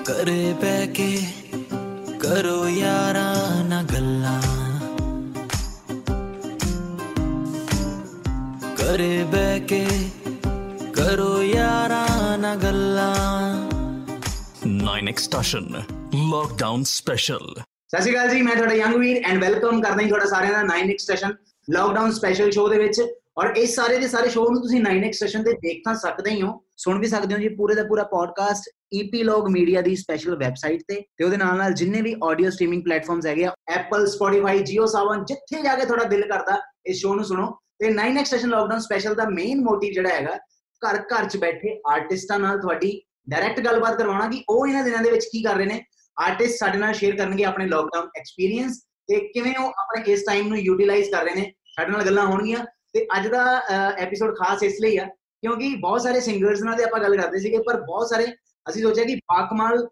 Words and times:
ਘਰੇ 0.00 0.52
ਬਹਿ 0.62 0.86
ਕੇ 0.86 1.10
ਕਰੋ 2.20 2.68
ਯਾਰਾਂ 2.68 3.64
ਨਾ 3.64 3.82
ਗੱਲਾਂ 3.82 4.40
ਘਰੇ 8.80 9.24
ਬਹਿ 9.32 9.60
ਕੇ 9.60 9.84
ਕਰੋ 10.96 11.42
ਯਾਰਾਂ 11.42 12.38
ਨਾ 12.38 12.54
ਗੱਲਾਂ 12.56 13.12
9 14.68 14.94
Extortion 15.12 15.66
Lockdown 16.32 16.86
Special 16.92 17.44
ਸਤਿ 17.90 18.02
ਸ਼੍ਰੀ 18.02 18.12
ਅਕਾਲ 18.12 18.28
ਜੀ 18.28 18.42
ਮੈਂ 18.42 18.54
ਤੁਹਾਡਾ 18.56 18.74
ਯੰਗ 18.74 18.94
ਵੀਰ 18.96 19.22
ਐਂਡ 19.26 19.40
ਵੈਲਕਮ 19.40 19.80
ਕਰਦਾ 19.82 20.02
ਹਾਂ 20.02 20.08
ਤੁਹਾਡਾ 20.08 20.26
ਸਾਰਿਆਂ 20.26 20.52
ਦਾ 20.52 20.62
9x 20.74 21.04
session 21.06 21.34
lockdown 21.68 22.12
special 22.12 22.50
show 22.50 22.68
ਦੇ 22.70 22.78
ਵਿੱਚ 22.78 23.00
ਔਰ 23.37 23.53
ਇਸ 23.57 23.75
ਸਾਰੇ 23.75 23.97
ਦੇ 23.97 24.07
ਸਾਰੇ 24.07 24.29
ਸ਼ੋਅ 24.29 24.49
ਨੂੰ 24.51 24.61
ਤੁਸੀਂ 24.61 24.79
9x 24.81 25.11
ਸੈਸ਼ਨ 25.11 25.43
ਤੇ 25.43 25.51
ਦੇਖ 25.53 25.81
ਤਾਂ 25.85 25.93
ਸਕਦੇ 25.95 26.31
ਹੀ 26.31 26.41
ਹੋ। 26.41 26.51
ਸੁਣ 26.77 26.99
ਵੀ 26.99 27.07
ਸਕਦੇ 27.07 27.33
ਹੋ 27.35 27.39
ਜੀ 27.39 27.49
ਪੂਰੇ 27.49 27.75
ਦਾ 27.75 27.83
ਪੂਰਾ 27.83 28.03
ਪੋਡਕਾਸਟ 28.03 28.69
ਈਪੀਲੌਗ 28.93 29.47
ਮੀਡੀਆ 29.47 29.81
ਦੀ 29.81 29.95
ਸਪੈਸ਼ਲ 29.95 30.35
ਵੈਬਸਾਈਟ 30.35 30.81
ਤੇ। 30.87 30.95
ਤੇ 31.17 31.23
ਉਹਦੇ 31.23 31.37
ਨਾਲ 31.37 31.57
ਨਾਲ 31.57 31.73
ਜਿੰਨੇ 31.73 32.01
ਵੀ 32.01 32.15
ਆਡੀਓ 32.23 32.49
ਸਟ੍ਰੀਮਿੰਗ 32.49 32.83
ਪਲੇਟਫਾਰਮਸ 32.83 33.25
ਹੈਗੇ 33.25 33.45
ਆ 33.45 33.53
ਐਪਲ 33.69 34.05
ਸਪੋਟੀਫਾਈ 34.07 34.59
ਜੀਓ 34.63 34.85
ਸਾਵਨ 34.85 35.23
ਜਿੱਥੇ 35.25 35.61
ਜਾ 35.61 35.75
ਕੇ 35.75 35.85
ਤੁਹਾਡਾ 35.85 36.03
ਦਿਲ 36.03 36.27
ਕਰਦਾ 36.27 36.59
ਇਸ 36.85 36.99
ਸ਼ੋਅ 36.99 37.15
ਨੂੰ 37.15 37.25
ਸੁਣੋ। 37.25 37.47
ਤੇ 37.79 37.91
9x 37.91 38.25
ਸੈਸ਼ਨ 38.25 38.49
ਲਾਕਡਾਊਨ 38.49 38.79
ਸਪੈਸ਼ਲ 38.79 39.15
ਦਾ 39.15 39.25
ਮੇਨ 39.29 39.61
ਮੋਟਿਵ 39.61 39.93
ਜਿਹੜਾ 39.93 40.09
ਹੈਗਾ, 40.09 40.37
ਘਰ 40.81 41.01
ਘਰ 41.03 41.29
'ਚ 41.29 41.37
ਬੈਠੇ 41.37 41.79
ਆਰਟਿਸਟਾਂ 41.87 42.39
ਨਾਲ 42.39 42.59
ਤੁਹਾਡੀ 42.59 43.01
ਡਾਇਰੈਕਟ 43.29 43.59
ਗੱਲਬਾਤ 43.59 43.97
ਕਰਵਾਉਣਾ 43.97 44.27
ਕਿ 44.29 44.43
ਉਹ 44.49 44.67
ਇਹਨਾਂ 44.67 44.83
ਦਿਨਾਂ 44.83 45.03
ਦੇ 45.03 45.11
ਵਿੱਚ 45.11 45.25
ਕੀ 45.25 45.43
ਕਰ 45.43 45.55
ਰਹੇ 45.55 45.65
ਨੇ। 45.65 45.81
ਆਰਟਿਸਟ 46.17 46.57
ਸਾਡੇ 46.59 46.77
ਨਾਲ 46.77 46.93
ਸ਼ੇਅਰ 46.93 47.15
ਕਰਨਗੇ 47.15 47.43
ਆਪਣੇ 47.43 47.65
ਲਾਕਡਾਊਨ 47.67 48.09
ਐਕਸਪੀਰੀਅੰਸ 48.17 48.77
ਤੇ 49.07 49.19
ਕਿਵੇਂ 49.33 49.53
ਉਹ 49.57 49.71
ਆਪਣੇ 49.79 50.11
ਇਸ 50.13 50.23
ਟਾਈਮ 50.25 50.47
ਨੂੰ 50.47 50.59
ਯੂਟਿਲਾਈਜ਼ 50.59 51.09
ਕਰ 51.11 51.23
ਰਹੇ 51.23 51.35
ਨੇ। 51.35 51.51
ਸਾਡੇ 51.75 51.91
ਨਾਲ 51.91 52.05
ਗੱਲਾਂ 52.05 52.25
ਹੋਣਗੀਆਂ। 52.25 52.65
ਤੇ 52.93 53.05
ਅੱਜ 53.17 53.27
ਦਾ 53.27 53.43
ਐਪੀਸੋਡ 53.97 54.35
ਖਾਸ 54.37 54.63
ਇਸ 54.63 54.75
ਲਈ 54.81 54.97
ਆ, 54.97 55.05
ਕਿਉਂਕਿ 55.43 55.75
ਬਹੁਤ 55.81 56.01
ਸਾਰੇ 56.01 56.19
ਸਿੰਗਰਸ 56.21 56.61
ਨਾਲ 56.63 56.77
ਤੇ 56.77 56.83
ਆਪਾਂ 56.83 56.99
ਗੱਲ 57.01 57.15
ਕਰਦੇ 57.17 57.39
ਸੀਗੇ, 57.39 57.57
ਪਰ 57.67 57.79
ਬਹੁਤ 57.81 58.09
ਸਾਰੇ 58.09 58.25
ਅਸੀਂ 58.65 58.81
ਸੋਚਿਆ 58.83 59.05
ਕਿ 59.05 59.15
ਬਾਕਮਾਲ 59.31 59.87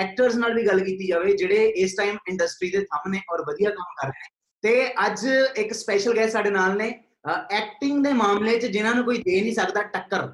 ਐਕਟਰਸ 0.00 0.34
ਨਾਲ 0.36 0.54
ਵੀ 0.54 0.66
ਗੱਲ 0.66 0.80
ਕੀਤੀ 0.84 1.06
ਜਾਵੇ, 1.06 1.32
ਜਿਹੜੇ 1.36 1.66
ਇਸ 1.84 1.96
ਟਾਈਮ 1.96 2.16
ਇੰਡਸਟਰੀ 2.28 2.70
ਦੇ 2.70 2.84
ਥੰਮ 2.84 3.10
ਨੇ 3.12 3.20
ਔਰ 3.32 3.42
ਵਧੀਆ 3.46 3.70
ਕੰਮ 3.70 3.94
ਕਰ 4.00 4.06
ਰਹੇ 4.06 4.22
ਨੇ। 4.22 4.32
ਤੇ 4.64 4.86
ਅੱਜ 5.06 5.26
ਇੱਕ 5.58 5.72
ਸਪੈਸ਼ਲ 5.74 6.16
ਗੈਸਟ 6.16 6.32
ਸਾਡੇ 6.32 6.50
ਨਾਲ 6.50 6.76
ਨੇ 6.76 6.88
ਐਕਟਿੰਗ 7.26 8.02
ਦੇ 8.04 8.12
ਮਾਮਲੇ 8.12 8.58
'ਚ 8.58 8.66
ਜਿਨ੍ਹਾਂ 8.66 8.94
ਨੂੰ 8.94 9.04
ਕੋਈ 9.04 9.18
ਦੇ 9.18 9.40
ਨਹੀਂ 9.40 9.54
ਸਕਦਾ 9.54 9.82
ਟੱਕਰ। 9.92 10.28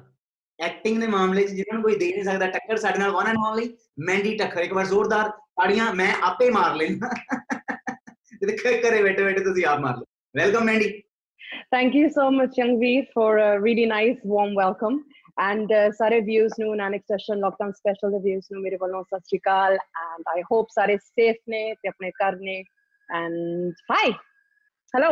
ਐਕਟਿੰਗ 0.59 0.99
ਦੇ 1.01 1.07
ਮਾਮਲੇ 1.07 1.43
'ਚ 1.43 1.51
ਜਿਨ੍ਹਾਂ 1.51 1.73
ਨੂੰ 1.73 1.83
ਕੋਈ 1.83 1.95
ਦੇ 1.95 2.11
ਨਹੀਂ 2.11 2.23
ਸਕਦਾ 2.23 2.47
ਟੱਕਰ, 2.47 2.77
ਸਾਡੇ 2.77 2.99
ਨਾਲ 2.99 3.11
ਵਨ 3.11 3.27
ਐਂਡ 3.27 3.37
ਓਨਲੀ 3.47 3.73
ਮੈਂਡੀ 4.07 4.35
ਟੱਕਰ। 4.37 4.61
ਇੱਕ 4.63 4.73
ਵਾਰ 4.73 4.85
ਜ਼ੋਰਦਾਰ 4.85 5.29
ਤਾੜੀਆਂ, 5.29 5.93
ਮੈਂ 5.93 6.13
ਆਪੇ 6.23 6.49
ਮਾਰ 6.49 6.75
ਲੈਣਾ 6.75 7.09
ਤੇ 8.41 8.57
ਘਰੇ 8.83 9.01
ਬੈਠੇ 9.03 9.23
ਬੈਠੇ 9.23 9.43
ਤੁਸੀਂ 9.43 9.65
ਆਪ 9.65 9.79
ਮਾਰ 9.79 9.97
ਲਓ। 9.97 10.05
Welcome 10.35 10.63
Mandy 10.65 10.89
Thank 11.70 11.94
you 11.94 12.10
so 12.10 12.30
much, 12.30 12.56
Youngveer, 12.56 13.06
for 13.12 13.38
a 13.38 13.60
really 13.60 13.86
nice, 13.86 14.18
warm 14.24 14.54
welcome. 14.54 15.04
And 15.38 15.72
uh, 15.72 15.90
ਸਾਰੇ 15.92 16.20
views 16.20 16.54
ਨੂੰ 16.60 16.76
ਨਾਨਕ 16.76 17.02
ਸੈਸ਼ਨ 17.08 17.38
ਲੋਕਡਾਊਨ 17.38 17.72
ਸਪੈਸ਼ਲ 17.72 18.10
ਦੇ 18.10 18.18
views 18.18 18.46
ਨੂੰ 18.52 18.62
ਮੇਰੇ 18.62 18.76
ਵੱਲੋਂ 18.76 19.02
ਸਤਿ 19.04 19.20
ਸ਼੍ਰੀ 19.28 19.38
ਅਕਾਲ 19.38 19.76
and 20.02 20.30
I 20.34 20.42
hope 20.50 20.72
ਸਾਰੇ 20.74 20.96
safe 20.96 21.42
ਨੇ 21.48 21.62
ਤੇ 21.74 21.88
ਆਪਣੇ 21.88 22.10
ਘਰ 22.20 22.36
ਨੇ 22.40 22.62
and 23.08 23.82
hi 23.92 24.06
hello 24.94 25.10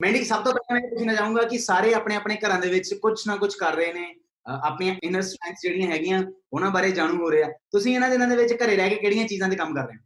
ਮੈਂਡੀ 0.00 0.24
ਸਭ 0.24 0.42
ਤੋਂ 0.44 0.52
ਪਹਿਲਾਂ 0.52 0.80
ਮੈਂ 0.80 0.88
ਪੁੱਛਣਾ 0.90 1.14
ਚਾਹੂੰਗਾ 1.14 1.42
ਕਿ 1.42 1.58
ਸਾਰੇ 1.58 1.94
ਆਪਣੇ 1.94 2.16
ਆਪਣੇ 2.16 2.36
ਘਰਾਂ 2.36 2.58
ਦੇ 2.60 2.68
ਵਿੱਚ 2.70 2.92
ਕੁਝ 2.94 3.16
ਨਾ 3.26 3.36
ਕੁਝ 3.36 3.54
ਕਰ 3.54 3.74
ਰਹੇ 3.74 3.92
ਨੇ 3.92 4.14
ਆਪਣੀਆਂ 4.46 4.94
ਇਨਰ 5.02 5.22
ਸਟਰੈਂਥਸ 5.22 5.62
ਜਿਹੜੀਆਂ 5.62 5.90
ਹੈਗੀਆਂ 5.90 6.22
ਉਹਨਾਂ 6.52 6.70
ਬਾਰੇ 6.70 6.90
ਜਾਣੂ 6.90 7.16
ਹੋ 7.22 7.30
ਰਿਹਾ 7.32 7.48
ਤੁਸੀਂ 7.72 7.94
ਇਹਨਾਂ 7.94 8.10
ਦਿਨਾਂ 8.10 8.28
ਦੇ 8.28 8.36
ਵਿੱਚ 8.36 8.52
ਘਰੇ 8.62 8.76
ਰਹਿ 8.76 8.90
ਕੇ 8.90 8.96
ਕਿਹੜੀਆਂ 8.96 9.26
ਚੀਜ਼ਾਂ 9.26 9.48
ਤੇ 9.48 9.56
ਕੰਮ 9.56 9.74
ਕਰ 9.74 9.86
ਰਹੇ 9.86 9.96
ਹੋ 9.96 10.02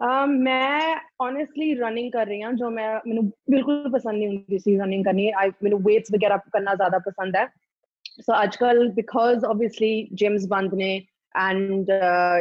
Uh, 0.00 0.26
मैं 0.26 1.00
ऑनेस्टली 1.20 1.72
रनिंग 1.74 2.12
कर 2.12 2.26
रही 2.26 2.40
हूँ 2.40 2.52
जो 2.56 2.68
मैं 2.70 2.88
मैंू 3.06 3.22
बिल्कुल 3.50 3.90
पसंद 3.92 4.18
नहीं 4.18 4.26
होंगी 4.26 4.58
सी 4.58 4.76
रनिंग 4.78 5.04
करनी। 5.04 5.28
आई 5.30 5.48
मैंने 5.62 5.76
वेट्स 5.86 6.12
वगैरह 6.12 6.36
करना 6.52 6.74
ज़्यादा 6.74 6.98
पसंद 6.98 7.36
है। 7.36 7.46
सो 7.46 8.32
so, 8.32 8.38
आजकल 8.38 8.88
बिकॉज़ 8.90 9.44
ऑब्वियसली 9.44 10.08
जिम्स 10.12 10.44
बंद 10.46 10.74
ने 10.74 10.94
एंड 10.94 11.90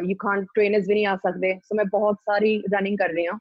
यू 0.10 0.16
कॉन्ट 0.16 0.50
ट्रेनर्स 0.54 0.88
भी 0.88 0.94
नहीं 0.94 1.06
आ 1.08 1.16
सकते। 1.16 1.54
सो 1.54 1.68
so, 1.68 1.78
मैं 1.78 1.88
बहुत 1.90 2.20
सारी 2.22 2.58
रनिंग 2.74 2.98
कर 2.98 3.12
रही 3.12 3.26
हूँ 3.26 3.40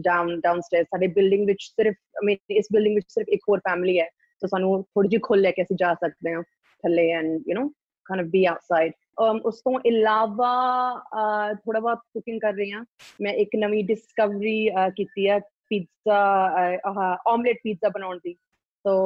डाउन 0.00 0.40
डाउन 0.40 0.60
स्टेयर 0.60 0.84
साढ़े 0.84 1.08
बिल्डिंग 1.08 1.46
विच 1.46 1.62
सिर्फ़ 1.62 2.24
मेरी 2.24 2.58
इस 2.58 2.68
बिल्डिंग 2.72 2.94
विच 2.94 3.06
सिर्फ़ 3.08 3.30
एक 3.30 3.48
और 3.48 3.58
फैमिली 3.58 3.96
है। 3.96 4.08
तो 4.42 4.48
सानू 4.48 4.82
थोड़ी 4.96 5.08
जी 5.08 5.18
खुल 5.28 5.40
लेके 5.40 5.62
असी 5.62 5.74
जा 5.74 5.94
सकते 5.94 6.30
हैं 6.30 6.42
थले 6.84 7.10
and 7.12 7.44
you 7.48 7.54
know 8.11 8.11
kind 8.11 8.21
of 8.21 8.31
be 8.31 8.45
outside 8.45 8.93
ਉਸ 9.45 9.59
ਤੋਂ 9.59 9.79
ਇਲਾਵਾ 9.85 10.51
ਥੋੜਾ 11.53 11.79
ਬਹੁਤ 11.79 11.97
ਕੁਕਿੰਗ 11.97 12.41
ਕਰ 12.41 12.53
ਰਹੀ 12.53 12.71
ਹਾਂ 12.71 12.85
ਮੈਂ 13.21 13.33
ਇੱਕ 13.33 13.49
ਨਵੀਂ 13.55 13.83
ਡਿਸਕਵਰੀ 13.83 14.69
ਕੀਤੀ 14.89 15.29
ਹੈ 15.29 15.39
ਪੀਜ਼ਾ 15.39 16.19
ਆਮਲੇਟ 17.27 17.57
ਪੀਜ਼ਾ 17.63 17.89
ਬਣਾਉਣ 17.89 18.19
ਦੀ 18.23 18.33
ਸੋ 18.85 18.97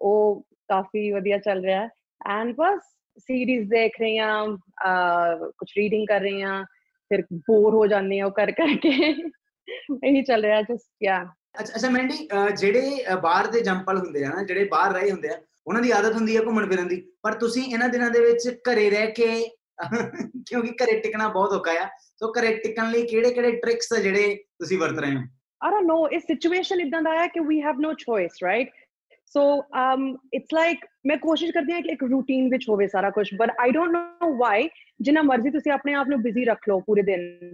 ਉਹ 0.00 0.44
ਕਾਫੀ 0.68 1.12
ਵਧੀਆ 1.12 1.38
ਚੱਲ 1.38 1.64
ਰਿਹਾ 1.64 1.80
ਹੈ 1.80 1.88
ਐਂਡ 2.40 2.54
ਬਸ 2.56 2.80
ਸੀਰੀਜ਼ 3.18 3.70
ਦੇਖ 3.70 3.92
ਰਹੀ 4.00 4.18
ਹਾਂ 4.18 4.46
ਕੁਝ 5.36 5.68
ਰੀਡਿੰਗ 5.76 6.06
ਕਰ 6.06 6.20
ਰਹੀ 6.20 6.42
ਹਾਂ 6.42 6.64
ਫਿਰ 7.10 7.22
ਬੋਰ 7.32 7.74
ਹੋ 7.74 7.86
ਜਾਂਦੀ 7.86 8.20
ਹਾਂ 8.20 8.26
ਉਹ 8.26 8.32
ਕਰ 8.32 8.50
ਕਰਕੇ 8.50 8.88
ਇਹੀ 10.04 10.22
ਚੱਲ 10.22 10.44
ਰਿਹਾ 10.44 10.62
ਜਸਟ 10.62 10.90
ਯਾ 11.02 11.24
ਅੱਛਾ 11.60 11.74
ਅੱਛਾ 11.76 11.90
ਮੈਂਡੀ 11.90 12.28
ਜਿਹੜੇ 12.56 13.16
ਬਾਹਰ 13.22 13.46
ਦੇ 13.46 13.60
ਜੰਪਲ 13.60 13.98
ਹੁੰਦੇ 13.98 14.24
ਆ 14.24 14.28
ਨਾ 14.28 14.42
ਜਿਹੜੇ 14.42 14.64
ਬਾਹਰ 14.64 14.92
ਰਹੇ 14.92 15.10
ਹੁੰਦੇ 15.10 15.28
ਆ 15.28 15.36
ਉਹਨਾਂ 15.69 15.81
ਦੀ 15.81 15.91
ਆਦਤ 15.91 16.13
ਹੁੰਦੀ 16.13 16.37
ਹੈ 16.37 16.41
ਘੁੰਮਣ 16.41 16.69
ਫਿਰਨ 16.69 16.87
ਦੀ। 16.87 17.11
ਪਰ 17.23 17.33
ਤੁਸੀਂ 17.33 17.63
ਇਹਨਾਂ 17.63 17.89
ਦਿਨਾਂ 17.89 18.09
ਦੇ 18.09 18.19
ਵਿੱਚ 18.19 18.49
ਘਰੇ 18.49 18.89
ਰਹਿ 18.89 19.11
ਕੇ 19.11 19.49
ਕਿਉਂਕਿ 20.47 20.71
ਘਰੇ 20.83 20.99
ਟਿਕਣਾ 20.99 21.27
ਬਹੁਤ 21.27 21.51
ਔਖਾ 21.51 21.71
ਆ। 21.71 21.87
ਸੋ 22.17 22.31
ਘਰੇ 22.31 22.55
ਟਿਕਣ 22.55 22.91
ਲਈ 22.91 23.05
ਕਿਹੜੇ 23.07 23.31
ਕਿਹੜੇ 23.33 23.51
ਟ੍ਰਿਕਸ 23.51 23.93
ਆ 23.93 23.99
ਜਿਹੜੇ 23.99 24.35
ਤੁਸੀਂ 24.35 24.77
ਵਰਤ 24.77 24.99
ਰਹੇ 24.99 25.15
ਹੋ? 25.15 25.21
I 25.61 25.71
don't 25.71 25.87
know, 25.87 26.07
ਇਸ 26.11 26.23
ਸਿਚੁਏਸ਼ਨ 26.23 26.81
ਇਦਾਂ 26.81 27.01
ਦਾ 27.01 27.19
ਹੈ 27.19 27.27
ਕਿ 27.27 27.39
we 27.39 27.57
have 27.67 27.79
no 27.85 27.91
choice, 27.91 28.35
right? 28.47 28.67
So 29.37 29.41
um 29.79 30.03
it's 30.37 30.53
like 30.57 30.85
ਮੈਂ 31.05 31.17
ਕੋਸ਼ਿਸ਼ 31.17 31.51
ਕਰਦੀ 31.51 31.73
ਹਾਂ 31.73 31.81
ਕਿ 31.81 31.89
ਇੱਕ 31.89 32.03
ਰੂਟੀਨ 32.03 32.49
ਵਿੱਚ 32.49 32.65
ਹੋਵੇ 32.69 32.87
ਸਾਰਾ 32.87 33.09
ਕੁਝ 33.09 33.27
but 33.41 33.51
I 33.65 33.69
don't 33.71 33.97
know 33.97 34.29
why 34.43 34.67
ਜਿੰਨਾ 35.01 35.21
ਮਰਜ਼ੀ 35.21 35.49
ਤੁਸੀਂ 35.49 35.71
ਆਪਣੇ 35.71 35.93
ਆਪ 35.93 36.07
ਨੂੰ 36.07 36.21
ਬਿਜ਼ੀ 36.21 36.45
ਰੱਖ 36.45 36.69
ਲਓ 36.69 36.79
ਪੂਰੇ 36.79 37.01
ਦਿਨ। 37.01 37.53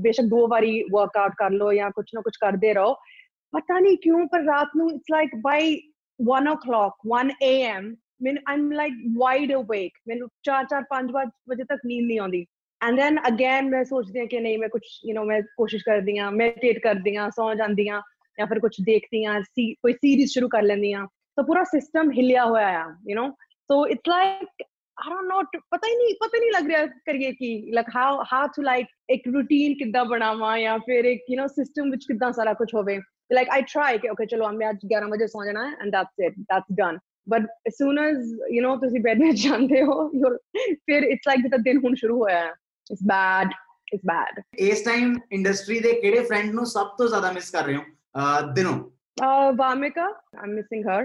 ਬੇਸ਼ੱਕ 0.00 0.26
ਦੋ 0.26 0.46
ਵਾਰੀ 0.48 0.82
ਵਰਕਆਊਟ 0.92 1.32
ਕਰ 1.38 1.50
ਲਓ 1.50 1.72
ਜਾਂ 1.72 1.90
ਕੁਝ 1.90 2.04
ਨਾ 2.14 2.20
ਕੁਝ 2.20 2.32
ਕਰਦੇ 2.40 2.74
ਰਹੋ। 2.74 2.94
ਪਤਾ 3.52 3.78
ਨਹੀਂ 3.78 3.98
ਕਿਉਂ, 3.98 4.26
ਪਰ 4.26 4.40
ਰਾਤ 4.40 4.68
ਨੂੰ 4.76 4.90
it's 4.90 5.10
like 5.10 5.30
by 5.36 5.87
one 6.18 6.46
o'clock, 6.46 6.94
1 7.02 7.32
a.m. 7.42 7.96
When 8.18 8.38
I'm 8.46 8.70
like 8.70 8.92
wide 9.14 9.50
awake, 9.50 9.92
when 10.04 10.18
चार 10.44 10.64
चार 10.64 10.82
पाँच 10.82 11.10
पाँच 11.10 11.28
बजे 11.48 11.64
तक 11.64 11.80
नींद 11.86 12.06
नहीं 12.06 12.20
आती। 12.20 12.46
एंड 12.82 12.96
देन 12.96 13.16
अगेन 13.16 13.64
मैं 13.64 13.84
सोचती 13.84 14.18
हूँ 14.18 14.26
कि 14.26 14.40
नहीं 14.40 14.58
मैं 14.58 14.70
कुछ 14.70 15.00
यू 15.04 15.08
you 15.08 15.14
नो 15.14 15.20
know, 15.20 15.28
मैं 15.28 15.42
कोशिश 15.56 15.82
कर 15.82 16.00
दी 16.00 16.16
हाँ 16.16 16.30
मेडिटेट 16.30 16.82
कर 16.82 16.94
दी 16.94 17.14
हाँ 17.14 17.30
सौ 17.30 17.54
जाती 17.54 17.88
हाँ 17.88 18.02
या 18.40 18.46
फिर 18.46 18.58
कुछ 18.58 18.80
देखती 18.80 19.24
हाँ 19.24 19.42
सी, 19.42 19.72
कोई 19.82 19.92
सीरीज़ 19.92 20.30
शुरू 20.30 20.48
कर 20.48 20.62
लेंदी 20.62 20.92
हाँ। 20.92 21.06
तो 21.36 21.42
पूरा 21.42 21.64
सिस्टम 21.64 22.10
हिलिया 22.10 22.42
हुआ 22.42 22.60
है 22.60 22.84
you 23.08 23.16
know 23.16 23.28
so 23.70 23.86
it's 23.86 24.08
like 24.08 24.48
I 25.02 25.10
don't 25.10 25.28
know 25.28 25.60
पता 25.72 25.86
ही 25.86 25.96
नहीं 25.96 26.14
पता 26.14 26.38
नहीं 26.38 26.50
लग 26.50 26.70
रहा 26.70 26.86
करिए 26.86 27.32
कि 27.32 27.70
like 27.74 27.86
how 27.94 28.22
how 28.22 28.46
to 28.46 28.62
like 28.62 28.86
एक 29.10 29.22
रूटीन 29.28 29.74
किदा 29.74 30.04
बनावा 30.04 30.56
या 30.56 30.78
फिर 30.78 31.06
एक 31.06 31.24
यू 31.30 31.36
नो 31.36 31.48
सिस्टम 31.48 31.90
विच 31.90 32.04
किदा 32.04 32.32
सारा 32.32 32.52
कुछ 32.52 32.74
होवे। 32.74 33.00
like 33.29 33.49
I 33.57 33.61
try 33.73 33.91
ਕਿ 33.99 34.09
okay 34.09 34.27
ਚਲੋ 34.29 34.51
ਮੈਂ 34.51 34.69
ਅੱਜ 34.69 34.85
11 34.93 35.09
ਵਜੇ 35.11 35.27
ਸੌ 35.27 35.45
ਜਾਣਾ 35.45 35.67
ਹੈ 35.69 35.75
and 35.81 35.97
that's 35.97 36.25
it 36.27 36.39
that's 36.51 36.75
done 36.81 36.99
but 37.27 37.49
as 37.69 37.77
soon 37.81 37.99
as 38.05 38.31
you 38.55 38.63
know 38.65 38.75
ਤੁਸੀਂ 38.79 38.99
ਬੈੱਡ 39.01 39.23
ਵਿੱਚ 39.23 39.41
ਜਾਂਦੇ 39.47 39.83
ਹੋ 39.83 40.07
ਫਿਰ 40.85 41.09
it's 41.11 41.29
like 41.31 41.41
ਜਿੱਦਾਂ 41.43 41.59
ਦਿਨ 41.67 41.77
ਹੁਣ 41.85 41.95
ਸ਼ੁਰੂ 41.95 42.19
ਹੋਇਆ 42.19 42.39
ਹੈ 42.39 42.51
it's 42.87 43.05
bad 43.13 43.53
it's 43.93 44.07
bad 44.11 44.41
ਇਸ 44.69 44.83
ਟਾਈਮ 44.85 45.15
ਇੰਡਸਟਰੀ 45.31 45.79
ਦੇ 45.79 45.93
ਕਿਹੜੇ 46.01 46.23
ਫਰੈਂਡ 46.23 46.53
ਨੂੰ 46.53 46.65
ਸਭ 46.65 46.95
ਤੋਂ 46.97 47.07
ਜ਼ਿਆਦਾ 47.07 47.31
ਮਿਸ 47.31 47.51
ਕਰ 47.51 47.65
ਰਹੇ 47.65 47.75
ਹੋ 47.75 48.53
ਦਿਨੋਂ 48.53 48.79
uh 49.17 49.51
Vamika 49.53 50.05
I'm 50.35 50.55
missing 50.55 50.83
her 50.83 51.01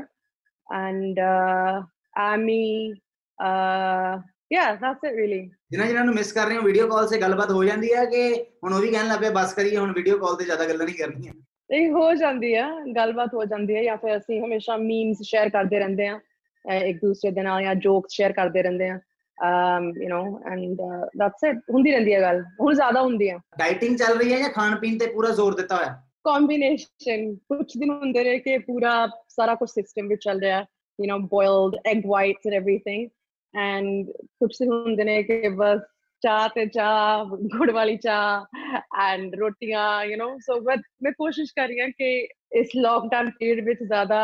and 0.66 1.18
uh 1.20 1.82
Amy 2.26 2.94
uh 3.38 4.12
yeah 4.50 4.76
that's 4.82 5.02
it 5.02 5.16
really 5.16 5.42
ਜਿਨ੍ਹਾਂ 5.70 5.86
ਜਿਨ੍ਹਾਂ 5.86 6.04
ਨੂੰ 6.04 6.14
ਮਿਸ 6.14 6.32
ਕਰ 6.32 6.46
ਰਹੇ 6.46 6.56
ਹੋ 6.56 6.62
ਵੀਡੀਓ 6.62 6.86
ਕਾਲ 6.88 7.06
'ਤੇ 7.08 7.18
ਗੱਲਬਾਤ 7.20 7.50
ਹੋ 7.50 7.64
ਜਾਂਦੀ 7.64 7.92
ਹੈ 7.94 8.04
ਕਿ 8.04 8.22
ਹੁਣ 8.64 8.72
ਉਹ 8.74 8.80
ਵੀ 8.80 8.90
ਕਹਿਣ 8.90 9.08
ਲੱਗੇ 9.08 9.30
ਬਸ 9.30 9.52
ਕਰੀਏ 9.54 9.76
ਹੁਣ 9.76 9.92
ਵੀਡੀਓ 9.92 10.18
ਕਾਲ 10.18 10.36
ਤੇ 10.36 10.44
ਜ਼ਿਆਦਾ 10.44 10.66
ਗੱਲਾਂ 10.68 10.86
ਨਹੀਂ 10.86 10.96
ਕਰਨੀਆਂ 10.96 11.32
ਇਹ 11.70 11.90
ਹੋ 11.92 12.12
ਜਾਂਦੀ 12.14 12.54
ਹੈ 12.54 12.68
ਗੱਲਬਾਤ 12.96 13.34
ਹੋ 13.34 13.44
ਜਾਂਦੀ 13.44 13.76
ਹੈ 13.76 13.82
ਜਾਂ 13.82 13.96
ਫਿਰ 13.96 14.16
ਅਸੀਂ 14.16 14.40
ਹਮੇਸ਼ਾ 14.40 14.76
ਮੀਮਸ 14.76 15.22
ਸ਼ੇਅਰ 15.22 15.48
ਕਰਦੇ 15.48 15.78
ਰਹਿੰਦੇ 15.78 16.06
ਆ 16.06 16.20
ਇੱਕ 16.64 16.98
ਦੂਸਰੇ 17.04 17.30
ਦੇ 17.30 17.42
ਨਾਲ 17.42 17.62
ਜਾਂ 17.62 17.74
ਜੋਕਸ 17.74 18.14
ਸ਼ੇਅਰ 18.14 18.32
ਕਰਦੇ 18.32 18.62
ਰਹਿੰਦੇ 18.62 18.88
ਆ 18.88 18.98
um 19.38 19.92
you 19.96 20.08
know 20.08 20.40
and 20.44 20.80
uh, 20.80 21.04
that's 21.20 21.44
it 21.50 21.58
ਹੁੰਦੀ 21.72 21.90
ਰਹਿੰਦੀ 21.90 22.14
ਹੈ 22.14 22.20
ਗੱਲ 22.20 22.42
ਹੁਣ 22.60 22.74
ਜ਼ਿਆਦਾ 22.74 23.02
ਹੁੰਦੀ 23.02 23.30
ਹੈ 23.30 23.36
ਡਾਈਟਿੰਗ 23.58 23.96
ਚੱਲ 23.96 24.18
ਰਹੀ 24.18 24.32
ਹੈ 24.32 24.38
ਜਾਂ 24.38 24.48
ਖਾਣ 24.48 24.74
ਪੀਣ 24.80 24.98
ਤੇ 24.98 25.06
ਪੂਰਾ 25.06 25.30
ਜ਼ੋਰ 25.30 25.54
ਦਿੱਤਾ 25.54 25.76
ਹੋਇਆ 25.76 26.02
combination 26.28 27.36
ਕੁਝ 27.48 27.66
ਦਿਨ 27.78 27.90
ਹੁੰਦੇ 27.90 28.24
ਰਹੇ 28.24 28.38
ਕਿ 28.38 28.58
ਪੂਰਾ 28.58 29.06
ਸਾਰਾ 29.28 29.54
ਕੁਝ 29.54 29.68
ਸਿਸਟਮ 29.70 30.08
ਵਿੱਚ 30.08 30.24
ਚੱਲ 30.24 30.40
ਰਿਹਾ 30.40 30.64
you 30.98 31.08
know 31.10 31.20
boiled 31.34 31.76
egg 31.90 32.08
whites 32.12 32.48
and 32.48 32.58
everything 32.60 33.04
and 33.54 34.12
ਕੁਝ 34.40 34.50
ਦਿਨ 34.58 34.72
ਹੁੰਦੇ 34.72 35.04
ਨੇ 35.04 35.22
ਕਿ 35.22 35.48
ਬਸ 35.48 35.80
चाह 36.23 36.47
ते 36.49 36.65
चाह 36.69 37.35
गुड़ 37.53 37.69
वाली 37.71 37.97
चाह 37.97 39.03
एंड 39.03 39.35
रोटियाँ 39.35 39.85
यू 40.05 40.17
नो 40.17 40.27
सो 40.41 40.59
बट 40.61 40.83
मैं 41.03 41.13
कोशिश 41.13 41.51
कर 41.51 41.67
रही 41.67 41.79
हूँ 41.79 41.89
कि 41.93 42.09
इस 42.59 42.75
लॉकडाउन 42.77 43.29
पीरियड 43.31 43.65
में 43.65 43.73
ज़्यादा 43.77 44.23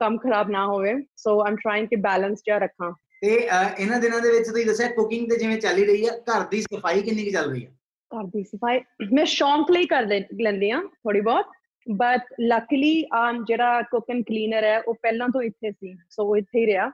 ਕੰਮ 0.00 0.16
ਖਰਾਬ 0.18 0.50
ਨਾ 0.50 0.64
ਹੋਵੇ 0.66 0.92
ਸੋ 1.16 1.40
ਆਮ 1.40 1.56
ਟ੍ਰਾਈਂਗ 1.56 1.88
ਕਿ 1.88 1.96
ਬੈਲੈਂਸ 2.04 2.42
ਜਿਹਾ 2.46 2.58
ਰੱਖਾਂ 2.58 2.92
ਤੇ 3.22 3.34
ਇਹਨਾਂ 3.78 3.98
ਦਿਨਾਂ 4.00 4.20
ਦੇ 4.20 4.30
ਵਿੱਚ 4.30 4.48
ਤੁਸੀਂ 4.48 4.64
ਦੱਸਿਆ 4.66 4.88
ਕੁਕਿੰਗ 4.88 5.28
ਤੇ 5.30 5.36
ਜਿਵੇਂ 5.36 5.58
ਚੱਲ 5.60 5.84
ਰਹੀ 5.84 6.06
ਆ 6.06 6.12
ਘਰ 6.28 6.46
ਦੀ 6.50 6.60
ਸਫਾਈ 6.62 7.02
ਕਿੰਨੀ 7.02 7.24
ਕਿ 7.24 7.30
ਚੱਲ 7.30 7.50
ਰਹੀ 7.50 7.64
ਆ 7.64 7.70
ਘਰ 8.10 8.26
ਦੀ 8.26 8.42
ਸਫਾਈ 8.44 8.80
ਮੈਂ 9.12 9.24
ਸ਼ੌਂਕ 9.24 9.70
ਲਈ 9.70 9.86
ਕਰ 9.86 10.06
ਲੈਂਦੀ 10.42 10.70
ਆ 10.70 10.80
ਥੋੜੀ 10.80 11.20
ਬਹੁਤ 11.20 11.50
ਬਟ 11.86 12.32
ਲੱਕਲੀ 12.40 13.04
ਆਮ 13.14 13.44
ਜਿਹੜਾ 13.44 13.82
ਕੁਕ 13.90 14.10
ਐਂਡ 14.10 14.22
ਕਲੀਨਰ 14.22 14.64
ਹੈ 14.64 14.78
ਉਹ 14.80 14.94
ਪਹਿਲਾਂ 14.94 15.28
ਤੋਂ 15.28 15.42
ਇੱਥੇ 15.42 15.70
ਸੀ 15.72 15.96
ਸੋ 16.10 16.28
ਉਹ 16.28 16.36
ਇੱਥੇ 16.36 16.60
ਹੀ 16.60 16.66
ਰਿਹਾ 16.66 16.90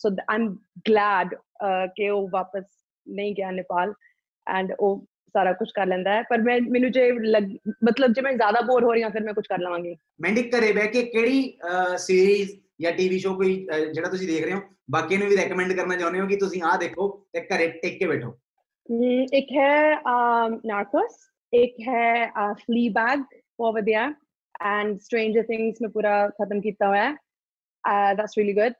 ਸੋ 0.00 0.10
ਆਮ 0.30 0.48
ਗਲੈਡ 0.88 1.34
ਕਿ 1.96 2.08
ਉਹ 2.10 2.28
ਵਾਪਸ 2.32 2.64
ਨਹੀਂ 3.08 3.34
ਗਿਆ 3.34 3.50
ਨੇਪਾਲ 3.50 3.94
ਐਂਡ 4.46 4.72
ਉਹ 4.80 5.06
ਸਾਰਾ 5.34 5.52
ਕੁਝ 5.52 5.68
ਕਰ 5.74 5.86
ਲੈਂਦਾ 5.86 6.12
ਹੈ 6.12 6.22
ਪਰ 6.22 6.42
ਮੈਂ 6.42 6.60
ਮੈਨੂੰ 6.70 6.90
ਜੇ 6.92 7.10
ਮਤਲਬ 7.12 8.12
ਜੇ 8.12 8.20
ਮੈਂ 8.20 8.32
ਜ਼ਿਆਦਾ 8.32 8.60
ਬੋਰ 8.60 8.84
ਹੋ 8.84 8.92
ਰਹੀ 8.92 9.02
ਹਾਂ 9.02 9.10
ਫਿਰ 9.10 9.22
ਮੈਂ 9.22 9.34
ਕੁਝ 9.34 9.46
ਕਰ 9.46 9.58
ਲਵਾਂਗੀ 9.58 9.94
ਮੈਂਡਿਕ 10.20 10.54
ਘਰੇ 10.54 10.72
ਬਹਿ 10.72 10.88
ਕੇ 10.88 11.02
ਕਿਹੜੀ 11.02 11.58
ਸੀਰੀਜ਼ 11.96 12.52
ਜਾਂ 12.80 12.92
ਟੀਵੀ 12.92 13.18
ਸ਼ੋਅ 13.18 13.36
ਕੋਈ 13.36 13.54
ਜਿਹੜਾ 13.92 14.08
ਤੁਸੀਂ 14.08 14.28
ਦੇਖ 14.28 14.44
ਰਹੇ 14.44 14.54
ਹੋ 14.54 14.60
ਬਾਕੀਆਂ 14.90 15.20
ਨੂੰ 15.20 15.28
ਵੀ 15.28 15.36
ਰეკਮੈਂਡ 15.36 15.72
ਕਰਨਾ 15.72 15.96
ਚਾਹੁੰਦੇ 15.96 16.20
ਹੋ 16.20 16.26
ਕਿ 16.26 16.36
ਤੁਸੀਂ 16.36 16.62
ਆਹ 16.62 16.78
ਦੇਖੋ 16.78 17.08
ਤੇ 17.32 17.40
ਘਰੇ 17.40 17.68
ਟਿਕ 17.82 17.98
ਕੇ 17.98 18.06
ਬੈਠੋ 18.06 18.38
ਇੱਕ 19.32 19.52
ਹੈ 19.52 19.94
ਨਾਰਕੋਸ 20.64 21.16
ਇੱਕ 21.52 21.74
ਹੈ 21.88 22.26
ਫਲੀ 22.52 22.88
ਬੈਗ 22.88 23.18
ਬਹੁਤ 23.58 23.74
ਵਧੀਆ 23.74 24.12
ਐਂਡ 24.60 24.98
ਸਟ੍ਰੇਂਜਰ 24.98 25.42
ਥਿੰਗਸ 25.42 25.82
ਮੈਂ 25.82 25.90
ਪੂਰਾ 25.90 26.28
ਖਤਮ 26.28 26.60
ਕੀਤਾ 26.60 26.88
ਹੋਇਆ 26.88 27.10
ਹੈ 27.84 28.14
that's 28.14 28.38
really 28.38 28.52
good 28.52 28.72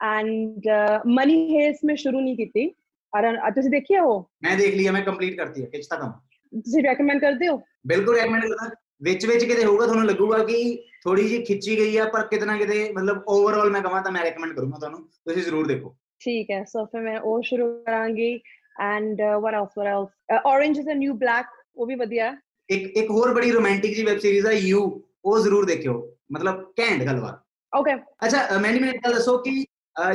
and 0.00 0.68
Money 1.06 1.56
Heist 1.56 1.78
ਮੈਂ 1.84 1.96
ਸ਼ੁਰੂ 1.96 2.20
ਨਹੀਂ 2.20 2.36
ਕੀਤੀ 2.36 2.70
ਅਰਨ 3.12 3.38
ਤੁਸੀਂ 3.54 3.70
ਦੇਖਿਆ 3.70 4.02
ਉਹ 4.02 4.30
ਮੈਂ 4.42 4.56
ਦੇਖ 4.56 4.74
ਲਿਆ 4.74 4.92
ਮੈਂ 4.92 5.02
ਕੰਪਲੀਟ 5.02 5.36
ਕਰਤੀ 5.36 5.62
ਹੈ 5.62 5.68
ਖਿੱਚਤਾ 5.68 5.96
ਕੰਮ 5.96 6.12
ਤੁਸੀਂ 6.60 6.82
ਰეკਮੈਂਡ 6.82 7.20
ਕਰਦੇ 7.20 7.48
ਹੋ 7.48 7.60
ਬਿਲਕੁਲ 7.86 8.16
ਰეკਮੈਂਡ 8.16 8.42
ਕਰਦਾ 8.42 8.70
ਵਿੱਚ 9.02 9.26
ਵਿੱਚ 9.26 9.44
ਕਿਤੇ 9.44 9.64
ਹੋਊਗਾ 9.64 9.86
ਤੁਹਾਨੂੰ 9.86 10.06
ਲੱਗੂਗਾ 10.06 10.38
ਕਿ 10.44 10.84
ਥੋੜੀ 11.04 11.28
ਜਿਹੀ 11.28 11.44
ਖਿੱਚੀ 11.44 11.76
ਗਈ 11.78 11.96
ਆ 11.96 12.04
ਪਰ 12.04 12.26
ਕਿਤਨਾ 12.26 12.56
ਕਿਤੇ 12.56 12.92
ਮਤਲਬ 12.92 13.22
ਓਵਰਆਲ 13.28 13.70
ਮੈਂ 13.70 13.82
ਕਹਾਂ 13.82 14.02
ਤਾਂ 14.02 14.12
ਮੈਂ 14.12 14.24
ਰეკਮੈਂਡ 14.24 14.52
ਕਰੂੰਗਾ 14.52 14.78
ਤੁਹਾਨੂੰ 14.78 15.02
ਤੁਸੀਂ 15.02 15.42
ਜ਼ਰੂਰ 15.42 15.66
ਦੇਖੋ 15.66 15.96
ਠੀਕ 16.20 16.50
ਹੈ 16.50 16.64
ਸੋ 16.64 16.84
ਫਿਰ 16.84 17.00
ਮੈਂ 17.00 17.18
ਉਹ 17.20 17.42
ਸ਼ੁਰੂ 17.42 17.72
ਕਰਾਂਗੀ 17.84 18.34
and 18.80 19.20
what 19.42 19.54
else 19.54 19.78
what 19.78 19.86
else 19.86 20.40
Orange 20.46 20.78
is 20.78 20.88
a 20.88 20.94
New 20.94 21.14
Black 21.14 21.46
ਉਹ 21.76 21.86
ਵੀ 21.86 21.94
ਵਧੀਆ 21.94 22.36
ਇੱਕ 22.68 22.96
ਇੱਕ 22.96 23.10
ਹੋਰ 23.10 23.34
ਬੜੀ 23.34 23.50
ਰੋਮਾਂਟਿਕ 23.50 23.94
ਜੀ 23.94 24.04
ਵੈਬ 24.04 24.18
ਸੀਰੀਜ਼ 24.18 24.46
ਆ 24.46 24.50
ਯੂ 24.52 24.80
ਉਹ 25.24 25.38
ਜ਼ਰੂਰ 25.38 25.66
ਦੇਖਿਓ 25.66 25.94
ਮਤਲਬ 26.32 26.62
ਕੈਂਡ 26.76 27.04
ਗੱਲਬਾਤ 27.04 27.42
ਓਕੇ 27.72 27.94
ਅੱਛਾ 28.26 28.58
ਮੈਨੂੰ 28.58 28.80
ਮੈਨੂੰ 28.80 29.12
ਦੱਸੋ 29.12 29.38
ਕਿ 29.38 29.64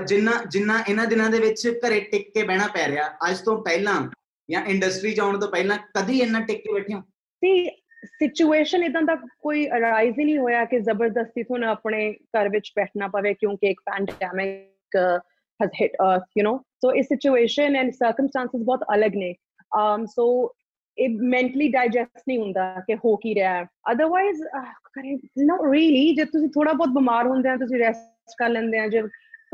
ਜਿੰਨਾ 0.05 0.31
ਜਿੰਨਾ 0.49 0.83
ਇਹਨਾਂ 0.89 1.05
ਦਿਨਾਂ 1.05 1.29
ਦੇ 1.29 1.39
ਵਿੱਚ 1.39 1.79
ਘਰੇ 1.87 1.99
ਟਿਕ 1.99 2.29
ਕੇ 2.33 2.43
ਬਹਿਣਾ 2.43 2.67
ਪੈ 2.67 2.87
ਰਿਹਾ, 2.87 3.17
ਅੱਜ 3.29 3.39
ਤੋਂ 3.39 3.63
ਪਹਿਲਾਂ 3.63 4.09
ਜਾਂ 4.51 4.65
ਇੰਡਸਟਰੀ 4.65 5.13
ਚ 5.13 5.19
ਆਉਣ 5.19 5.39
ਤੋਂ 5.39 5.47
ਪਹਿਲਾਂ 5.47 5.77
ਕਦੀ 5.77 6.19
ਇੰਨਾ 6.19 6.39
ਟਿਕ 6.39 6.57
ਕੇ 6.57 6.73
ਬੈਠੇ 6.73 6.93
ਹੋ? 6.93 7.01
ਸੀ 7.01 7.69
ਸਿਚੁਏਸ਼ਨ 8.05 8.83
ਇਦਾਂ 8.83 9.01
ਦਾ 9.01 9.15
ਕੋਈ 9.15 9.67
ਅਰਾਈਜ਼ 9.67 10.19
ਹੀ 10.19 10.23
ਨਹੀਂ 10.23 10.37
ਹੋਇਆ 10.37 10.65
ਕਿ 10.65 10.79
ਜ਼ਬਰਦਸਤੀ 10.79 11.43
ਤੁਹਾਨੂੰ 11.43 11.69
ਆਪਣੇ 11.69 12.13
ਘਰ 12.13 12.49
ਵਿੱਚ 12.49 12.71
ਬੈਠਣਾ 12.75 13.07
ਪਵੇ 13.07 13.33
ਕਿਉਂਕਿ 13.33 13.67
ਇੱਕ 13.67 13.81
pandemic 13.85 14.73
uh, 14.97 15.19
has 15.63 15.69
hit 15.81 15.91
earth 16.01 16.27
you 16.35 16.49
know? 16.49 16.57
So 16.83 16.93
ਇਸ 16.95 17.05
situation 17.13 17.75
and 17.81 17.89
circumstances 17.91 18.63
ਬਹੁਤ 18.63 18.83
ਅਲੱਗ 18.95 19.15
ਨੇ। 19.15 19.35
Um 19.79 20.05
so 20.05 20.25
it 20.97 21.11
mentally 21.35 21.69
digest 21.75 22.21
ਨਹੀਂ 22.27 22.37
ਹੁੰਦਾ 22.37 22.83
ਕਿ 22.87 22.95
ਹੋ 22.95 23.15
ਕੀ 23.15 23.35
ਰਿਹਾ। 23.35 23.53
ਹੈ 23.53 23.65
otherwise 23.93 24.43
uh, 24.59 24.73
ਕਰੇ 24.93 25.15
not 25.45 25.65
really, 25.65 26.15
ਜੇ 26.15 26.25
ਤੁਸੀਂ 26.25 26.49
ਥੋੜਾ 26.49 26.73
ਬਹੁਤ 26.73 26.89
ਬਿਮਾਰ 26.89 27.27
ਹੁੰਦੇ 27.27 27.49
ਆ, 27.49 27.57
ਤੁਸੀਂ 27.57 27.79
ਰੈਸਟ 27.79 28.35
ਕਰ 28.37 28.49
ਲੈਂਦੇ 28.49 28.79
ਆ, 28.79 28.87
ਜੇ 28.87 29.01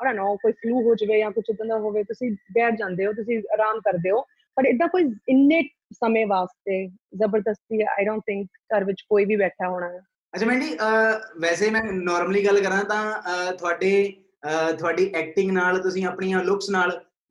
ਆਣਾ 0.00 0.12
ਨਾ 0.12 0.34
ਕੋਈ 0.42 0.52
ਫਲੂ 0.52 0.82
ਹੋ 0.88 0.94
ਜਵੇ 0.94 1.18
ਜਾਂ 1.18 1.30
ਕੁਝ 1.30 1.44
ਇਦਾਂ 1.50 1.66
ਦਾ 1.66 1.78
ਹੋਵੇ 1.78 2.02
ਤੁਸੀਂ 2.04 2.30
ਬੈਠ 2.54 2.74
ਜਾਂਦੇ 2.78 3.06
ਹੋ 3.06 3.12
ਤੁਸੀਂ 3.12 3.38
ਆਰਾਮ 3.52 3.80
ਕਰਦੇ 3.80 4.10
ਹੋ। 4.10 4.20
ਪਰ 4.56 4.66
ਇਦਾਂ 4.66 4.88
ਕੋਈ 4.88 5.04
ਇੰਨੇ 5.28 5.62
ਸਮੇਂ 5.94 6.26
ਵਾਸਤੇ 6.26 6.86
ਜ਼ਬਰਦਸਤੀ 7.14 7.82
ਆਈ 7.82 8.04
ਡੋਨਟ 8.04 8.22
ਥਿੰਕ 8.22 8.48
ਘਰ 8.74 8.84
ਵਿੱਚ 8.84 9.02
ਕੋਈ 9.10 9.24
ਵੀ 9.24 9.36
ਬੈਠਾ 9.36 9.68
ਹੋਣਾ 9.68 9.88
ਹੈ। 9.88 10.00
ਅੱਛਾ 10.34 10.46
ਮੈਂਡੀ 10.46 10.76
ਵੈਸੇ 11.40 11.70
ਮੈਂ 11.70 11.82
ਨਾਰਮਲੀ 11.92 12.44
ਗੱਲ 12.46 12.60
ਕਰਾਂ 12.60 12.84
ਤਾਂ 12.84 13.52
ਤੁਹਾਡੇ 13.52 13.92
ਤੁਹਾਡੀ 14.78 15.10
ਐਕਟਿੰਗ 15.14 15.50
ਨਾਲ 15.50 15.78
ਤੁਸੀਂ 15.82 16.04
ਆਪਣੀਆਂ 16.06 16.42
ਲੁੱਕਸ 16.44 16.70
ਨਾਲ 16.70 17.00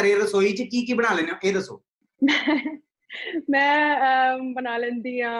ਘਰੇ 0.00 0.14
ਰਸੋਈ 0.14 0.52
'ਚ 0.52 0.62
ਕੀ 0.62 0.84
ਕੀ 0.86 0.92
ਬਣਾ 0.92 1.12
ਲੈਂਦੇ 1.14 1.32
ਹੋ? 1.32 1.36
ਇਹ 1.44 1.52
ਦੱਸੋ। 1.52 1.82
ਮੈਂ 3.50 4.38
ਬਣਾ 4.54 4.76
ਲੈਂਦੀ 4.78 5.20
ਆ 5.20 5.30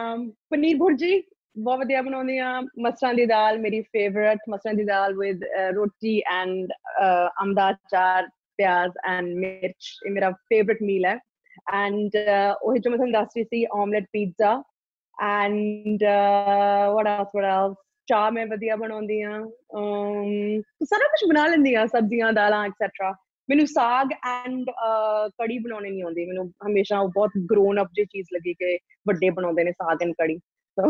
ਪਨੀਰ 0.50 0.76
ਭੁਰਜੀ 0.76 1.22
ਬਹੁਤ 1.56 1.78
ਵਧੀਆ 1.78 2.00
ਬਣਾਉਂਦੀ 2.02 2.36
ਆ 2.38 2.60
ਮਸਰਾਂ 2.84 3.12
ਦੀ 3.14 3.24
ਦਾਲ 3.26 3.58
ਮੇਰੀ 3.58 3.80
ਫੇਵਰਿਟ 3.82 4.38
ਮਸਰਾਂ 4.50 4.74
ਦੀ 4.74 4.84
ਦਾਲ 4.84 5.14
ਵਿਦ 5.18 5.44
ਰੋਟੀ 5.74 6.18
ਐਂਡ 6.32 6.72
ਅੰਡਾ 7.42 7.70
ਚਾਰ 7.90 8.28
ਪਿਆਜ਼ 8.58 8.92
ਐਂਡ 9.10 9.28
ਮਿਰਚ 9.38 9.88
ਇਹ 10.06 10.10
ਮੇਰਾ 10.12 10.30
ਫੇਵਰਿਟ 10.50 10.82
ਮੀਲ 10.82 11.06
ਹੈ। 11.06 11.18
ਐਂਡ 11.74 12.16
ਉਹੀ 12.62 12.78
ਜੋ 12.80 12.90
ਮੈਂ 12.90 12.98
ਤੁਹਾਨੂੰ 12.98 13.12
ਦੱਸ 13.12 13.36
ਰਹੀ 13.36 13.44
ਸੀ 13.44 13.64
omelette 13.80 14.04
pizza 14.12 14.52
and 15.16 16.04
what 16.94 17.06
else 17.08 17.28
what 17.34 17.44
else 17.44 17.74
ਚਾਹ 18.08 18.30
ਮੈਂ 18.30 18.46
ਵਧੀਆ 18.46 18.76
ਬਣਾਉਂਦੀ 18.76 19.20
ਆ 19.22 19.30
um, 19.30 20.62
ਸਾਰਾ 20.84 21.06
ਕੁਝ 21.08 21.28
ਬਣਾ 21.28 21.46
ਲੈਂਦੀ 21.46 21.74
ਆ 21.74 21.86
ਸਬਜ਼ੀਆਂ 21.86 22.32
ਦਾਲਾਂ 22.32 22.64
ਐਕਸੈਟਰਾ 22.66 23.12
ਮੈਨੂੰ 23.48 23.66
ਸਾਗ 23.66 24.12
ਐਂਡ 24.26 24.70
ਕੜੀ 25.38 25.58
ਬਣਾਉਣੀ 25.58 25.90
ਨਹੀਂ 25.90 26.02
ਆਉਂਦੀ। 26.02 26.24
ਮੈਨੂੰ 26.26 26.46
ਹਮੇਸ਼ਾ 26.66 26.98
ਉਹ 26.98 27.08
ਬਹੁਤ 27.14 27.30
ਗਰੋਨ 27.50 27.80
ਅਪ 27.82 27.88
ਜਿਹੀ 27.96 28.06
ਚੀਜ਼ 28.12 28.28
ਲੱਗੀ 28.34 28.54
ਕਿ 28.60 28.76
ਵੱਡੇ 29.08 29.30
ਬਣਾਉਂਦੇ 29.30 29.64
ਨੇ 29.64 29.72
ਸਾਗ 29.72 30.02
ਐਂਡ 30.02 30.12
ਕੜੀ। 30.18 30.38
So, 30.77 30.89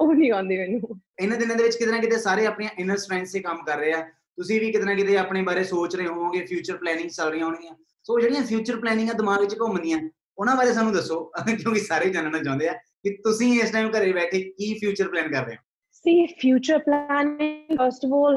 ਉਹ 0.00 0.14
ਨਹੀਂ 0.14 0.32
ਆਉਂਦੀ 0.32 0.56
ਮੈਨੂੰ 0.58 1.00
ਇਹਨਾਂ 1.20 1.38
ਦਿਨਾਂ 1.38 1.56
ਦੇ 1.56 1.62
ਵਿੱਚ 1.62 1.76
ਕਿਤੇ 1.76 1.90
ਨਾ 1.90 1.98
ਕਿਤੇ 1.98 2.18
ਸਾਰੇ 2.18 2.46
ਆਪਣੀਆਂ 2.46 2.70
ਇਨਰ 2.78 2.96
ਸਟਰੈਂਥ 2.96 3.28
'ਤੇ 3.28 3.40
ਕੰਮ 3.40 3.64
ਕਰ 3.64 3.78
ਰਹੇ 3.78 3.92
ਆ 3.92 4.02
ਤੁਸੀਂ 4.36 4.60
ਵੀ 4.60 4.72
ਕਿਤੇ 4.72 4.84
ਨਾ 4.84 4.94
ਕਿਤੇ 4.94 5.16
ਆਪਣੇ 5.16 5.42
ਬਾਰੇ 5.42 5.64
ਸੋਚ 5.64 5.96
ਰਹੇ 5.96 6.06
ਹੋਵੋਗੇ 6.06 6.44
ਫਿਊਚਰ 6.46 6.76
ਪਲੈਨਿੰਗ 6.76 7.10
ਚੱਲ 7.10 7.30
ਰਹੀਆਂ 7.30 7.46
ਹੋਣਗੀਆਂ 7.46 7.74
ਸੋ 8.04 8.20
ਜਿਹੜੀਆਂ 8.20 8.42
ਫਿਊਚਰ 8.42 8.76
ਪਲੈਨਿੰਗਾਂ 8.80 9.14
ਦਿਮਾਗ 9.14 9.40
ਵਿੱਚ 9.40 9.54
ਘੁੰਮਦੀਆਂ 9.60 9.98
ਉਹਨਾਂ 10.38 10.56
ਬਾਰੇ 10.56 10.72
ਸਾਨੂੰ 10.72 10.92
ਦੱਸੋ 10.92 11.24
ਕਿਉਂਕਿ 11.46 11.80
ਸਾਰੇ 11.80 12.10
ਜਾਣਨਾ 12.10 12.42
ਚਾਹੁੰਦੇ 12.42 12.68
ਆ 12.68 12.72
ਕਿ 12.72 13.10
ਤੁਸੀਂ 13.24 13.62
ਇਸ 13.62 13.70
ਟਾਈਮ 13.70 13.90
ਘਰੇ 13.90 14.12
ਬੈਠੇ 14.12 14.40
ਕੀ 14.40 14.74
ਫਿਊਚਰ 14.74 15.08
ਪਲਾਨ 15.08 15.32
ਕਰ 15.32 15.46
ਰਹੇ 15.46 15.56
ਹੋ 15.56 15.62
See, 16.04 16.22
future 16.40 16.78
planning, 16.80 17.76
first 17.76 18.02
of 18.06 18.14
all, 18.16 18.34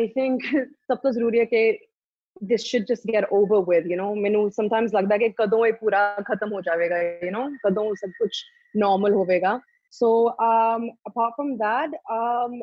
I 0.00 0.02
think 0.16 0.44
ਸਭ 0.68 0.98
ਤੋਂ 1.02 1.10
ਜ਼ਰੂਰੀ 1.10 1.38
ਹੈ 1.38 1.44
ਕਿ 1.44 1.78
this 2.50 2.66
should 2.66 2.84
just 2.90 3.08
get 3.14 3.24
over 3.38 3.58
with, 3.70 3.88
you 3.92 3.96
know. 4.00 4.14
ਮੈਨੂੰ 4.20 4.42
sometimes 4.60 4.88
ਲੱਗਦਾ 4.94 5.16
ਕਿ 5.16 5.28
ਕਦੋਂ 5.28 5.66
ਇਹ 5.66 5.72
ਪੂਰਾ 5.72 6.02
ਖਤਮ 6.20 6.52
ਹੋ 6.52 6.60
ਜਾਵੇਗਾ, 6.60 6.96
you 7.02 7.32
know, 7.36 7.46
ਕਦੋਂ 7.64 7.94
ਸਭ 7.94 8.10
ਕੁਝ 8.10 8.30
normal 8.84 9.14
ਹੋਵੇਗਾ. 9.14 9.60
So, 9.92 10.08
um, 10.26 10.82
apart 10.84 11.30
from 11.30 11.52
that, 11.54 11.90
um, 11.90 12.54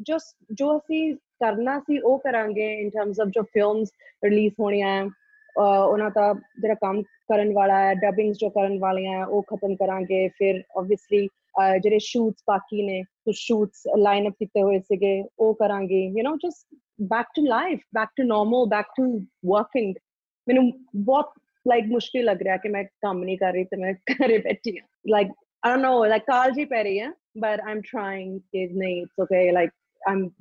just 0.00 0.46
ਜੋ 0.52 0.78
ਅਸੀਂ 0.78 1.14
ਕਰਨਾ 1.14 1.80
ਸੀ 1.80 1.98
ਉਹ 1.98 2.18
ਕਰਾਂਗੇ 2.18 2.84
in 2.84 2.88
terms 2.88 3.24
of 3.24 3.30
ਜੋ 3.30 3.40
films 3.40 3.86
release 4.26 4.54
ਹੋਣੀਆਂ 4.60 4.88
ਹੈ, 4.88 5.04
ਅਹ 5.04 5.84
ਉਹਨਾਂ 5.84 6.10
ਦਾ 6.10 6.32
ਜਿਹੜਾ 6.32 6.74
ਕੰਮ 6.74 7.02
ਕਰਨ 7.02 7.52
ਵਾਲਾ 7.52 7.78
ਹੈ, 7.78 7.92
dubbings 7.92 8.32
ਜੋ 8.32 8.50
ਕਰਨ 8.50 8.78
ਵਾਲੀਆਂ 8.78 9.12
ਹੈ, 9.12 9.24
ਉਹ 9.24 9.42
ਖਤਮ 9.42 9.74
ਕਰਾਂਗੇ. 9.74 10.28
ਫਿਰ 10.28 10.62
obviously 10.78 11.26
ਅਹ 11.26 11.78
ਜਿਹੜੇ 11.78 11.98
ਸ਼ੂਟਸ 11.98 12.42
ਬਾਕੀ 12.48 12.82
ਨੇ 12.82 13.02
ਕੁਝ 13.02 13.34
ਸ਼ੂਟਸ 13.38 13.82
ਲਾਈਨ 13.98 14.28
ਅਪ 14.28 14.32
ਕੀਤੇ 14.32 14.62
ਹੋਏ 14.62 14.78
ਸੀਗੇ 14.78 15.24
ਉਹ 15.38 15.54
ਕਰਾਂਗੇ 15.54 16.06
you 16.06 16.30
know 16.30 16.36
just 16.36 16.78
back 17.02 17.26
to 17.36 17.46
life 17.46 17.78
back 17.94 18.08
to 18.16 18.22
normal 18.22 18.66
back 18.66 18.86
to 18.96 19.18
working 19.46 19.94
ਮੈਨੂੰ 20.48 20.72
ਬਹੁਤ 20.96 21.30
ਲਾਈਕ 21.68 21.84
ਮੁਸ਼ਕਿਲ 21.86 22.24
ਲੱਗ 22.24 22.42
ਰਿਹਾ 22.42 22.56
ਕਿ 22.56 22.68
ਮੈਂ 22.68 22.84
ਕੰਮ 22.84 23.24
ਨਹੀਂ 23.24 23.38
ਕਰ 23.38 23.52
ਰਹੀ 23.52 23.64
ਤੇ 23.64 23.76
ਮੈਂ 23.76 23.94
ਘਰੇ 23.94 24.38
ਬੈਠੀ 24.38 24.78
ਹਾਂ 24.78 24.86
like 25.08 25.28
I 25.62 25.72
don't 25.72 25.82
no 25.82 26.04
like 26.04 26.22
ਕਾਲ 26.22 26.50
ਜੀ 26.50 26.64
ਪੈ 26.64 26.82
ਰਹੀ 26.82 27.00
ਹੈ 27.00 27.10
ਬਟ 27.38 27.60
ਆਈ 27.60 27.72
ਐਮ 27.72 27.80
ਟ੍ਰਾਈਂਗ 27.80 28.38
ਕਿ 28.52 28.66
ਨਹੀਂ 28.66 29.02
it's 29.02 29.20
okay 29.20 29.52
like 29.52 29.70
I 30.02 30.12
am 30.12 30.28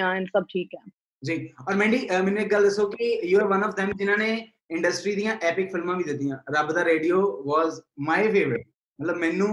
ਹਾਂ 0.00 0.14
ਐਂਡ 0.14 0.26
ਸਭ 0.26 0.44
ਠੀਕ 0.44 0.74
ਹੈ 0.74 0.80
ਜੀ 1.22 1.48
ਔਰ 1.68 1.74
ਮੈਂਡੀ 1.74 2.08
ਅਹ 2.10 2.22
ਮੈਨੂੰ 2.22 2.38
ਇੱਕ 2.38 2.50
ਗੱਲ 2.52 2.64
ਦੱਸੋ 2.64 2.86
ਕਿ 2.88 3.20
you 3.24 3.38
are 3.38 3.44
one 3.44 3.64
of 3.64 3.74
them 3.80 3.92
ਜਿਨ੍ਹਾਂ 3.96 4.16
ਨੇ 4.18 4.48
ਇੰਡਸਟਰੀ 4.70 5.14
ਦੀਆਂ 5.14 5.36
ਐਪਿਕ 5.42 5.72
ਫਿਲਮਾਂ 5.72 5.96
ਵੀ 5.96 6.04
ਦਿੱਤੀਆਂ 6.04 6.38
ਰੱਬ 6.58 6.72
ਦਾ 6.72 6.84
ਰੇਡੀਓ 6.84 7.20
ਵਾਸ 7.46 7.80
ਮਾਈ 8.00 8.28
ਫੇਵਰਿਟ 8.28 8.66
ਮਤਲਬ 8.98 9.16
ਮੈਨੂੰ 9.16 9.48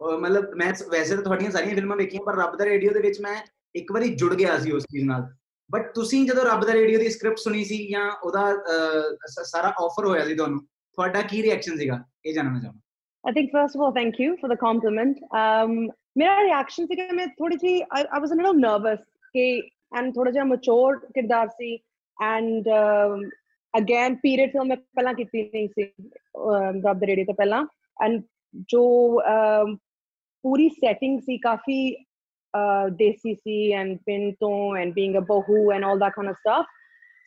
ਅਹ 0.00 0.18
ਮਤਲਬ 0.18 0.54
ਮੈਂ 0.54 0.72
ਸ- 0.74 0.88
ਵੈਸੇ 0.88 1.14
ਤਾਂ 1.16 1.22
ਤੁਹਾਡੀਆਂ 1.22 1.50
ਸਾਰੀਆਂ 1.50 1.74
ਫਿਲਮਾਂ 1.74 1.96
ਵੇਖੀਆਂ 1.96 2.22
ਪਰ 2.22 2.36
ਰੱਬ 2.36 2.56
ਦਾ 2.56 2.64
ਰੇਡੀਓ 2.64 2.92
ਦੇ 2.92 3.00
ਵਿੱਚ 3.00 3.20
ਮੈਂ 3.20 3.36
ਇੱਕ 3.74 3.92
ਵਾਰੀ 3.92 4.08
ਜੁੜ 4.14 4.34
ਗਿਆ 4.34 4.58
ਸੀ 4.58 4.72
ਉਸ 4.72 4.82
ਚੀਜ਼ 4.82 5.04
ਨਾਲ 5.04 5.26
ਬਟ 5.70 5.92
ਤੁਸੀਂ 5.94 6.26
ਜਦੋਂ 6.26 6.44
ਰੱਬ 6.44 6.64
ਦਾ 6.64 6.72
ਰੇਡੀਓ 6.72 6.98
ਦੀ 6.98 7.08
ਸਕ੍ਰਿਪਟ 7.10 7.38
ਸੁਣੀ 7.38 7.64
ਸੀ 7.64 7.86
ਜਾਂ 7.88 8.10
ਉਹਦਾ 8.12 8.50
ਅਹ, 8.52 9.16
ਸ- 9.26 9.46
ਸਾਰਾ 9.50 9.72
ਆਫਰ 9.80 10.06
ਹੋਇਆ 10.06 10.24
ਸੀ 10.24 10.34
ਤੁਹਾਨੂੰ 10.34 10.60
ਤੁਹਾਡਾ 10.98 11.22
ਕੀ 11.22 11.42
ਰਿਐਕਸ਼ਨ 11.42 11.76
ਸੀਗਾ 11.76 12.04
ਇਹ 12.24 12.34
ਜਾਣਨਾ 12.34 12.60
ਚਾਹੁੰਦਾ 12.60 12.80
I 13.26 13.32
think 13.32 13.52
first 13.52 13.76
of 13.76 13.80
all, 13.80 13.92
thank 13.92 14.18
you 14.18 14.36
for 14.40 14.48
the 14.48 14.56
compliment. 14.56 15.18
Um, 15.32 15.90
ਮੇਰਾ 16.18 16.40
reaction 16.44 16.86
ਸੀਗਾ 16.86 17.12
ਮੈਂ 17.14 17.26
ਥੋੜੀ 17.38 17.56
ਜੀ 17.56 17.78
I, 17.98 18.00
I 18.16 18.20
was 18.24 18.32
a 18.32 18.38
little 18.40 18.58
nervous 18.64 18.98
ਕਿ 19.32 19.44
and 19.98 20.12
ਥੋੜਾ 20.14 20.30
ਜਿਹਾ 20.30 20.44
mature 20.44 20.98
ਕਿਰਦਾਰ 21.14 21.48
ਸੀ 21.48 21.76
and 22.18 22.68
um, 22.78 23.22
again 23.74 24.18
period 24.24 24.52
film 24.56 24.68
ਮੈਂ 24.68 24.76
ਪਹਿਲਾਂ 24.76 25.14
ਕੀਤੀ 25.14 25.42
ਨਹੀਂ 25.42 25.68
ਸੀ 25.68 25.82
um, 25.82 26.82
ਰੱਬ 26.86 26.98
ਦੇ 26.98 27.06
ਰੇਡੀਓ 27.06 27.24
ਤੋਂ 27.24 27.34
ਪਹਿਲਾਂ 27.34 27.62
and 28.04 28.22
ਜੋ 28.74 28.84
um, 29.34 29.76
Puri 30.44 30.68
setting 30.84 31.18
C 31.26 31.38
coffee 31.38 31.80
uh, 32.54 32.88
desi 32.96 33.34
C 33.34 33.58
and 33.80 33.98
ਪਿੰਡ 34.06 34.34
ਤੋਂ 34.40 34.54
and 34.80 34.98
being 35.00 35.18
a 35.20 35.24
ਬਹੂ 35.32 35.66
and 35.74 35.90
all 35.90 36.02
that 36.04 36.18
kind 36.18 36.34
of 36.34 36.40
stuff 36.40 36.72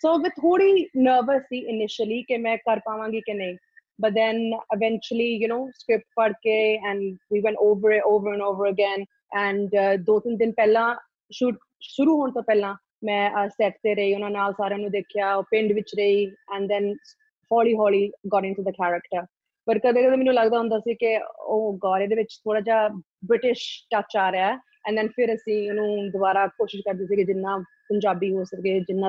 so 0.03 0.17
ਮੈਂ 0.21 0.29
ਥੋੜੀ 0.41 0.71
nervous 1.07 1.47
ਸੀ 1.49 1.65
initially 1.75 2.23
ਕਿ 2.27 2.37
ਮੈਂ 2.37 2.57
ਕਰ 2.65 2.79
ਪਾਵਾਂਗੀ 2.85 3.21
ਕਿ 3.21 3.33
ਨਹੀਂ 3.33 3.57
but 4.02 4.14
then 4.14 4.38
eventually 4.76 5.30
you 5.42 5.48
know 5.48 5.62
script 5.80 6.06
ਪੜ੍ਹ 6.16 6.32
ਕੇ 6.42 6.58
and 6.90 7.00
we 7.34 7.42
went 7.46 7.62
over 7.66 7.92
it 7.96 8.06
over 8.12 8.32
and 8.34 8.42
over 8.42 8.68
again. 8.72 9.04
And 9.46 9.74
uh, 9.80 9.96
ਦੋ 10.04 10.18
ਤਿੰਨ 10.20 10.36
ਦਿਨ 10.36 10.52
ਪਹਿਲਾਂ 10.52 10.94
ਸ਼ੂਟ 11.30 11.58
ਸ਼ੁਰੂ 11.80 12.20
ਹੋਣ 12.20 12.32
ਤੋਂ 12.32 12.42
ਪਹਿਲਾਂ 12.42 12.74
ਮੈਂ 13.04 13.48
ਸੈੱਟ 13.48 13.76
ਤੇ 13.82 13.94
ਰਹੀ 13.94 14.14
ਉਹਨਾਂ 14.14 14.30
ਨਾਲ 14.30 14.52
ਸਾਰਿਆਂ 14.52 14.78
ਨੂੰ 14.78 14.90
ਦੇਖਿਆ 14.90 15.34
ਉਹ 15.34 15.42
ਪਿੰਡ 15.50 15.72
ਵਿੱਚ 15.72 15.94
ਰਹੀ 15.98 16.26
and 16.56 16.72
then 16.72 16.94
ਹੌਲੀ 17.52 17.74
ਹੌਲੀ 17.74 18.10
got 18.34 18.48
into 18.50 18.64
the 18.68 18.74
character. 18.80 19.26
ਪਰ 19.66 19.78
ਕਦੇ 19.78 20.02
ਕਦੇ 20.02 20.16
ਮੈਨੂੰ 20.16 20.34
ਲੱਗਦਾ 20.34 20.58
ਹੁੰਦਾ 20.58 20.78
ਸੀ 20.78 20.94
ਕਿ 20.94 21.16
oh 21.16 21.22
ਉਹ 21.40 21.78
ਗੌਰ 21.82 22.00
ਇਹਦੇ 22.00 22.14
ਵਿੱਚ 22.14 22.40
ਥੋੜਾ 22.44 22.60
ਜਿਹਾ 22.60 22.88
ਬ੍ਰਿਟਿਸ਼ 23.24 23.62
ਟੱਚ 23.90 24.16
ਆ 24.16 24.32
ਰਿਹਾ 24.32 24.52
ਹੈ। 24.52 24.58
ਐਂਡ 24.88 24.96
ਦੈਨ 24.96 25.08
ਫਿਰ 25.08 25.34
ਅਸੀਂ 25.34 25.70
ਉਹਨੂੰ 25.70 26.10
ਦੁਬਾਰਾ 26.10 26.46
ਕੋਸ਼ਿਸ਼ 26.46 26.82
ਕਰਦੇ 26.82 27.06
ਸੀ 27.06 27.16
ਕਿ 27.16 27.24
ਜਿੰਨਾ 27.24 27.56
ਪੰਜਾਬੀ 27.88 28.32
ਹੋ 28.34 28.44
ਸਕੇ 28.44 28.80
ਜਿੰਨਾ 28.80 29.08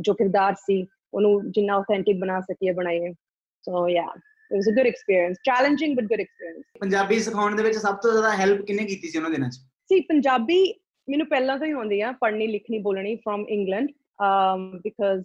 ਜੋ 0.00 0.14
ਕਿਰਦਾਰ 0.14 0.54
ਸੀ 0.54 0.86
ਉਹਨੂੰ 1.14 1.50
ਜਿੰਨਾ 1.52 1.76
authentic 1.78 2.18
ਬਣਾ 2.20 2.40
ਸਕੀਏ 2.40 2.72
ਬਣਾਈਏ। 2.72 3.12
ਸੋ 3.61 3.87
ਯਾ 3.89 4.07
it 4.51 4.57
was 4.57 4.67
a 4.67 4.73
good 4.75 4.87
experience 4.89 5.39
challenging 5.47 5.95
but 5.95 6.05
good 6.11 6.21
experience 6.25 6.65
Punjabi 6.79 7.19
ਸਿਖਾਉਣ 7.19 7.55
ਦੇ 7.55 7.63
ਵਿੱਚ 7.63 7.77
ਸਭ 7.77 7.95
ਤੋਂ 7.95 8.11
ਜ਼ਿਆਦਾ 8.11 8.35
ਹੈਲਪ 8.35 8.65
ਕਿੰਨੇ 8.65 8.85
ਕੀਤੀ 8.85 9.09
ਸੀ 9.09 9.17
ਉਹਨਾਂ 9.17 9.31
ਦਿਨਾਂ 9.31 9.49
'ਚ 9.49 9.59
ਸੀ 9.89 9.99
ਪੰਜਾਬੀ 9.99 10.73
ਮੈਨੂੰ 11.07 11.27
ਪਹਿਲਾਂ 11.27 11.57
ਤੋਂ 11.59 11.67
ਹੀ 11.67 11.71
ਆਉਂਦੀ 11.71 12.01
ਆ 12.01 12.11
ਪੜ੍ਹਨੀ 12.11 12.47
ਲਿਖਣੀ 12.47 12.79
ਬੋਲਣੀ 12.79 13.13
from 13.27 13.45
england 13.57 13.93
um 14.27 14.63
because 14.87 15.23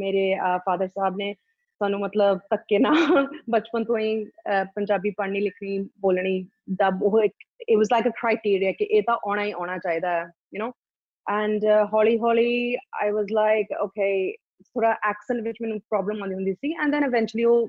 ਮੇਰੇ 0.00 0.36
ਫਾਦਰ 0.66 0.88
ਸਾਹਿਬ 0.88 1.16
ਨੇ 1.16 1.34
ਸਾਨੂੰ 1.80 2.00
ਮਤਲਬ 2.00 2.38
ਧੱਕੇ 2.50 2.78
ਨਾਲ 2.78 3.26
ਬਚਪਨ 3.50 3.84
ਤੋਂ 3.84 3.98
ਹੀ 3.98 4.24
ਪੰਜਾਬੀ 4.74 5.10
ਪੜ੍ਹਨੀ 5.10 5.40
ਲਿਖਣੀ 5.40 5.78
ਬੋਲਣੀ 6.00 6.46
ਦਾ 6.76 6.90
ਉਹ 7.02 7.20
ਇੱਕ 7.22 7.34
it 7.70 7.76
was 7.80 7.92
like 7.96 8.08
a 8.10 8.14
criteria 8.20 8.72
ਕਿ 8.78 8.84
ਇਹ 8.84 9.02
ਤਾਂ 9.02 9.14
ਆਉਣਾ 9.14 9.44
ਹੀ 9.44 9.52
ਆਉਣਾ 9.52 9.78
ਚਾਹੀਦਾ 9.78 10.10
ਹੈ 10.10 10.24
you 10.56 10.62
know 10.62 10.70
and 11.26 11.66
uh, 11.74 11.84
ਹੌਲੀ 11.92 12.18
ਹੌਲੀ 12.18 12.76
I 13.04 13.10
was 13.18 13.34
like 13.40 13.76
okay 13.86 14.14
ਥੋੜਾ 14.68 14.90
ਐਕਸੈਂਟ 15.08 15.40
ਵਿੱਚ 15.42 15.56
ਮੈਨੂੰ 15.62 15.78
ਪ੍ਰੋਬਲਮ 15.80 16.22
ਆਉਂਦੀ 16.22 16.34
ਹੁੰਦੀ 16.34 16.52
ਸੀ 16.52 16.72
ਐਂਡ 16.74 16.92
ਦੈਨ 16.92 17.04
ਇਵੈਂਚੁਅਲੀ 17.04 17.44
ਉਹ 17.44 17.68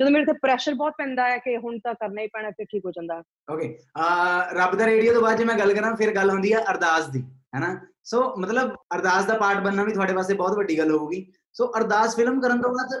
ਜਦੋਂ 0.00 0.10
ਮੇਰੇ 0.10 0.24
ਤੇ 0.24 0.32
ਪ੍ਰੈਸ਼ਰ 0.32 0.74
ਬਹੁਤ 0.74 0.94
ਪੈਂਦਾ 0.98 1.28
ਹੈ 1.28 1.38
ਕਿ 1.38 1.56
ਹੁਣ 1.56 1.78
ਤਾਂ 1.78 1.94
ਕਰਨਾ 1.94 2.22
ਹੀ 2.22 2.26
ਪੈਣਾ 2.26 2.50
ਫਿਰ 2.50 2.66
ਠੀਕ 2.70 2.84
ਹੋ 2.86 2.90
ਜਾਂਦਾ 2.90 3.22
ਓਕੇ 3.48 3.68
ਰੱਬ 4.54 4.74
ਦਾ 4.74 4.86
ਰੇਡੀਓ 4.86 5.12
ਤੋਂ 5.12 5.22
ਬਾਅਦ 5.22 5.38
ਜੇ 5.38 5.44
ਮੈਂ 5.44 5.58
ਗੱਲ 5.58 5.74
ਕਰਾਂ 5.74 5.94
ਫਿਰ 5.96 6.14
ਗੱਲ 6.14 6.30
ਹੁੰਦੀ 6.30 6.52
ਹੈ 6.52 6.64
ਅਰਦਾਸ 6.70 7.08
ਦੀ 7.08 7.22
ਹੈਨਾ 7.54 7.76
ਸੋ 8.04 8.22
ਮਤਲਬ 8.38 8.74
ਅਰਦਾਸ 8.94 9.24
ਦਾ 9.24 9.38
ਪਾਰਟ 9.38 9.62
ਬੰਨਣਾ 9.64 9.84
ਵੀ 9.84 9.92
ਤੁਹਾਡੇ 9.92 10.12
ਵਾਸਤੇ 10.12 10.34
ਬਹੁਤ 10.34 10.56
ਵੱਡੀ 10.56 10.78
ਗੱਲ 10.78 10.90
ਹੋਊਗੀ 10.90 11.26
ਸੋ 11.54 11.72
ਅਰਦਾਸ 11.78 12.16
ਫਿਲਮ 12.16 12.40
ਕਰਨ 12.40 12.62
ਤੋਂ 12.62 12.70
ਬਾਅਦ 12.70 13.00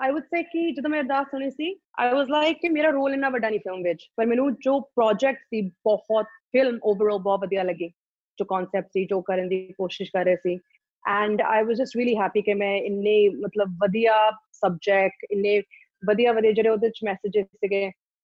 ਆਈ 0.00 0.10
ਊਡ 0.10 0.22
ਸੇ 0.22 0.42
ਕਿ 0.42 0.70
ਜਦੋਂ 0.72 0.90
ਮੈਂ 0.90 1.00
ਅਰਦਾਸ 1.00 1.26
ਸੁਣੀ 1.26 1.50
ਸੀ 1.50 1.74
ਆਈ 1.98 2.12
ਵਾਸ 2.12 2.28
ਲਾਈਕ 2.28 2.58
ਕਿ 2.60 2.68
ਮੇਰਾ 2.68 2.90
ਰੋਲ 2.90 3.14
ਇੰਨਾ 3.14 3.28
ਵੱਡਾ 3.28 3.48
ਨਹੀਂ 3.48 3.60
ਫਿਲਮ 3.60 3.82
ਵਿੱਚ 3.82 4.06
ਪਰ 4.16 4.26
ਮੈਨੂੰ 4.26 4.52
ਜੋ 4.56 4.80
ਪ੍ਰੋਜੈਕਟ 4.80 5.44
ਸੀ 5.44 5.60
ਬਹੁਤ 5.84 6.26
ਫਿਲਮ 6.52 6.78
ਓਵਰਆਲ 6.82 7.18
ਬਹੁਤ 7.18 7.40
ਵਧੀਆ 7.40 7.62
ਲੱਗੀ 7.62 7.90
ਜੋ 8.37 8.45
ਕਨਸੈਪਟ 8.45 8.87
ਸੀ, 8.93 9.05
ਜੋ 9.05 9.21
ਕਰਨ 9.21 9.47
ਦੀ 9.47 9.65
ਕੋਸ਼ਿਸ਼ 9.77 10.11
ਕਰ 10.13 10.25
ਰਹੇ 10.25 10.35
ਸੀ। 10.35 10.59
And 11.03 11.41
I 11.41 11.63
was 11.63 11.77
just 11.77 11.97
really 11.97 12.15
happy 12.17 12.41
ਕਿ 12.41 12.53
ਮੈਂ 12.53 12.75
ਇੰਨੇ 12.77 13.17
ਮਤਲਬ 13.29 13.77
ਵਧੀਆ 13.83 14.13
ਸਬਜੈਕਟ 14.53 15.25
ਇੰਨੇ 15.31 15.59
ਵਧੀਆ 16.03 16.33
ਵਧੀਆ 16.33 16.51
ਜਿਹੜੇ 16.51 16.69
ਉਹਦੇ 16.69 16.87
ਵਿੱਚ 16.87 16.99
ਮੈਸੇजेस 17.03 17.45
ਸੀਗੇ, 17.45 17.91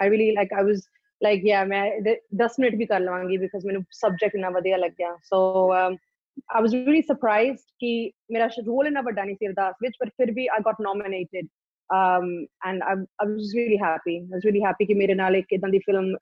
I 0.00 0.10
really 0.10 0.30
like 0.30 0.52
I 0.52 0.64
was 0.64 0.82
like 1.20 1.44
ya 1.46 1.64
ਮੈਂ 1.64 1.84
10 2.36 2.56
ਮਿੰਟ 2.60 2.74
ਵੀ 2.74 2.86
ਕਰ 2.86 3.00
ਲਵਾਂਗੀ 3.00 3.36
ਬਿਕਾਜ਼ 3.36 3.66
ਮੈਨੂੰ 3.66 3.82
ਸਬਜੈਕਟ 3.90 4.34
ਇੰਨਾ 4.34 4.50
ਵਧੀਆ 4.50 4.76
ਲੱਗਿਆ। 4.76 5.16
ਸੋ 5.24 5.72
ਆਈ 5.72 6.62
ਵਾਸ 6.62 6.74
ਰੀਲੀ 6.74 7.02
ਸਰਪ੍ਰਾਈਜ਼ਡ 7.02 7.58
ਕਿ 7.78 8.10
ਮੇਰਾ 8.32 8.48
ਰੋਲ 8.66 8.86
ਇੰਨਾ 8.86 9.00
ਵੱਡਾ 9.00 9.24
ਨਹੀਂ 9.24 9.36
ਸੀ 9.36 9.46
ਅਰਦਾਸ 9.46 9.74
ਵਿੱਚ, 9.82 9.94
ਪਰ 10.00 10.08
ਫਿਰ 10.08 10.32
ਵੀ 10.32 10.46
I 10.46 10.62
got 10.66 10.80
nominated 10.80 11.46
um 11.90 12.46
and 12.62 12.82
I, 12.82 12.94
I 13.18 13.26
was 13.26 13.54
really 13.54 13.76
happy. 13.76 14.16
I 14.22 14.34
was 14.34 14.44
really 14.44 14.60
happy 14.60 14.86
ਕਿ 14.86 14.94
ਮੇਰੇ 14.94 15.14
ਨਾਲ 15.14 15.36
ਇੱਕ 15.36 15.52
ਇਦਾਂ 15.52 15.68
ਦੀ 15.70 15.78
ਫਿਲਮ 15.78 16.14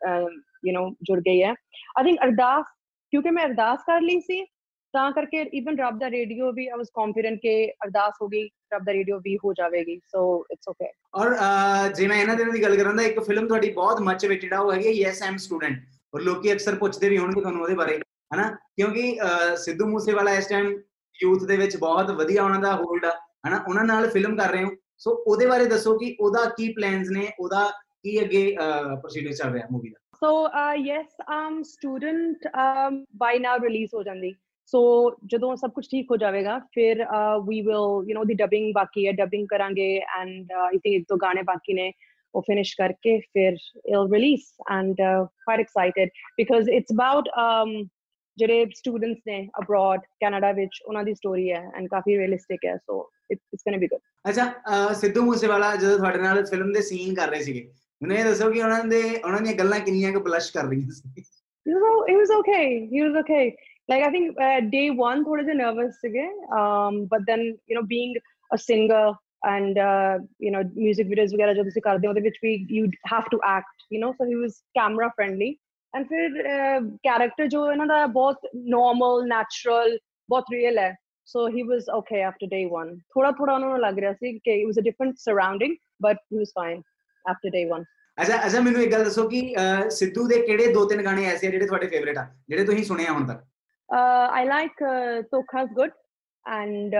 you 0.67 0.75
know 0.77 0.89
ਜੁੜ 1.03 1.21
ਗਈ 1.21 1.43
ਹੈ 1.43 1.53
I 2.01 2.05
think 2.07 2.25
ਅਰਦਾਸ 2.25 2.65
ਕਿਉਂਕਿ 3.13 3.31
ਮੈਂ 3.31 3.45
ਅਰਦਾਸ 3.47 3.83
ਕਰ 3.87 4.01
ਲਈ 4.01 4.21
ਸੀ 4.21 4.45
ਤਾਂ 4.95 5.11
ਕਰਕੇ 5.13 5.41
ਇਵਨ 5.55 5.79
ਰੱਬ 5.79 5.99
ਦਾ 5.99 6.11
ਰੇਡੀਓ 6.11 6.53
ਵੀ 6.53 6.69
I 6.71 6.79
was 6.81 6.91
confident 7.01 7.39
ਕਿ 7.43 7.55
ਅਰਦਾਸ 7.85 8.23
ਹੋ 8.23 8.29
ਗਈ 8.29 8.45
ਰੱਬ 8.73 8.85
ਦਾ 8.85 8.93
ਰੇਡੀਓ 8.93 9.19
ਵੀ 9.21 9.37
ਹੋ 9.45 9.53
ਜਾਵੇਗੀ 9.53 9.97
so 10.15 10.23
it's 10.55 10.73
okay. 10.73 10.91
ਔਰ 11.15 11.37
ਜੇ 11.97 12.07
ਮੈਂ 12.07 12.21
ਇਹਨਾਂ 12.21 12.37
ਦਿਨਾਂ 12.37 12.53
ਦੀ 12.53 12.63
ਗੱਲ 12.63 12.77
ਕਰਾਂ 12.77 12.95
ਤਾਂ 12.95 13.05
ਇੱਕ 13.05 13.21
ਫਿਲਮ 13.27 13.49
ਤੁਹਾਡੀ 13.49 13.71
ਬਹੁਤ 13.73 14.01
ਮੱਚ 14.01 14.27
ਵੇਟਡ 14.27 14.53
ਆ 14.55 14.61
ਉਹ 14.61 14.73
ਹੈਗੀ 14.73 14.93
ਯੈਸ 14.93 15.23
ਆਮ 15.23 15.37
ਸਟੂਡੈਂਟ 15.37 15.79
ਔਰ 16.15 16.23
ਲੋਕੀ 16.23 16.53
ਅਕਸਰ 16.53 16.75
ਪੁੱਛਦੇ 16.75 17.09
ਵੀ 17.09 17.19
ਹੋਣਗੇ 17.19 17.41
ਤੁਹਾਨੂੰ 17.41 17.63
ਉਹਦੇ 17.63 17.75
ਬਾਰੇ 17.75 17.99
ਹਨਾ 18.35 18.49
ਕਿਉਂਕਿ 18.77 19.17
ਸਿੱਧੂ 19.57 19.87
ਮੂਸੇਵਾਲਾ 19.89 20.35
ਇਸ 20.35 20.47
ਟਾਈਮ 20.49 20.73
ਯੂਥ 21.17 21.45
ਦੇ 21.45 21.57
ਵਿੱਚ 21.57 21.77
ਬਹੁਤ 21.77 22.11
ਵਧੀਆ 22.11 22.43
ਉਹਨਾਂ 22.45 22.61
ਦਾ 22.61 22.75
ਹੋਲਡ 22.77 23.05
ਆ 23.05 23.13
ਹਨਾ 23.47 23.65
ਉਹਨਾਂ 23.69 23.85
ਨਾਲ 23.85 24.09
ਫਿਲਮ 24.11 24.37
ਕਰ 24.37 24.53
ਰਹੇ 24.53 24.65
ਹੋ 24.65 24.71
ਸੋ 25.04 25.12
ਉਹਦੇ 25.28 25.46
ਬਾਰੇ 25.46 25.66
ਦੱਸੋ 25.66 25.98
ਕਿ 25.98 26.16
ਉਹਦਾ 26.20 26.46
ਕੀ 26.46 26.74
ਪਲਾਨਸ 26.74 27.10
ਨੇ 27.10 27.28
ਉਹਦਾ 27.40 27.70
ਕੀ 28.04 28.20
ਅੱਗੇ 28.22 28.56
ਪ੍ਰੋਸੀਡਰ 29.02 29.34
ਚੱਲ 29.34 29.54
ਰਿਹਾ 29.54 29.68
movie 29.72 29.90
the 29.90 29.98
so 30.22 30.50
yes 30.86 31.16
um 31.30 31.62
student 31.64 32.48
by 33.16 33.40
now 33.40 33.60
release 33.64 33.96
ਹੋ 33.96 34.04
ਜਾਂਦੀ 34.04 34.34
ਸੋ 34.74 34.82
ਜਦੋਂ 35.26 35.56
ਸਭ 35.56 35.72
ਕੁਝ 35.72 35.86
ਠੀਕ 35.92 36.12
ਹੋ 36.12 36.18
ਜਾਵੇਗਾ 36.18 36.58
ਫਿਰ 36.74 37.06
ਵੀ 37.48 37.62
well 37.62 38.10
you 38.10 38.20
know 38.20 38.26
the 38.26 38.34
dubbing 38.34 38.74
ਬਾਕੀ 38.74 39.08
ਹੈ 39.08 39.12
ਡਬਿੰਗ 39.12 39.48
ਕਰਾਂਗੇ 39.48 39.98
ਐਂਡ 40.20 40.52
ਆਈ 40.52 40.78
ਥਿੰਕ 40.78 40.96
ਇੱਕ 40.96 41.06
ਦੋ 41.10 41.18
ਗਾਣੇ 41.18 41.42
ਬਾਕੀ 41.42 41.74
ਨੇ 41.74 41.92
ਉਹ 42.34 42.42
ਫਿਨਿਸ਼ 42.42 42.76
ਕਰਕੇ 42.78 43.20
ਫਿਰ 43.20 43.54
it'll 43.86 44.12
release 44.14 44.44
and 44.72 44.96
quite 44.96 45.60
excited 45.60 46.10
because 46.38 46.70
it's 46.70 46.94
about 46.94 47.30
um 47.30 47.88
ਜਿਹੜੇ 48.38 48.66
ਸਟੂਡੈਂਟਸ 48.76 49.22
ਨੇ 49.28 49.48
ਅਬਰੋਡ 49.60 50.02
ਕੈਨੇਡਾ 50.20 50.52
ਵਿੱਚ 50.52 50.82
ਉਹਨਾਂ 50.86 51.04
ਦੀ 51.04 51.14
ਸਟੋਰੀ 51.14 51.52
ਹੈ 51.52 51.64
ਐਂਡ 51.76 51.88
ਕਾਫੀ 51.88 52.18
ਰੀਅਲਿਸਟਿਕ 52.18 52.66
ਹੈ 52.66 52.76
so 52.78 53.10
it's 53.32 53.64
going 53.68 53.80
B 53.80 53.88
good 53.88 54.30
ਅੱਛਾ 54.30 54.94
ਸਿੱਧੂ 54.94 55.22
ਮੂਸੇਵਾਲਾ 55.22 55.76
ਜਦੋਂ 55.76 55.98
ਤੁਹਾਡੇ 55.98 56.22
ਨਾਲ 56.22 56.46
ਫਿਲਮ 56.46 56.72
ਦੇ 56.74 56.82
ਸੀਨ 56.82 57.14
ਕਰ 57.16 57.30
ਰਹੇ 57.30 57.42
ਸੀਗੇ 57.44 57.70
ਮੈਨੂੰ 58.02 58.18
ਇਹ 58.18 58.24
ਦੱਸੋ 58.26 58.52
ਕਿ 58.52 58.62
ਉਹਨਾਂ 58.62 58.84
ਦੇ 58.84 59.02
ਉਹਨਾਂ 59.26 59.42
ਦੀਆਂ 59.42 59.54
ਗੱਲਾਂ 59.54 59.80
ਕਿੰਨੀਆਂ 59.80 60.12
ਕੁ 60.14 60.20
ਬਲਸ਼ 60.20 60.54
ਕਰ 60.54 60.64
ਰਹੀਆਂ 60.64 60.90
ਸੀ 60.90 61.24
it 62.12 62.18
was 62.18 62.32
okay 62.36 62.88
he 62.92 63.02
was 63.06 63.16
okay 63.22 63.46
like 63.92 64.04
i 64.06 64.12
think 64.14 64.38
uh, 64.46 64.60
day 64.76 64.86
1 65.08 65.24
ਥੋੜੇ 65.26 65.44
ਜਿਹਾ 65.44 65.56
nervous 65.56 65.98
ਸੀਗੇ 66.02 66.28
um 66.60 67.00
but 67.14 67.26
then 67.30 67.44
you 67.70 67.76
know 67.78 67.84
being 67.92 68.14
a 68.52 68.60
singer 68.66 69.06
and 69.44 69.80
uh, 69.88 70.16
you 70.46 70.54
know 70.56 70.64
music 70.86 71.10
videos 71.12 71.34
ਵਗੈਰਾ 71.34 71.54
ਜਦੋਂ 71.54 71.64
ਤੁਸੀਂ 71.64 71.82
ਕਰਦੇ 71.82 72.08
ਹੋ 72.08 72.12
ਉਹਦੇ 72.12 72.22
ਵਿੱਚ 72.22 72.40
ਵੀ 72.44 72.54
you 72.78 72.86
have 73.14 73.28
to 73.36 73.42
act 73.52 73.86
you 73.96 74.02
know 74.04 74.12
so 74.20 74.30
he 74.32 74.40
was 74.44 74.58
camera 74.80 75.10
friendly 75.20 75.52
and 75.94 76.08
ਫਿਰ 76.08 76.42
ਕੈਰੈਕਟਰ 77.04 77.48
ਜੋ 77.48 77.72
ਇਹਨਾਂ 77.72 77.86
ਦਾ 77.86 78.06
ਬਹੁਤ 78.08 78.50
ਨਾਰਮਲ 78.56 79.28
ਨੈਚੁਰਲ 79.28 79.98
ਬਹੁਤ 80.30 80.44
ਰੀਅਲ 80.54 80.78
ਹੈ 80.78 80.96
ਸੋ 81.26 81.48
ਹੀ 81.48 81.62
ਵਾਸ 81.62 81.90
ਓਕੇ 81.90 82.24
ਆਫਟਰ 82.24 82.48
ਡੇ 82.48 82.66
1 82.66 82.96
ਥੋੜਾ 83.10 83.32
ਥੋੜਾ 83.32 83.54
ਉਹਨਾਂ 83.54 83.70
ਨੂੰ 83.70 83.80
ਲੱਗ 83.80 84.00
ਰਿਹਾ 84.00 84.14
ਸੀ 84.14 84.40
ਕਿ 84.40 84.52
it 84.52 84.66
was 84.66 84.80
a 84.80 84.82
different 84.82 85.16
surrounding 85.18 85.76
but 86.02 86.18
he 86.34 86.38
was 86.38 86.52
fine 86.56 86.82
after 87.30 87.50
day 87.50 87.66
1 87.66 87.84
ਅੱਛਾ 88.22 88.46
ਅੱਛਾ 88.46 88.60
ਮੈਨੂੰ 88.60 88.82
ਇੱਕ 88.82 88.92
ਗੱਲ 88.92 89.04
ਦੱਸੋ 89.04 89.28
ਕਿ 89.30 89.56
ਸਿੱਧੂ 89.90 90.28
ਦੇ 90.28 90.42
ਕਿਹੜੇ 90.42 90.74
ਦੋ 90.74 90.86
ਤਿੰਨ 90.86 91.04
ਗਾਣੇ 91.04 91.26
ਐਸੇ 91.26 91.48
ਆ 91.48 91.52
ਜਿਹੜੇ 91.52 91.66
ਤੁਹਾਡੇ 91.66 91.88
ਫੇਵਰੇਟ 91.88 92.18
ਆ 92.18 92.28
ਜਿਹੜੇ 92.50 92.66
ਤੁਸੀਂ 92.66 92.84
ਸੁਣੇ 92.84 93.08
ਆ 93.08 93.12
ਹੁਣ 93.12 93.28
ਤੱਕ 93.28 93.44
ਆਈ 94.32 94.46
ਲਾਈਕ 94.46 94.84
ਤੋਖਾਸ 95.32 95.70
ਗੁੱਡ 95.70 95.92
ਐਂਡ 96.48 96.96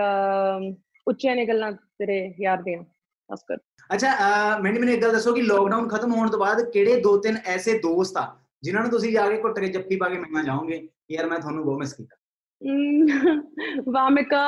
ਉੱਚੀਆਂ 1.06 1.36
ਨੇ 1.36 1.46
ਗੱਲਾਂ 1.46 1.72
ਤੇਰੇ 1.72 2.34
ਯਾਰ 2.40 2.62
ਦੀਆਂ 2.62 2.82
ਦੈਟਸ 2.82 3.44
ਗੁੱਡ 3.48 3.60
ਅੱਛਾ 3.94 4.10
ਮੈਨੂੰ 4.58 4.80
ਮੈਨੂੰ 4.80 4.94
ਇੱਕ 4.94 5.02
ਗੱਲ 5.02 5.12
ਦੱਸੋ 5.12 5.34
ਕਿ 5.34 5.42
ਲੋਕਡਾਊਨ 5.42 5.88
ਖਤਮ 5.88 6.12
ਹੋਣ 6.12 6.30
ਤੋਂ 6.30 6.38
ਬਾਅਦ 6.38 6.70
ਕਿਹੜੇ 6.70 7.00
ਦੋ 7.00 7.16
ਤਿੰਨ 7.16 7.36
ਐਸੇ 7.46 7.78
ਦੋਸਤ 7.78 8.16
ਆ 8.16 8.36
ਜਿਨ੍ਹਾਂ 8.62 8.82
ਨੂੰ 8.82 8.90
ਤੁਸੀਂ 8.90 9.12
ਜਾ 9.12 9.28
ਕੇ 9.28 9.42
ਘੁੱਟ 9.42 9.58
ਕੇ 9.58 9.68
ਜੱਫੀ 9.68 9.96
ਪਾ 9.96 10.08
ਕੇ 10.08 10.18
ਮਿਲਣਾ 10.18 10.42
ਚਾਹੋਗੇ 10.42 10.78
ਕਿ 10.78 11.14
ਯਾਰ 11.14 11.26
ਮੈਂ 11.26 11.38
ਤੁਹਾਨੂੰ 11.38 11.64
ਬਹੁਤ 11.64 11.78
ਮਿਸ 11.78 11.94
ਕੀਤਾ 11.94 12.16
वामिका 12.65 14.43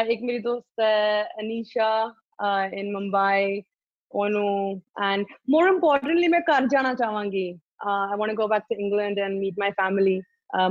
एक 0.00 0.22
मेरी 0.22 0.38
दोस्त 0.38 0.80
है 0.80 1.22
अनीशा 1.34 1.86
इन 2.74 2.90
मुंबई 2.92 3.62
ओनू 4.10 4.42
एंड 5.02 5.26
मोर 5.50 5.68
इम्पोर्टेंटली 5.68 6.28
मैं 6.28 6.40
घर 6.42 6.66
जाना 6.66 6.92
चाहूँगी 6.94 7.46
I 7.84 8.16
want 8.18 8.30
to 8.30 8.36
go 8.36 8.48
back 8.48 8.62
to 8.70 8.76
England 8.76 9.18
and 9.18 9.38
meet 9.38 9.58
my 9.58 9.70
family 9.80 10.20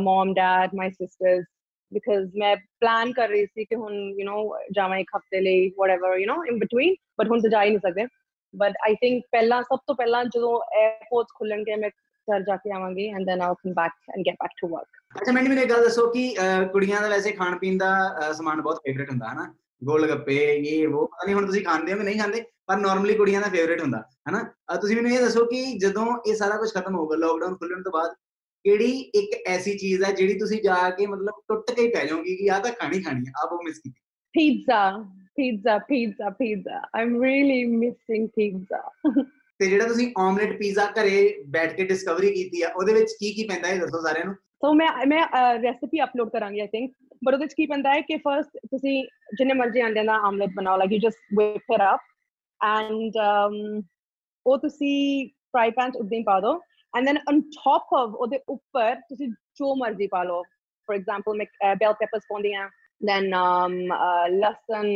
mom 0.02 0.34
dad 0.34 0.76
my 0.76 0.90
sisters 0.92 1.46
because 1.92 2.30
मैं 2.36 2.56
प्लान 2.80 3.14
कर 3.14 3.30
रही 3.30 3.46
थी 3.46 3.66
कि 3.66 3.76
हुन 3.76 3.96
यू 4.20 4.26
नो 4.26 4.48
जावा 4.76 4.98
एक 4.98 5.16
हफ़्ते 5.16 5.40
ਲਈ 5.40 5.68
whatever 5.80 6.20
you 6.20 6.28
know 6.28 6.44
in 6.44 6.60
between 6.60 6.96
but 7.20 7.30
हुन 7.30 7.42
तो 7.42 7.50
जा 7.50 7.62
ही 7.62 7.70
नहीं 7.70 7.92
सकते 7.92 8.08
ਬਟ 8.54 8.74
ਆਈ 8.84 8.96
ਥਿੰਕ 8.96 9.24
ਪਹਿਲਾਂ 9.32 9.62
ਸਭ 9.64 9.80
ਤੋਂ 9.88 9.96
ਪਹਿਲਾਂ 9.96 10.24
ਜਦੋਂ 10.26 10.50
에어ਪੋਰਟਸ 10.80 11.34
ਖੁੱਲਣਗੇ 11.36 11.76
ਮੈਂ 11.76 11.90
ਘਰ 12.29 12.43
ਜਾ 12.43 12.57
ਕੇ 12.57 12.73
ਆਵਾਂਗੀ 12.73 13.09
and 13.09 13.27
then 13.27 13.43
I'll 13.43 13.55
come 13.55 13.73
back 13.73 13.93
and 14.11 14.27
get 14.27 14.35
back 14.35 14.51
to 14.61 14.69
work 14.69 15.21
ਅੱਛਾ 15.21 15.33
ਮੈਨੂੰ 15.33 15.49
ਮੈਨੂੰ 15.49 15.65
ਇੱਕ 15.65 15.73
ਗੱਲ 15.73 15.83
ਦੱਸੋ 15.83 16.07
ਕਿ 16.11 16.35
ਕੁੜੀਆਂ 16.73 17.01
ਦਾ 17.03 17.09
ਵੈਸੇ 17.09 17.33
ਖਾਣ 17.33 17.59
ਪੀਣ 17.59 17.79
ਦਾ 17.79 18.33
ਸਮਾਨ 18.33 18.61
ਬਹੁਤ 18.61 18.81
ਫੇਵਰੇਟ 18.87 19.11
ਹੁੰਦਾ 19.11 19.29
ਹੈ 19.29 19.35
ਨਾ 19.35 19.55
ਗੋਲ 19.85 20.09
ਗੱਪੇ 20.09 20.35
ਇਹ 20.35 20.89
ਉਹ 20.89 21.07
ਪਤਾ 21.07 21.25
ਨਹੀਂ 21.25 21.35
ਹੁਣ 21.35 21.47
ਤੁਸੀਂ 21.47 21.65
ਖਾਂਦੇ 21.65 21.93
ਹੋ 21.93 21.99
ਕਿ 21.99 22.05
ਨਹੀਂ 22.05 22.21
ਖਾਂਦੇ 22.21 22.45
ਪਰ 22.67 22.77
ਨਾਰਮਲੀ 22.77 23.15
ਕੁੜੀਆਂ 23.15 23.41
ਦਾ 23.41 23.49
ਫੇਵਰੇਟ 23.49 23.81
ਹੁੰਦਾ 23.81 23.99
ਹੈ 23.99 24.33
ਨਾ 24.33 24.43
ਤੁਸੀਂ 24.77 24.97
ਮੈਨੂੰ 24.97 25.11
ਇਹ 25.11 25.21
ਦੱਸੋ 25.21 25.45
ਕਿ 25.45 25.65
ਜਦੋਂ 25.79 26.07
ਇਹ 26.27 26.35
ਸਾਰਾ 26.35 26.57
ਕੁਝ 26.57 26.71
ਖਤਮ 26.75 26.95
ਹੋਊਗਾ 26.95 27.17
ਲੋਕਡਾਊਨ 27.17 27.55
ਖੁੱਲਣ 27.55 27.83
ਤੋਂ 27.83 27.93
ਬਾਅਦ 27.93 28.15
ਕਿਹੜੀ 28.65 28.91
ਇੱਕ 29.15 29.49
ਐਸੀ 29.49 29.77
ਚੀਜ਼ 29.79 30.03
ਹੈ 30.05 30.11
ਜਿਹੜੀ 30.13 30.39
ਤੁਸੀਂ 30.39 30.63
ਜਾ 30.63 30.91
ਕੇ 30.91 31.07
ਮਤਲਬ 31.07 31.41
ਟੁੱਟ 31.49 31.71
ਕੇ 31.71 31.83
ਹੀ 31.83 31.89
ਪੈ 31.89 32.05
ਜਾਓਗੇ 32.05 32.35
ਕਿ 32.37 32.51
ਆ 32.51 32.59
ਤਾਂ 32.59 32.73
ਖਾਣੀ 32.73 33.03
ਖਾਣੀ 33.03 33.25
ਆ 33.29 33.43
ਆਪ 33.43 33.53
ਉਹ 33.53 33.63
ਮਿਸ 33.65 33.79
ਕੀਤੀ 33.79 34.01
pizza 34.35 34.91
pizza 35.37 35.79
pizza 35.79 36.31
pizza 36.31 36.81
I'm 36.95 37.23
really 37.23 37.65
missing 37.65 38.29
pizza 38.29 38.83
ਤੇ 39.64 39.68
ਜਿਹੜਾ 39.70 39.88
ਤੁਸੀਂ 39.88 40.06
ਆਮਲੇਟ 40.20 40.58
ਪੀਜ਼ਾ 40.58 40.86
ਘਰੇ 40.94 41.20
ਬੈਠ 41.48 41.74
ਕੇ 41.74 41.84
ਡਿਸਕਵਰੀ 41.86 42.32
ਕੀਤੀ 42.34 42.62
ਆ 42.62 42.70
ਉਹਦੇ 42.70 42.94
ਵਿੱਚ 42.94 43.12
ਕੀ 43.20 43.32
ਕੀ 43.34 43.44
ਪੈਂਦਾ 43.44 43.68
ਹੈ 43.68 43.76
ਦੱਸੋ 43.78 44.00
ਸਾਰਿਆਂ 44.02 44.26
ਨੂੰ? 44.26 44.34
ਸੋ 44.36 44.74
ਮੈਂ 44.74 44.88
ਮੈਂ 45.08 45.22
ਰੈਸਿਪੀ 45.60 46.02
ਅਪਲੋਡ 46.04 46.30
ਕਰਾਂਗੀ 46.30 46.60
ਆਈ 46.60 46.68
ਥਿੰਕ 46.68 46.92
ਬਟ 47.26 47.34
ਉਹਦੇ 47.34 47.44
ਵਿੱਚ 47.44 47.54
ਕੀ 47.54 47.66
ਪੈਂਦਾ 47.66 47.94
ਹੈ 47.94 48.02
ਕਿ 48.02 48.18
ਫਰਸਟ 48.18 48.58
ਤੁਸੀਂ 48.72 49.04
ਜਿੰਨੇ 49.38 49.54
ਮਰਜ਼ੀ 49.54 49.82
ਆਂਡਿਆਂ 49.82 50.04
ਦਾ 50.06 50.16
ਆਮਲੇਟ 50.24 50.50
ਬਣਾਓ 50.56 50.78
like 50.78 50.92
you 50.92 50.98
just 51.00 51.20
wake 51.40 51.72
it 51.72 51.82
up 51.84 52.00
and 52.62 53.18
ਉਹ 54.46 54.58
ਤੁਸੀਂ 54.58 55.28
ਫਰਾਈ 55.54 55.72
ਪੈਨ 55.72 55.92
ਚ 55.92 55.98
ਉਦਾਂ 55.98 56.18
ਹੀ 56.18 56.24
ਪਾ 56.24 56.40
ਦਿਓ 56.40 56.60
and 56.94 57.06
then 57.06 57.18
on 57.30 57.42
top 57.56 57.94
of 57.94 58.16
ਉਹਦੇ 58.16 58.40
ਉੱਪਰ 58.48 58.96
ਤੁਸੀਂ 59.10 59.28
ਜੋ 59.56 59.76
ਮਰਜ਼ੀ 59.76 60.08
ਪਾ 60.08 60.24
ਲਓ। 60.24 60.42
ਫॉर 60.90 60.96
ਐਗਜ਼ਾਮਪਲ 60.96 61.38
ਮੈਂ 61.38 61.76
ਬੈਲ 61.76 61.94
ਪੈਪਰਸ 61.94 62.24
ਪਾਉਂਦੀ 62.30 62.54
ਆ 62.54 62.70
then 63.02 63.26
um, 63.38 63.74
uh, 63.96 64.28
ਲਸਣ 64.34 64.90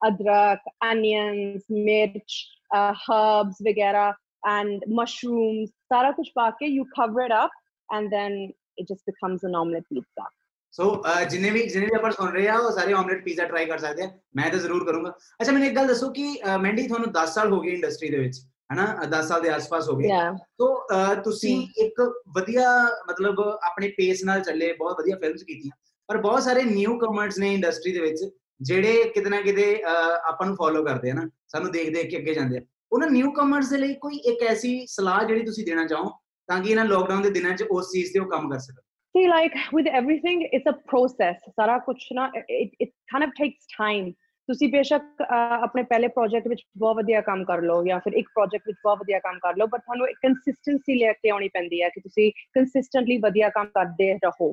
ਅਦਰਕ 0.00 0.68
onions 0.86 1.62
ਮਿਰਚ 1.84 2.34
herbs 2.75 3.61
ਵਗੈਰਾ 3.69 4.09
and 4.49 4.89
mushrooms 4.99 5.69
ਸਾਰਾ 5.89 6.11
ਕੁਝ 6.11 6.27
ਪਾ 6.35 6.49
ਕੇ 6.59 6.67
you 6.75 6.85
cover 6.97 7.25
it 7.27 7.37
up 7.37 7.55
and 7.89 8.17
then 8.17 8.35
it 8.81 8.91
just 8.91 9.09
becomes 9.11 9.47
an 9.49 9.57
omelette 9.61 9.89
pizza 9.93 10.29
ਸੋ 10.73 11.03
ਜਿੰਨੇ 11.29 11.49
ਵੀ 11.49 11.61
ਜਿੰਨੇ 11.63 11.85
ਵੀ 11.85 11.95
ਆਪਾਂ 11.95 12.11
ਸੁਣ 12.11 12.31
ਰਹੇ 12.31 12.47
ਆ 12.47 12.57
ਉਹ 12.57 12.71
ਸਾਰੇ 12.71 12.93
ਆਮਲੇਟ 12.93 13.23
ਪੀਜ਼ਾ 13.23 13.45
ਟਰਾਈ 13.45 13.65
ਕਰ 13.65 13.77
ਸਕਦੇ 13.77 14.03
ਆ 14.03 14.09
ਮੈਂ 14.35 14.49
ਤਾਂ 14.49 14.59
ਜ਼ਰੂਰ 14.59 14.85
ਕਰੂੰਗਾ 14.85 15.09
ਅੱਛਾ 15.41 15.51
ਮੈਨੂੰ 15.51 15.67
ਇੱਕ 15.67 15.75
ਗੱਲ 15.75 15.87
ਦੱਸੋ 15.87 16.09
ਕਿ 16.09 16.27
ਮੈਂਡੀ 16.61 16.87
ਤੁਹਾਨੂੰ 16.87 17.09
10 17.13 17.33
ਸਾਲ 17.33 17.51
ਹੋ 17.53 17.59
ਗਏ 17.61 17.71
ਇੰਡਸਟਰੀ 17.71 18.09
ਦੇ 18.09 18.17
ਵਿੱਚ 18.17 18.39
ਹਨਾ 18.73 18.85
10 19.13 19.27
ਸਾਲ 19.27 19.41
ਦੇ 19.41 19.49
ਆਸ-ਪਾਸ 19.49 19.89
ਹੋ 19.89 19.95
ਗਏ 19.95 20.09
ਸੋ 20.61 20.67
ਤੁਸੀਂ 21.23 21.55
ਇੱਕ 21.85 22.01
ਵਧੀਆ 22.37 22.69
ਮਤਲਬ 23.09 23.39
ਆਪਣੇ 23.39 23.87
ਪੇਸ 23.97 24.23
ਨਾਲ 24.23 24.41
ਚੱਲੇ 24.41 24.73
ਬਹੁਤ 24.73 24.99
ਵਧੀਆ 24.99 25.15
ਫਿਲਮਸ 25.15 25.43
ਕੀਤੀਆਂ 25.43 25.77
ਪਰ 26.07 26.17
ਬਹੁਤ 26.17 26.43
ਸਾਰੇ 26.43 26.63
ਨਿਊ 26.63 26.97
ਕਮਰਸ 26.99 27.37
ਨੇ 27.39 27.53
ਇੰਡਸਟਰੀ 27.53 27.93
ਦੇ 27.93 27.99
ਵਿੱਚ 27.99 28.23
ਜਿਹੜੇ 28.60 29.04
ਕਿਤੇ 29.04 29.30
ਨਾ 29.30 29.40
ਕਿਤੇ 29.40 29.82
ਆਪਾਂ 30.28 30.46
ਨੂੰ 30.46 30.56
ਫੋਲੋ 30.56 30.82
ਕਰਦੇ 30.84 31.10
ਆ 31.10 31.14
ਨਾ 31.14 31.28
ਸਾਨੂੰ 31.48 31.70
ਦੇਖ 31.72 31.92
ਦੇਖ 31.94 32.10
ਕੇ 32.10 32.16
ਅੱਗੇ 32.16 32.34
ਜਾਂਦੇ 32.34 32.56
ਆ 32.58 32.60
ਉਹਨਾਂ 32.92 33.08
ਨਿਊ 33.10 33.30
ਕਮਰਸ 33.32 33.70
ਦੇ 33.70 33.78
ਲਈ 33.78 33.94
ਕੋਈ 33.94 34.16
ਇੱਕ 34.26 34.42
ਐਸੀ 34.42 34.74
ਸਲਾਹ 34.88 35.24
ਜਿਹੜੀ 35.24 35.44
ਤੁਸੀਂ 35.44 35.64
ਦੇਣਾ 35.64 35.86
ਚਾਹੋ 35.86 36.10
ਤਾਂ 36.48 36.60
ਕਿ 36.62 36.70
ਇਹਨਾਂ 36.70 36.84
ਲੋਕਡਾਊਨ 36.84 37.22
ਦੇ 37.22 37.30
ਦਿਨਾਂ 37.30 37.54
'ਚ 37.56 37.62
ਉਸ 37.70 37.90
ਚੀਜ਼ 37.92 38.12
ਤੇ 38.12 38.18
ਉਹ 38.18 38.30
ਕੰਮ 38.30 38.50
ਕਰ 38.50 38.58
ਸਕਣ 38.58 38.82
See, 39.14 39.24
like 39.28 39.56
with 39.74 39.88
everything, 39.98 40.40
it's 40.48 40.68
a 40.70 40.72
process. 40.86 41.36
ਸਾਰਾ 41.50 41.78
ਕੁਛ 41.78 42.06
ਨਾ 42.12 42.22
it, 42.54 42.72
it 42.84 42.90
kind 43.12 43.26
of 43.26 43.34
takes 43.40 43.68
time. 43.74 44.08
ਤੁਸੀਂ 44.48 44.68
ਬੇਸ਼ੱਕ 44.68 45.22
ਅਹ, 45.22 45.52
ਆਪਣੇ 45.62 45.82
ਪਹਿਲੇ 45.82 46.08
ਪ੍ਰੋਜੈਕਟ 46.08 46.48
ਵਿੱਚ 46.48 46.62
ਬਹੁਤ 46.78 46.96
ਵਧੀਆ 46.96 47.20
ਕੰਮ 47.20 47.44
ਕਰ 47.44 47.60
ਲਓ 47.62 47.82
ਜਾਂ 47.84 47.98
ਫਿਰ 48.00 48.12
ਇੱਕ 48.12 48.28
ਪ੍ਰੋਜੈਕਟ 48.34 48.66
ਵਿੱਚ 48.66 48.78
ਬਹੁਤ 48.84 48.98
ਵਧੀਆ 48.98 49.18
ਕੰਮ 49.18 49.38
ਕਰ 49.42 49.56
ਲਓ 49.56 49.66
ਬਟ 49.66 49.80
ਤੁਹਾਨੂੰ 49.80 50.08
ਇੱਕ 50.08 50.18
ਕੰਸਿਸਟੈਂਸੀ 50.22 50.94
ਲੈ 50.98 51.12
ਕੇ 51.12 51.30
ਆਉਣੀ 51.30 51.48
ਪੈਂਦੀ 51.48 51.80
ਹੈ 51.82 51.88
ਕਿ 51.88 52.00
ਤੁਸੀਂ 52.00 52.30
ਕੰਸਿਸਟੈਂਟਲੀ 52.54 53.16
ਵਧੀਆ 53.18 53.48
ਕੰਮ 53.48 53.66
ਕਰਦੇ 53.74 54.12
ਰਹੋ 54.24 54.52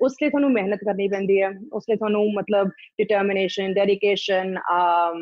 ਉਸ 0.00 0.12
ਲਈ 0.22 0.28
ਤੁਹਾਨੂੰ 0.28 0.50
ਮਿਹਨਤ 0.52 0.78
ਕਰਨੀ 0.84 1.08
ਪੈਂਦੀ 1.08 1.42
ਹੈ 1.42 1.50
ਉਸ 1.72 1.84
ਲਈ 1.90 1.96
ਤੁਹਾਨੂੰ 1.96 2.32
ਮਤਲਬ 2.32 2.68
determination 2.98 3.74
dedication 3.74 4.54
um 4.74 5.20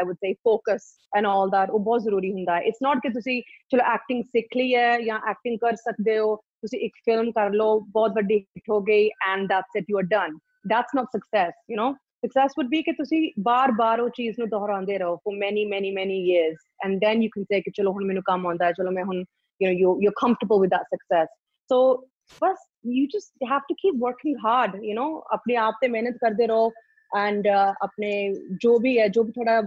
i 0.00 0.02
would 0.08 0.20
say 0.24 0.30
focus 0.48 0.86
and 1.18 1.30
all 1.30 1.54
that 1.54 1.70
ਉਹ 1.70 1.78
ਬਹੁਤ 1.78 2.02
ਜ਼ਰੂਰੀ 2.02 2.32
ਹੁੰਦਾ 2.32 2.56
ਹੈ 2.56 2.60
ਇਟਸ 2.60 2.82
ਨਾਟ 2.82 2.98
ਕਿ 2.98 3.08
ਤੁਸੀਂ 3.08 3.42
ਚਲੋ 3.70 3.84
ਐਕਟਿੰਗ 3.94 4.22
ਸਿੱਖ 4.24 4.56
ਲਈ 4.56 4.74
ਹੈ 4.74 5.00
ਜਾਂ 5.00 5.18
ਐਕਟਿੰਗ 5.30 5.58
ਕਰ 5.58 5.76
ਸਕਦੇ 5.76 6.18
ਹੋ 6.18 6.36
ਤੁਸੀਂ 6.36 6.78
ਇੱਕ 6.80 6.94
ਫਿਲਮ 7.04 7.30
ਕਰ 7.32 7.50
ਲਓ 7.50 7.80
ਬਹੁਤ 7.80 8.12
ਵੱਡੀ 8.14 8.38
ਹਿੱਟ 8.38 8.70
ਹੋ 8.70 8.80
ਗਈ 8.80 9.08
and 9.30 9.48
that's 9.48 9.76
it 9.76 9.90
you 9.90 9.98
are 9.98 10.04
done 10.04 10.38
that's 10.68 10.94
not 10.96 11.16
success 11.16 11.54
you 11.70 11.82
know 11.82 11.90
success 12.26 12.56
would 12.58 12.70
be 12.72 12.82
ਕਿ 12.82 12.92
ਤੁਸੀਂ 12.92 13.20
ਬਾਰ-ਬਾਰ 13.42 14.00
ਉਹ 14.00 14.08
ਚੀਜ਼ 14.08 14.38
ਨੂੰ 14.38 14.48
ਦੁਹਰਾਉਂਦੇ 14.48 14.98
ਰਹੋ 14.98 15.14
for 15.14 15.32
many 15.36 15.62
many 15.68 15.92
many 15.98 16.18
years 16.30 16.64
and 16.86 17.04
then 17.04 17.22
you 17.24 17.30
can 17.36 17.46
say 17.52 17.60
ਕਿ 17.60 17.70
ਚਲੋ 17.70 17.92
ਹੁਣ 17.92 18.04
ਮੈਨੂੰ 18.06 18.22
ਕੰਮ 18.22 18.46
ਆਉਂਦਾ 18.46 18.66
ਹੈ 18.66 18.72
ਚਲੋ 18.72 18.90
ਮੈਂ 18.90 19.04
ਹੁਣ 19.04 19.24
you 19.60 19.68
know 19.68 19.76
you 19.78 19.94
you're 20.02 20.18
comfortable 20.18 20.60
with 20.64 20.72
that 20.74 20.92
success 20.94 21.32
so 21.70 21.78
bus 22.42 22.68
you 22.84 23.06
just 23.12 23.48
have 23.52 23.64
to 23.70 23.74
keep 23.80 23.96
working 24.02 24.36
hard 24.44 24.76
you 24.88 24.94
know 24.98 25.10
ਆਪਣੇ 25.32 25.56
ਆਪ 25.56 25.74
ਤੇ 25.80 25.88
ਮਿਹਨਤ 25.88 26.16
ਕਰਦੇ 26.20 26.46
ਰਹੋ 26.46 26.70
and 27.18 27.48
uh, 27.52 27.72
ਆਪਣੇ 27.82 28.34
ਜੋ 28.62 28.78
ਵੀ 28.78 28.98
ਹੈ 28.98 29.08
ਜੋ 29.08 29.22
ਵੀ 29.22 29.32
ਥੋੜਾ 29.32 29.60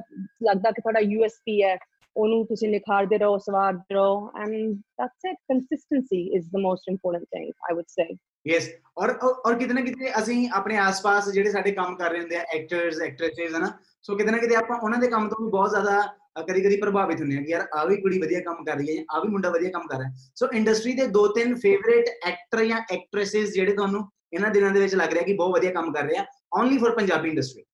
ਲੱਗਦਾ 0.44 0.72
ਕਿ 0.72 0.82
ਤੁਹਾਡਾ 0.82 1.00
USP 1.00 1.64
ਹੈ 1.64 1.78
ਉਹਨੂੰ 2.16 2.46
ਤੁਸੀਂ 2.46 2.70
ਨਿਖਾਰਦੇ 2.70 3.18
ਰਹੋ 3.18 3.38
ਸਵਾਰਦੇ 3.38 3.96
ਰਹੋ 3.96 4.32
and 4.44 4.76
that's 5.02 5.30
it 5.32 5.40
consistency 5.54 6.22
is 6.40 6.46
the 6.58 6.62
most 6.66 6.92
important 6.94 7.28
thing 7.36 7.50
i 7.72 7.76
would 7.78 7.90
say 8.00 8.08
yes 8.48 8.70
or 8.98 9.10
or 9.10 9.34
or 9.46 9.58
ਕਿਤੇ 9.58 9.74
ਨਾ 9.74 9.82
ਕਿਤੇ 9.82 10.12
ਅਸੀਂ 10.20 10.50
ਆਪਣੇ 10.54 10.78
ਆਸ-ਪਾਸ 10.78 11.30
ਜਿਹੜੇ 11.30 11.52
ਸਾਡੇ 11.52 11.72
ਕੰਮ 11.72 11.96
ਕਰ 11.96 12.12
ਰਹੇ 12.12 12.20
ਹੁੰਦੇ 12.20 12.36
ਆ 12.36 12.44
ਐਕਟਰਸ 12.56 13.02
ਐਕਟ੍ਰੈਸਸ 13.02 13.56
ਹਨਾ 13.56 13.72
ਸੋ 14.02 14.16
ਕਿਤੇ 14.16 14.32
ਨਾ 14.32 14.38
ਕਿਤੇ 14.38 14.56
ਆਪਾਂ 14.56 14.80
ਉਹਨਾਂ 14.80 15.00
ਦੇ 15.00 15.08
ਕੰਮ 15.08 15.30
ਤੋਂ 15.30 15.46
ਵੀ 15.46 15.52
ਬਹੁਤ 15.52 15.70
ਜ਼ਿਆਦਾ 15.70 16.02
ਕਦੀ 16.43 16.63
ਕਦੀ 16.63 16.77
ਪ੍ਰਭਾਵਿਤ 16.77 17.21
ਹੁੰਨੇ 17.21 17.37
ਆ 17.37 17.43
ਕਿ 17.43 17.51
ਯਾਰ 17.53 17.67
ਆ 17.77 17.85
ਵੀ 17.85 17.97
ਕੁੜੀ 17.97 18.19
ਵਧੀਆ 18.19 18.41
ਕੰਮ 18.41 18.65
ਕਰ 18.65 18.77
ਰਹੀ 18.77 18.99
ਹੈ 18.99 19.05
ਆ 19.15 19.21
ਵੀ 19.21 19.29
ਮੁੰਡਾ 19.29 19.51
ਵਧੀਆ 19.51 19.71
ਕੰਮ 19.71 19.87
ਕਰ 19.87 19.99
ਰਿਹਾ 19.99 20.11
ਸੋ 20.35 20.49
ਇੰਡਸਟਰੀ 20.53 20.93
ਦੇ 20.93 21.07
ਦੋ 21.07 21.27
ਤਿੰਨ 21.33 21.55
ਫੇਵਰੇਟ 21.55 22.09
ਐਕਟਰ 22.27 22.65
ਜਾਂ 22.65 22.81
ਐਕਟ੍ਰੈਸਸ 22.93 23.53
ਜਿਹੜੇ 23.55 23.75
ਤੁਹਾਨੂੰ 23.75 24.09
ਇਹਨਾਂ 24.35 24.51
ਦਿਨਾਂ 24.51 24.71
ਦੇ 24.71 24.81
ਵਿੱਚ 24.81 24.95
ਲੱਗ 24.95 25.13
ਰਿਹਾ 25.13 25.25
ਕਿ 25.25 25.35
ਬਹੁਤ 25.35 25.53
ਵਧੀਆ 25.53 25.71
ਕੰਮ 25.73 25.93
ਕਰ 25.93 26.05
ਰਿਹਾ 26.05 26.25
only 26.59 26.79
for 26.79 26.95
Punjabi 26.97 27.29
industry 27.29 27.65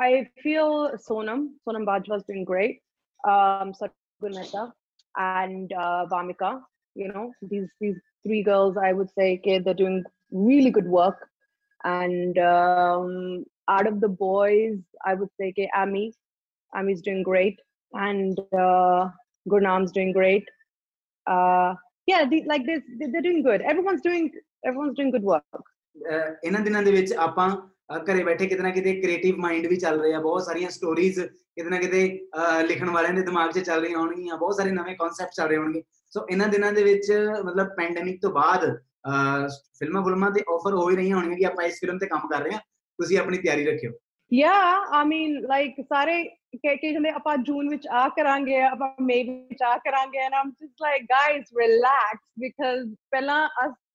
I 0.00 0.28
feel 0.42 0.92
Sonam, 0.96 1.40
Sonam 1.66 1.84
Bajwa's 1.84 2.22
doing 2.24 2.44
great. 2.44 2.80
Um, 3.24 3.72
Satgun 3.72 4.34
Mehta 4.34 4.72
and 5.16 5.72
uh, 5.72 6.06
Vamika, 6.10 6.62
you 6.96 7.08
know, 7.08 7.32
these 7.42 7.68
these 7.80 7.96
three 8.24 8.42
girls, 8.42 8.76
I 8.76 8.92
would 8.92 9.10
say, 9.18 9.38
okay, 9.38 9.58
they're 9.58 9.74
doing 9.74 10.04
really 10.30 10.70
good 10.70 10.86
work. 10.86 11.28
And 11.84 12.38
um, 12.38 13.44
out 13.68 13.86
of 13.86 14.00
the 14.00 14.08
boys, 14.08 14.78
I 15.04 15.14
would 15.14 15.30
say, 15.38 15.48
okay, 15.48 15.68
Ami, 15.76 16.12
Ami's 16.72 17.02
doing 17.02 17.22
great. 17.22 17.60
and 17.93 18.39
uh, 18.57 19.09
Gurnam's 19.45 19.91
doing 19.91 20.11
great. 20.13 20.45
Uh, 21.27 21.75
yeah, 22.07 22.25
the, 22.25 22.43
like 22.45 22.65
this, 22.65 22.81
they- 22.99 23.07
they're 23.07 23.21
doing 23.21 23.43
good. 23.43 23.61
Everyone's 23.63 24.01
doing, 24.01 24.31
everyone's 24.63 24.95
doing 24.95 25.11
good 25.11 25.23
work. 25.25 25.61
ਅਹ 25.95 26.45
ਇਹਨਾਂ 26.47 26.59
ਦਿਨਾਂ 26.61 26.81
ਦੇ 26.83 26.91
ਵਿੱਚ 26.91 27.13
ਆਪਾਂ 27.23 27.49
ਅਹ 27.49 27.99
ਘਰੇ 28.05 28.23
ਬੈਠੇ 28.23 28.45
ਕਿਤੇ 28.47 28.63
ਨਾ 28.63 28.69
ਕਿਤੇ 28.69 28.93
ਕ੍ਰੀਏਟਿਵ 29.01 29.35
ਮਾਈਂਡ 29.39 29.65
ਵੀ 29.67 29.75
ਚੱਲ 29.77 29.99
ਰਹੇ 30.01 30.13
ਆ 30.13 30.19
ਬਹੁਤ 30.21 30.43
ਸਾਰੀਆਂ 30.43 30.69
ਸਟੋਰੀਜ਼ 30.69 31.19
ਕਿਤੇ 31.19 31.69
ਨਾ 31.69 31.77
ਕਿਤੇ 31.77 31.99
ਅਹ 32.37 32.61
ਲਿਖਣ 32.67 32.89
ਵਾਲਿਆਂ 32.89 33.13
ਦੇ 33.13 33.21
ਦਿਮਾਗ 33.21 33.51
'ਚ 33.51 33.59
ਚੱਲ 33.59 33.81
ਰਹੀਆਂ 33.81 33.97
ਹੋਣਗੀਆਂ 33.99 34.37
ਬਹੁਤ 34.37 34.55
ਸਾਰੇ 34.57 34.71
ਨਵੇਂ 34.71 34.95
ਕਨਸੈਪਟ 34.95 35.33
ਚੱਲ 35.35 35.47
ਰਹੇ 35.49 35.57
ਹੋਣਗੇ 35.57 35.83
ਸੋ 36.13 36.25
ਇਹਨਾਂ 36.29 36.47
ਦਿਨਾਂ 36.47 36.71
ਦੇ 36.73 36.83
ਵਿੱਚ 36.83 37.11
ਮਤਲਬ 37.45 37.75
ਪੈਂਡੈਮਿਕ 37.77 38.21
ਤੋਂ 38.21 38.31
ਬਾਅਦ 38.31 38.65
ਅਹ 38.69 39.47
ਫਿਲਮਾਂ 39.79 40.01
ਫੁਲਮਾਂ 40.03 40.31
ਤੇ 40.31 40.41
ਆਫਰ 40.53 40.73
ਹੋ 40.73 40.89
ਹੀ 40.89 40.95
ਰਹੀਆਂ 40.95 41.17
ਹੋਣਗੀਆਂ 41.17 41.37
ਕਿ 41.37 41.45
ਆਪਾਂ 41.45 41.65
ਇਸ 41.65 41.79
ਫਿਲਮ 41.81 41.97
ਤੇ 41.99 42.07
ਕੰਮ 42.07 42.27
ਕਰ 42.29 42.41
ਰਹੇ 42.43 42.53
ਹਾਂ 42.53 42.59
ਤੁਸੀਂ 42.99 43.17
ਆਪਣੀ 43.19 43.37
ਤਿਆਰੀ 43.47 43.65
ਰੱਖਿਓ 43.65 43.91
Yeah, 44.31 44.75
I 44.99 45.03
mean, 45.07 45.33
like 45.49 45.81
ਸਾਰੇ 45.89 46.13
ਕਿ 46.56 46.76
ਕਿ 46.76 46.96
ਹਲੇ 46.96 47.08
ਆਪਾਂ 47.08 47.36
ਜੂਨ 47.36 47.68
ਵਿੱਚ 47.68 47.86
ਆ 47.88 48.08
ਕਰਾਂਗੇ 48.08 48.60
ਆਪਾਂ 48.62 49.02
ਮੇ 49.02 49.22
ਵਿੱਚ 49.22 49.62
ਆ 49.62 49.76
ਕਰਾਂਗੇ 49.78 50.18
and 50.18 50.34
um 50.34 50.50
just 50.50 50.82
like 50.82 51.02
guys 51.02 51.44
relax 51.58 52.20
because 52.40 52.94
ਪਹਿਲਾਂ 53.10 53.48
ਅਸ 53.66 53.72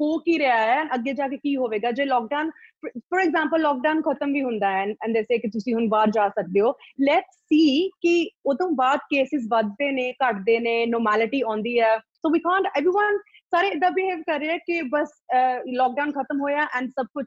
ਹੋ 0.00 0.18
ਕੀ 0.18 0.38
ਰਿਹਾ 0.38 0.56
ਹੈ 0.56 0.84
ਅੱਗੇ 0.94 1.12
ਜਾ 1.12 1.28
ਕੇ 1.28 1.36
ਕੀ 1.36 1.56
ਹੋਵੇਗਾ 1.56 1.90
ਜੇ 1.90 2.04
ਲਾਕਡਾਊਨ 2.04 2.50
ਫॉर 2.86 3.20
ਐਗਜ਼ਾਮਪਲ 3.20 3.60
ਲਾਕਡਾਊਨ 3.60 4.02
ਖਤਮ 4.02 4.32
ਵੀ 4.32 4.42
ਹੁੰਦਾ 4.42 4.70
ਹੈ 4.70 4.82
ਐਂਡ 4.82 5.14
ਦੇ 5.14 5.22
ਸੇ 5.22 5.38
ਕਿ 5.38 5.48
ਤੁਸੀਂ 5.48 5.74
ਹੁਣ 5.74 5.88
ਬਾਹਰ 5.88 6.10
ਜਾ 6.10 6.28
ਸਕਦੇ 6.28 6.60
ਹੋ 6.60 6.74
ਲੈਟਸ 7.00 7.36
ਸੀ 7.36 7.90
ਕਿ 8.00 8.30
ਉਦੋਂ 8.46 8.70
ਬਾਅਦ 8.70 8.98
ਕੇਸਿਸ 9.10 9.42
ਵੱਧਦੇ 9.50 9.90
ਨੇ 9.90 10.12
ਘਟਦੇ 10.12 10.58
ਨੇ 10.58 10.86
ਨੋਰਮੈਲਿਟੀ 10.86 11.40
ਆਉਂਦੀ 11.40 11.80
ਹੈ 11.80 11.98
ਸੋ 11.98 12.30
ਵੀ 12.30 12.38
ਕਾਂਟ 12.38 12.66
एवरीवन 12.66 13.18
ਸਾਰੇ 13.52 13.68
ਇਦਾਂ 13.68 13.90
ਬਿਹੇਵ 13.90 14.22
ਕਰ 14.22 14.38
ਰਹੇ 14.40 14.58
ਕਿ 14.58 14.82
ਬਸ 14.82 15.08
ਲਾਕਡਾਊਨ 15.66 16.12
ਖਤਮ 16.12 16.40
ਹੋਇਆ 16.40 16.66
ਐਂਡ 16.76 16.90
ਸਭ 16.90 17.06
ਕੁਝ 17.14 17.26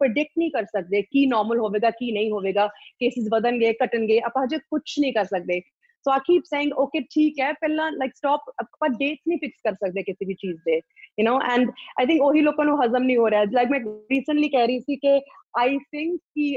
ਪ੍ਰੈਡਿਕਟ 0.00 0.30
ਨਹੀਂ 0.38 0.50
ਕਰ 0.50 0.64
ਸਕਦੇ 0.64 1.02
ਕੀ 1.02 1.26
ਨਾਰਮਲ 1.26 1.58
ਹੋਵੇਗਾ 1.58 1.90
ਕੀ 1.90 2.12
ਨਹੀਂ 2.12 2.30
ਹੋਵੇਗਾ 2.30 2.66
ਕੇਸਿਸ 3.00 3.28
ਵਧਣਗੇ 3.32 3.72
ਘਟਣਗੇ 3.84 4.20
ਆਪਾਂ 4.20 4.44
ਹਜੇ 4.44 4.58
ਕੁਝ 4.58 4.82
ਨਹੀਂ 5.00 5.12
ਕਰ 5.12 5.24
ਸਕਦੇ 5.24 5.60
ਸੋ 6.06 6.10
ਆ 6.10 6.18
ਕੀਪ 6.18 6.44
ਸੇਇੰਗ 6.44 6.72
ਓਕੇ 6.72 7.00
ਠੀਕ 7.00 7.40
ਹੈ 7.40 7.52
ਪਹਿਲਾਂ 7.52 7.90
ਲਾਈਕ 7.92 8.12
ਸਟਾਪ 8.16 8.40
ਆਪਾਂ 8.60 8.88
ਡੇਟਸ 8.88 9.20
ਨਹੀਂ 9.28 9.38
ਫਿਕਸ 9.38 9.60
ਕਰ 9.64 9.74
ਸਕਦੇ 9.74 10.02
ਕਿਸੇ 10.02 10.24
ਵੀ 10.24 10.34
ਚੀਜ਼ 10.34 10.56
ਦੇ 10.64 10.80
you 11.20 11.26
know 11.26 11.40
and 11.52 11.70
I 12.00 12.06
think 12.06 12.22
ਉਹੀ 12.22 12.40
ਲੋਕਾਂ 12.40 12.64
ਨੂੰ 12.64 12.82
ਹਜ਼ਮ 12.82 13.02
ਨਹੀਂ 13.02 13.16
ਹੋ 13.16 13.30
ਰਿਹਾ 13.30 13.44
ਲਾਈਕ 13.52 13.70
ਮੈਂ 13.70 13.80
ਰੀਸੈਂਟਲੀ 13.80 14.48
ਕਹਿ 14.48 14.66
ਰਹੀ 14.66 14.80
ਸੀ 14.80 14.96
ਕਿ 14.96 15.20
ਆਈ 15.58 15.78
ਥਿੰਕ 15.78 16.20
ਕਿ 16.34 16.56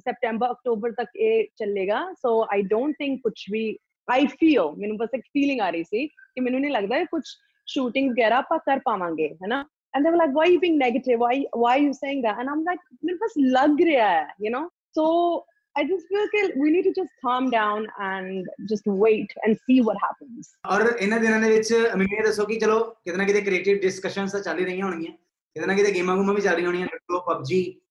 ਸੈਪਟੈਂਬਰ 0.00 0.50
ਅਕਤੂਬਰ 0.50 0.92
ਤੱਕ 0.92 1.16
ਇਹ 1.16 1.46
ਚੱਲੇਗਾ 1.56 2.12
ਸੋ 2.12 2.40
ਆਈ 2.52 2.62
ਡੋਨਟ 2.62 2.96
ਥਿੰਕ 2.98 3.20
ਕੁਝ 3.22 3.34
ਵੀ 3.50 3.78
ਆਈ 4.10 4.26
ਫੀਲ 4.26 4.60
ਮੈਨੂੰ 4.78 4.96
ਬਸ 4.96 5.14
ਇੱਕ 5.14 5.24
ਫੀਲਿੰਗ 5.24 5.60
ਆ 5.60 5.70
ਰਹੀ 5.70 5.84
ਸੀ 5.84 6.06
ਕਿ 6.06 6.40
ਮੈਨੂੰ 6.40 6.60
ਨਹੀਂ 6.60 6.70
ਲੱਗਦਾ 6.70 7.04
ਕੁਝ 7.04 7.22
ਸ਼ੂਟਿੰਗ 7.66 8.10
ਵਗੈਰਾ 8.10 8.36
ਆਪਾਂ 8.36 8.58
ਕਰ 8.58 8.78
ਪਾਵਾਂਗੇ 8.78 9.28
ਹੈਨਾ 9.34 9.64
and 9.93 10.05
they 10.05 10.11
were 10.11 10.17
like 10.17 10.31
why 10.31 10.45
are 10.45 10.51
you 10.51 10.59
being 10.59 10.77
negative? 10.77 11.19
Why 11.19 11.45
why 11.53 11.77
are 11.77 11.83
you 11.83 11.93
saying 11.93 12.21
that? 12.23 12.39
And 12.39 12.49
i'm 12.49 12.63
like 12.63 12.79
mere 13.03 13.17
was 13.21 13.33
lag 13.37 13.71
raha 13.71 14.11
hai 14.11 14.27
you 14.39 14.51
know? 14.51 14.69
So 14.91 15.45
I 15.75 15.83
just 15.83 16.07
feel 16.07 16.21
like 16.21 16.55
we 16.55 16.69
need 16.69 16.83
to 16.83 16.93
just 16.93 17.11
calm 17.25 17.49
down 17.49 17.87
and 17.99 18.47
just 18.69 18.85
wait 18.85 19.33
and 19.45 19.57
see 19.65 19.81
what 19.81 19.97
happens. 19.97 20.49
ਔਰ 20.65 20.97
ਇਹਨਾਂ 20.99 21.19
ਦਿਨਾਂ 21.19 21.39
ਦੇ 21.41 21.49
ਵਿੱਚ 21.49 21.73
ਮੈਨੂੰ 21.73 22.17
ਇਹ 22.17 22.23
ਦੱਸੋ 22.23 22.45
ਕਿ 22.45 22.59
ਚਲੋ 22.59 22.79
ਕਿਤੇ 22.83 23.17
ਨਾ 23.17 23.23
ਕਿਤੇ 23.23 23.41
ਕ੍ਰੀਏਟਿਵ 23.41 23.77
ਡਿਸਕਸ਼ਨਸ 23.81 24.31
ਤਾਂ 24.31 24.39
ਚੱਲ 24.39 24.59
ਹੀ 24.59 24.65
ਰਹੀਆਂ 24.65 24.85
ਹੋਣਗੀਆਂ 24.85 25.11
ਕਿਤੇ 25.11 25.67
ਨਾ 25.67 25.73
ਕਿਤੇ 25.73 25.91
ਗੇਮਾਂ 25.91 26.15
ਗੂਮਾਂ 26.17 26.33
ਵੀ 26.33 26.41
ਚੱਲ 26.41 26.55
ਰਹੀਆਂ 26.55 26.67
ਹੋਣੀਆਂ 26.67 26.87
ਲੱਟੋ 26.93 27.19
ਪਬਜੀ 27.29 27.81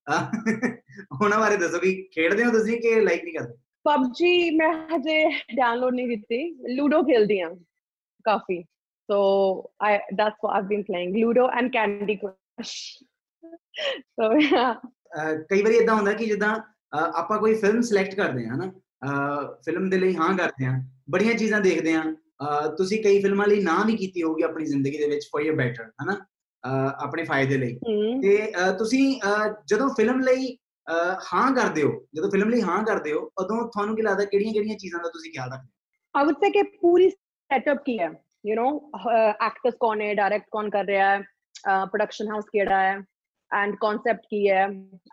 ਉਹਨਾਂ 1.23 1.39
ਬਾਰੇ 1.39 1.57
ਦੱਸੋ 1.57 1.79
ਕਿ 1.79 1.95
ਖੇਡਦੇ 2.15 2.45
ਹੋ 2.45 2.51
ਤੁਸੀਂ 2.51 2.81
ਕਿ 2.81 3.01
ਲਾਈਕ 3.01 3.25
PUBG, 3.25 3.39
ਕਰਦੇ 3.39 3.55
ਪਬਜੀ 3.85 4.51
ਮੈਂ 4.57 4.73
ਹਜੇ 4.97 5.25
ਡਾਊਨਲੋਡ 5.57 5.95
ਨਹੀਂ 5.95 6.09
ਕੀਤੀ 6.09 6.75
ਲੂਡੋ 6.77 7.03
ਖੇਲਦੀ 7.03 7.41
So 9.11 9.70
I 9.81 10.01
that's 10.12 10.37
what 10.40 10.55
I've 10.55 10.68
been 10.68 10.85
playing 10.85 11.14
Ludo 11.14 11.49
and 11.51 11.73
Candy 11.73 12.16
Crush. 12.16 12.75
so 14.16 14.33
yeah. 14.38 14.75
ਕਈ 15.51 15.62
ਵਾਰੀ 15.62 15.77
ਇਦਾਂ 15.77 15.94
ਹੁੰਦਾ 15.94 16.12
ਕਿ 16.12 16.27
ਜਿੱਦਾਂ 16.27 16.55
ਆਪਾਂ 17.18 17.38
ਕੋਈ 17.38 17.55
ਫਿਲਮ 17.55 17.81
ਸਿਲੈਕਟ 17.81 18.14
ਕਰਦੇ 18.14 18.46
ਹਾਂ 18.46 18.57
ਹਨਾ 18.57 18.70
ਫਿਲਮ 19.64 19.88
ਦੇ 19.90 19.99
ਲਈ 19.99 20.14
ਹਾਂ 20.16 20.29
ਕਰਦੇ 20.38 20.64
ਹਾਂ 20.64 20.79
ਬੜੀਆਂ 21.11 21.35
ਚੀਜ਼ਾਂ 21.35 21.61
ਦੇਖਦੇ 21.61 21.94
ਹਾਂ 21.94 22.68
ਤੁਸੀਂ 22.77 23.03
ਕਈ 23.05 23.20
ਫਿਲਮਾਂ 23.23 23.46
ਲਈ 23.46 23.62
ਨਾ 23.62 23.83
ਵੀ 23.87 23.96
ਕੀਤੀ 23.96 24.23
ਹੋਊਗੀ 24.23 24.42
ਆਪਣੀ 24.42 24.64
ਜ਼ਿੰਦਗੀ 24.64 24.99
ਦੇ 24.99 25.09
ਵਿੱਚ 25.09 25.27
ਫॉर 25.35 25.44
ਯਰ 25.46 25.57
ਬੈਟਰ 25.57 25.90
ਹਨਾ 26.03 26.16
ਆਪਣੇ 27.05 27.25
ਫਾਇਦੇ 27.25 27.59
ਲਈ 27.59 27.75
ਤੇ 28.23 28.53
ਤੁਸੀਂ 28.79 29.05
ਜਦੋਂ 29.68 29.88
ਫਿਲਮ 29.96 30.20
ਲਈ 30.20 30.57
ਹਾਂ 31.33 31.51
ਕਰਦੇ 31.55 31.83
ਹੋ 31.83 31.92
ਜਦੋਂ 32.14 32.31
ਫਿਲਮ 32.31 32.51
ਲਈ 32.51 32.62
ਹਾਂ 32.62 32.83
ਕਰਦੇ 32.85 33.12
ਹੋ 33.12 33.31
ਉਦੋਂ 33.38 33.62
ਤੁਹਾਨੂੰ 33.68 33.96
ਕੀ 33.96 34.03
ਲੱਗਦਾ 34.03 34.25
ਕਿਹੜੀਆਂ 34.25 34.53
ਕਿਹੜੀਆਂ 34.53 34.77
ਚੀਜ਼ਾਂ 34.77 35.03
ਦਾ 35.03 35.09
ਤੁਸੀਂ 35.09 35.33
ਖਿਆਲ 35.33 35.53
ਰੱਖਦੇ 35.53 35.68
ਹੋ 35.68 36.20
ਆਈ 36.20 36.27
ਊਡ 36.27 36.44
ਸੇ 36.44 36.51
ਕਿ 36.51 36.62
ਪੂਰੀ 36.81 37.11
ਸੈਟਅਪ 37.11 37.83
ਕੀ 37.87 37.99
ਹੈ 37.99 38.11
know 38.56 38.89
uh, 38.93 39.34
actors 39.41 39.76
कौन 39.80 40.02
है 40.02 40.15
direct 40.15 40.50
कौन 40.52 40.69
कर 40.69 40.86
रहा 40.86 41.12
है 41.12 41.19
uh, 41.69 41.86
production 41.88 42.32
house 42.32 42.50
केड़ा 42.50 42.80
है 42.80 42.98
and 43.52 43.78
concept 43.84 44.26
की 44.30 44.45
है 44.48 44.65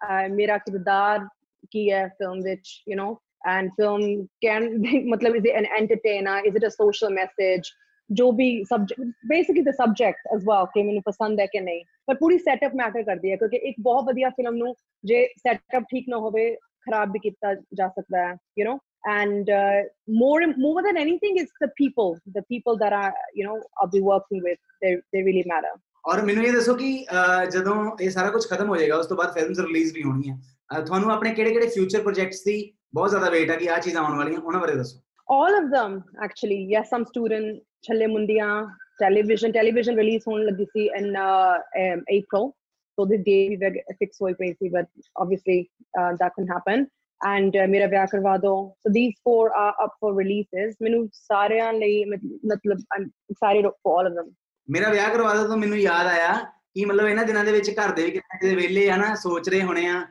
uh, 0.08 0.28
मेरा 0.30 0.56
किरदार 0.66 1.28
की 1.72 1.88
है 1.90 2.02
film 2.18 2.42
which 2.42 2.72
you 2.86 2.96
know 2.96 3.12
and 3.44 3.70
film 3.78 4.28
can 4.44 4.68
मतलब 5.12 5.36
is 5.36 5.44
it 5.44 5.56
an 5.56 5.66
entertainer 5.78 6.36
is 6.50 6.54
it 6.54 6.64
a 6.64 6.70
social 6.70 7.10
message 7.10 7.72
जो 8.10 8.30
भी 8.38 8.46
subject 8.68 9.00
basically 9.28 9.62
the 9.62 9.72
subject 9.72 10.26
as 10.34 10.42
well 10.48 10.66
कि 10.74 10.82
ਮੈਨੂੰ 10.82 11.02
ਪਸੰਦ 11.02 11.40
ਹੈ 11.40 11.46
ਕਿ 11.46 11.60
ਨਹੀਂ 11.60 11.84
ਪਰ 12.06 12.14
ਪੂਰੀ 12.14 12.36
setup 12.48 12.74
ਮੈਟਰ 12.76 13.02
ਕਰਦੀ 13.02 13.30
ਹੈ 13.30 13.36
ਕਿਉਂਕਿ 13.36 13.56
ਇੱਕ 13.68 13.76
ਬਹੁਤ 13.80 14.04
ਵਧੀਆ 14.04 14.30
ਫਿਲਮ 14.30 14.54
ਨੂੰ 14.54 14.74
ਜੇ 15.04 15.22
setup 15.46 15.84
ਠੀਕ 15.90 16.08
ਨਾ 16.08 16.16
ਹੋਵੇ 16.16 16.54
ਖਰਾਬ 16.86 17.12
ਵੀ 17.12 17.18
ਕੀਤਾ 17.18 17.54
ਜਾ 17.54 17.88
ਸਕਦਾ 17.88 18.26
ਹੈ 18.26 18.32
you 18.60 18.66
know 18.68 18.76
and 19.10 19.40
uh, 19.40 19.78
more 20.22 20.46
more 20.64 20.82
than 20.82 20.98
anything 21.00 21.38
it's 21.40 21.54
the 21.64 21.68
people 21.68 22.12
the 22.34 22.42
people 22.42 22.76
that 22.82 22.94
are 22.98 23.12
you 23.38 23.46
know 23.46 23.56
i'll 23.60 23.92
be 23.94 24.02
working 24.10 24.42
with 24.48 24.60
they 24.84 24.92
they 24.94 25.24
really 25.28 25.44
matter 25.54 25.80
ਔਰ 26.06 26.22
ਮੈਨੂੰ 26.22 26.44
ਇਹ 26.44 26.52
ਦੱਸੋ 26.52 26.74
ਕਿ 26.74 27.06
ਅਹ 27.12 27.44
ਜਦੋਂ 27.44 27.96
ਇਹ 28.00 28.10
ਸਾਰਾ 28.10 28.30
ਕੁਝ 28.30 28.48
ਖਤਮ 28.48 28.68
ਹੋ 28.68 28.76
ਜਾਏਗਾ 28.76 28.96
ਉਸ 28.96 29.06
ਤੋਂ 29.06 29.16
ਬਾਅਦ 29.16 29.34
ਫਿਲਮਸ 29.34 29.58
ਰਿਲੀਜ਼ 29.58 29.94
ਵੀ 29.94 30.02
ਹੋਣਗੀਆਂ 30.02 30.36
ਅਹ 30.36 30.82
ਤੁਹਾਨੂੰ 30.82 31.10
ਆਪਣੇ 31.10 31.34
ਕਿਹੜੇ 31.34 31.52
ਕਿਹੜੇ 31.52 31.66
ਫਿਊਚਰ 31.66 32.02
ਪ੍ਰੋਜੈਕਟਸ 32.02 32.44
ਦੀ 32.44 32.72
ਬਹੁਤ 32.94 33.10
ਜ਼ਿਆਦਾ 33.10 33.30
ਵੇਟ 33.30 33.50
ਹੈ 33.50 33.56
ਕਿ 33.56 33.70
ਆ 33.70 33.78
ਚੀਜ਼ਾਂ 33.78 34.02
ਆਉਣ 34.02 34.16
ਵਾਲੀਆਂ 34.16 34.40
ਉਹਨਾਂ 34.40 34.60
ਬਾਰੇ 34.60 34.74
ਦੱਸੋ 34.74 35.00
all 35.32 35.62
of 35.62 35.66
them 35.68 35.98
actually 35.98 36.58
yes 36.74 36.88
some 36.94 37.04
student 37.04 37.56
challe 37.58 38.06
mundiya 38.14 38.64
television 39.04 39.52
television 39.58 40.00
release 40.00 40.24
hone 40.30 40.42
lagi 40.50 40.66
si 40.72 40.82
in 41.00 41.06
uh, 41.06 41.54
um, 41.82 42.00
april 42.16 42.50
so 42.98 43.06
the 43.12 43.18
day 43.28 43.40
we 43.52 43.58
were 43.62 43.72
fix 44.02 44.20
hoy 44.24 44.34
pai 44.40 44.50
si 44.56 44.72
but 44.76 44.90
obviously 45.24 45.58
uh, 46.00 46.10
that 46.20 46.34
can 46.38 46.50
happen 46.56 46.86
And 47.25 47.63
uh, 47.63 47.69
ਮੇਰਾ 47.69 47.85
ਵਿਆਹ 47.85 48.07
ਕਰਵਾ 48.07 48.37
ਦਿਓ 48.37 48.55
so 48.87 48.91
these 48.91 49.15
four 49.27 49.45
are 49.61 49.73
up 49.85 49.93
for 50.01 50.11
releases. 50.19 50.73
ਮੈਨੂੰ 50.81 51.09
ਸਾਰਿਆਂ 51.13 51.73
ਲਈ 51.73 52.05
ਮਤ- 52.05 52.39
ਮਤਲਬ 52.45 52.77
I'm 52.97 53.05
excited 53.05 53.69
for 53.69 53.95
all 53.95 54.11
of 54.11 54.17
them 54.19 54.33
ਮੇਰਾ 54.69 54.89
ਵਿਆਹ 54.89 55.09
ਕਰਵਾ 55.09 55.33
ਦੋ 55.33 55.47
ਤਾਂ 55.47 55.57
ਮੈਨੂੰ 55.57 55.77
ਯਾਦ 55.77 56.07
ਆਇਆ 56.07 56.33
ਕਿ 56.73 56.85
ਮਤਲਬ 56.85 57.07
ਇਹਨਾਂ 57.07 57.25
ਦਿਨਾਂ 57.25 57.43
ਦੇ 57.43 57.51
ਵਿੱਚ 57.51 57.69
ਘਰ 57.71 57.91
ਦੇ 57.91 58.03
ਵੀ 58.05 58.11
ਕਿਤੇ 58.11 58.37
ਕਿਤੇ 58.37 58.55
ਵਿਹਲੇ 58.55 58.89
ਆ 58.89 58.95
ਨਾ 58.97 59.15
ਸੋਚ 59.15 59.49
ਰਹੇ 59.49 59.61
ਹੋਣੇ 59.63 59.87
ਆ 59.87 60.05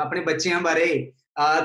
ਆਪਣੇ 0.00 0.20
ਬੱਚਿਆਂ 0.20 0.60
ਬਾਰੇ। 0.60 1.12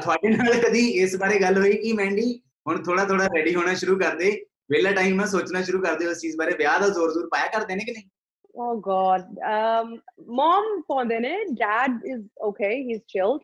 ਤੁਹਾਡੇ 0.02 0.30
ਨਾਲ 0.30 0.54
ਕਦੀ 0.62 0.88
ਇਸ 0.90 1.16
ਬਾਰੇ 1.16 1.40
ਗੱਲ 1.40 1.58
ਹੋਈ 1.58 1.74
ਕਿ 1.74 1.94
ਮੈਂਡੀ 1.94 2.42
ਹੁਣ 2.68 2.84
ਥੋੜਾ 2.84 3.06
ਥੋੜਾ 3.06 3.26
ਰੈਡੀ 3.26 3.56
ਹੋਣਾ 3.56 3.74
ਸ਼ੁਰੂ 3.74 3.98
ਕਰ 4.00 4.16
ਦੇ। 4.16 4.32
ਵਿਹਲਾ 4.72 4.92
ਟਾਈਮ 4.92 5.16
ਨਾ 5.16 5.26
ਸੋਚਣਾ 5.26 5.62
ਸ਼ੁਰੂ 5.62 5.82
ਕਰ 5.82 5.96
ਦੇ 5.96 6.06
ਉਸ 6.08 6.20
ਚੀਜ਼ 6.20 6.38
ਬਾਰੇ। 6.38 6.52
ਵਿਆਹ 6.58 6.80
ਦਾ 6.80 6.90
ਜ਼ੋਰ 6.90 7.12
ਜ਼ੋਰ 7.14 7.28
ਪਾਇਆ 7.28 7.48
ਕਰਦੇ 7.48 7.76
ਨੇ 7.76 7.84
ਕਿ 7.86 7.92
ਨਹੀਂ? 7.92 8.04
Oh 8.66 8.76
god 8.90 9.26
um 9.54 9.92
mom 10.40 10.82
ਪਾਉਂਦੇ 10.88 11.20
ਨੇ। 11.20 11.36
Dad 11.64 12.00
is 12.14 12.24
okay 12.50 12.74
he's 12.88 13.04
chilled 13.14 13.44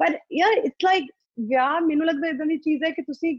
but 0.00 0.18
ਯਾਰ 0.32 0.52
ਇਟਸ 0.52 0.84
ਲਾਈਕ 0.84 1.10
ਯਾ 1.50 1.80
ਮੈਨੂੰ 1.80 2.06
ਲੱਗਦਾ 2.06 2.28
ਇਦਾਂ 2.28 2.46
ਦੀ 2.46 2.56
ਚੀਜ਼ 2.56 2.84
ਹੈ 2.84 2.90
ਕਿ 2.90 3.02
ਤੁਸੀਂ 3.02 3.38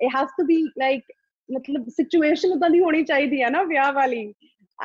it 0.00 0.16
has 0.16 0.28
to 0.38 0.44
be 0.44 0.62
like 0.78 1.02
ਮਤਲਬ 1.50 1.88
ਸਿਚੁਏਸ਼ਨ 1.88 2.52
ਉਦਾਂ 2.52 2.70
ਦੀ 2.70 2.80
ਹੋਣੀ 2.80 3.04
ਚਾਹੀਦੀ 3.04 3.42
ਹੈ 3.42 3.50
ਨਾ 3.50 3.62
ਵਿਆਹ 3.62 3.92
ਵਾਲੀ 3.92 4.34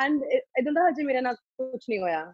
ਐਂਡ 0.02 0.24
ਇਦਾਂ 0.60 0.74
ਦਾ 0.74 0.90
ਹਜੇ 0.90 1.04
ਮੇਰੇ 1.04 1.22
ਨਾਲ 1.22 1.36
ਕੁਝ 1.36 1.80
ਨਹੀਂ 1.90 2.00
ਹੋਇਆ 2.00 2.34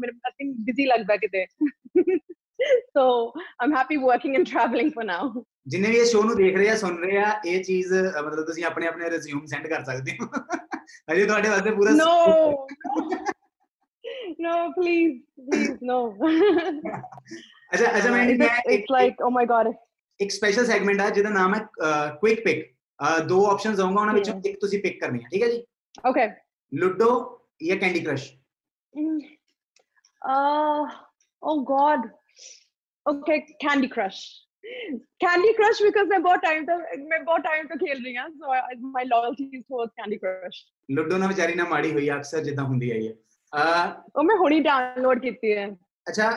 ਮੇਰੇ 0.00 0.12
ਆਈ 0.24 0.30
ਥਿੰਕ 0.38 0.56
ਬਿਜ਼ੀ 0.58 0.86
ਲੱਗਦਾ 0.86 1.16
ਕਿਤੇ 1.16 1.46
so 2.95 3.03
I'm 3.59 3.71
happy 3.71 3.97
working 3.97 4.35
and 4.37 4.47
traveling 4.53 4.91
for 4.97 5.03
now 5.11 5.23
ਜਿੰਨੇ 5.67 5.89
ਵੀ 5.89 5.97
ਇਹ 5.97 6.05
ਸ਼ੋਅ 6.05 6.23
ਨੂੰ 6.25 6.35
ਦੇਖ 6.35 6.55
ਰਹੇ 6.57 6.69
ਆ 6.69 6.75
ਸੁਣ 6.77 6.97
ਰਹੇ 7.03 7.17
ਆ 7.17 7.29
ਇਹ 7.45 7.63
ਚੀਜ਼ 7.63 7.93
ਅਹ 7.93 8.21
ਮਤਲਬ 8.23 8.45
ਤੁਸੀਂ 8.45 8.63
ਆਪਣੇ 8.65 8.87
ਆਪਣੇ 8.87 9.09
ਰਿਜ਼ਿਊਮ 9.09 9.45
ਸੈਂਡ 9.45 9.67
ਕਰ 9.67 9.83
ਸਕਦੇ 9.83 10.15
ਹੋ 10.21 10.27
ਅਜੇ 11.11 11.25
ਤੁਹਾਡੇ 11.25 11.49
ਵਾਸਤੇ 11.49 11.71
ਪੂਰਾ 11.71 11.91
no 11.91 12.13
no 14.45 14.55
please 14.77 15.15
please 15.49 15.77
no 15.91 15.99
ਅੱਛਾ 17.73 17.97
ਅੱਛਾ 17.97 18.11
ਮੈਂ 18.11 18.25
it's, 18.27 18.39
ਮੈਂ 18.39 18.49
it's 18.75 18.93
like 18.97 19.23
oh 19.27 19.31
my 19.37 19.45
god 19.53 19.71
ਇੱਕ 20.19 20.31
ਸਪੈਸ਼ਲ 20.31 20.65
ਸੈਗਮੈਂਟ 20.65 21.01
ਆ 21.01 21.09
ਜਿਹਦਾ 21.09 21.29
ਨਾਮ 21.29 21.53
ਹੈ 21.55 21.65
ਕੁਇਕ 22.21 22.43
ਪਿਕ 22.43 22.65
ਦੋ 23.27 23.45
ਆਪਸ਼ਨਸ 23.51 23.77
ਦਊਂਗਾ 23.77 24.01
ਉਹਨਾਂ 24.01 24.13
ਵਿੱਚੋਂ 24.13 24.39
ਇੱਕ 24.45 24.59
ਤੁਸੀਂ 24.61 24.81
ਪਿਕ 24.83 24.99
ਕਰਨੀ 25.01 25.23
ਹੈ 25.23 25.29
ਠੀਕ 25.31 25.43
ਹੈ 25.43 25.49
ਜੀ 25.49 25.63
okay 26.09 26.29
ਲੁੱਡੋ 26.71 27.11
ਜਾਂ 27.63 27.77
Candy 27.77 27.99
Crush 27.99 28.29
Mm. 28.93 29.17
Uh, 30.21 30.85
oh 31.43 31.57
God. 31.63 32.05
Okay, 33.05 33.37
Candy 33.61 33.87
Crush. 33.87 34.19
Candy 35.19 35.53
Crush 35.53 35.79
because 35.81 36.07
मैं 36.07 36.21
बहुत 36.23 36.43
time 36.43 36.65
तक 36.65 36.81
मैं 37.11 37.19
बहुत 37.25 37.43
time 37.43 37.67
तक 37.69 37.79
खेल 37.79 38.03
रही 38.03 38.13
हूँ, 38.15 38.27
so 38.39 38.51
I, 38.51 38.59
my 38.97 39.03
loyalty 39.05 39.45
is 39.53 39.63
towards 39.65 39.93
Candy 39.99 40.19
Crush. 40.19 40.59
Ludo 40.89 41.17
ਨਾ 41.17 41.27
ਵਿਚਾਰੀ 41.27 41.53
ਨਾ 41.55 41.63
ਮਾੜੀ 41.69 41.91
ਹੋਈ 41.93 42.07
ਆ 42.09 42.15
ਅਕਸਰ 42.17 42.43
ਜਿੱਦਾਂ 42.43 42.63
ਹੁੰਦੀ 42.65 42.89
ਆਈ 42.91 43.07
ਹੈ 43.07 43.13
ਅਹ, 43.53 43.91
ਉਹ 44.15 44.23
ਮੈਂ 44.23 44.35
ਹੁਣੀ 44.37 44.59
ਡਾਊਨਲੋਡ 44.59 45.19
ਕੀਤੀ 45.21 45.55
ਹੈ 45.57 45.67
ਅੱਛਾ 46.07 46.29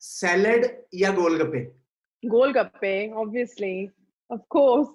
ਸੈਲਡ 0.00 0.66
ਜਾਂ 0.94 1.12
ਗੋਲ 1.12 1.38
ਗੱਪੇ 1.38 1.64
ਗੋਲ 2.22 2.52
ਗੱਪੇ 2.54 2.92
obviously 3.22 3.72
of 4.30 4.40
course 4.56 4.88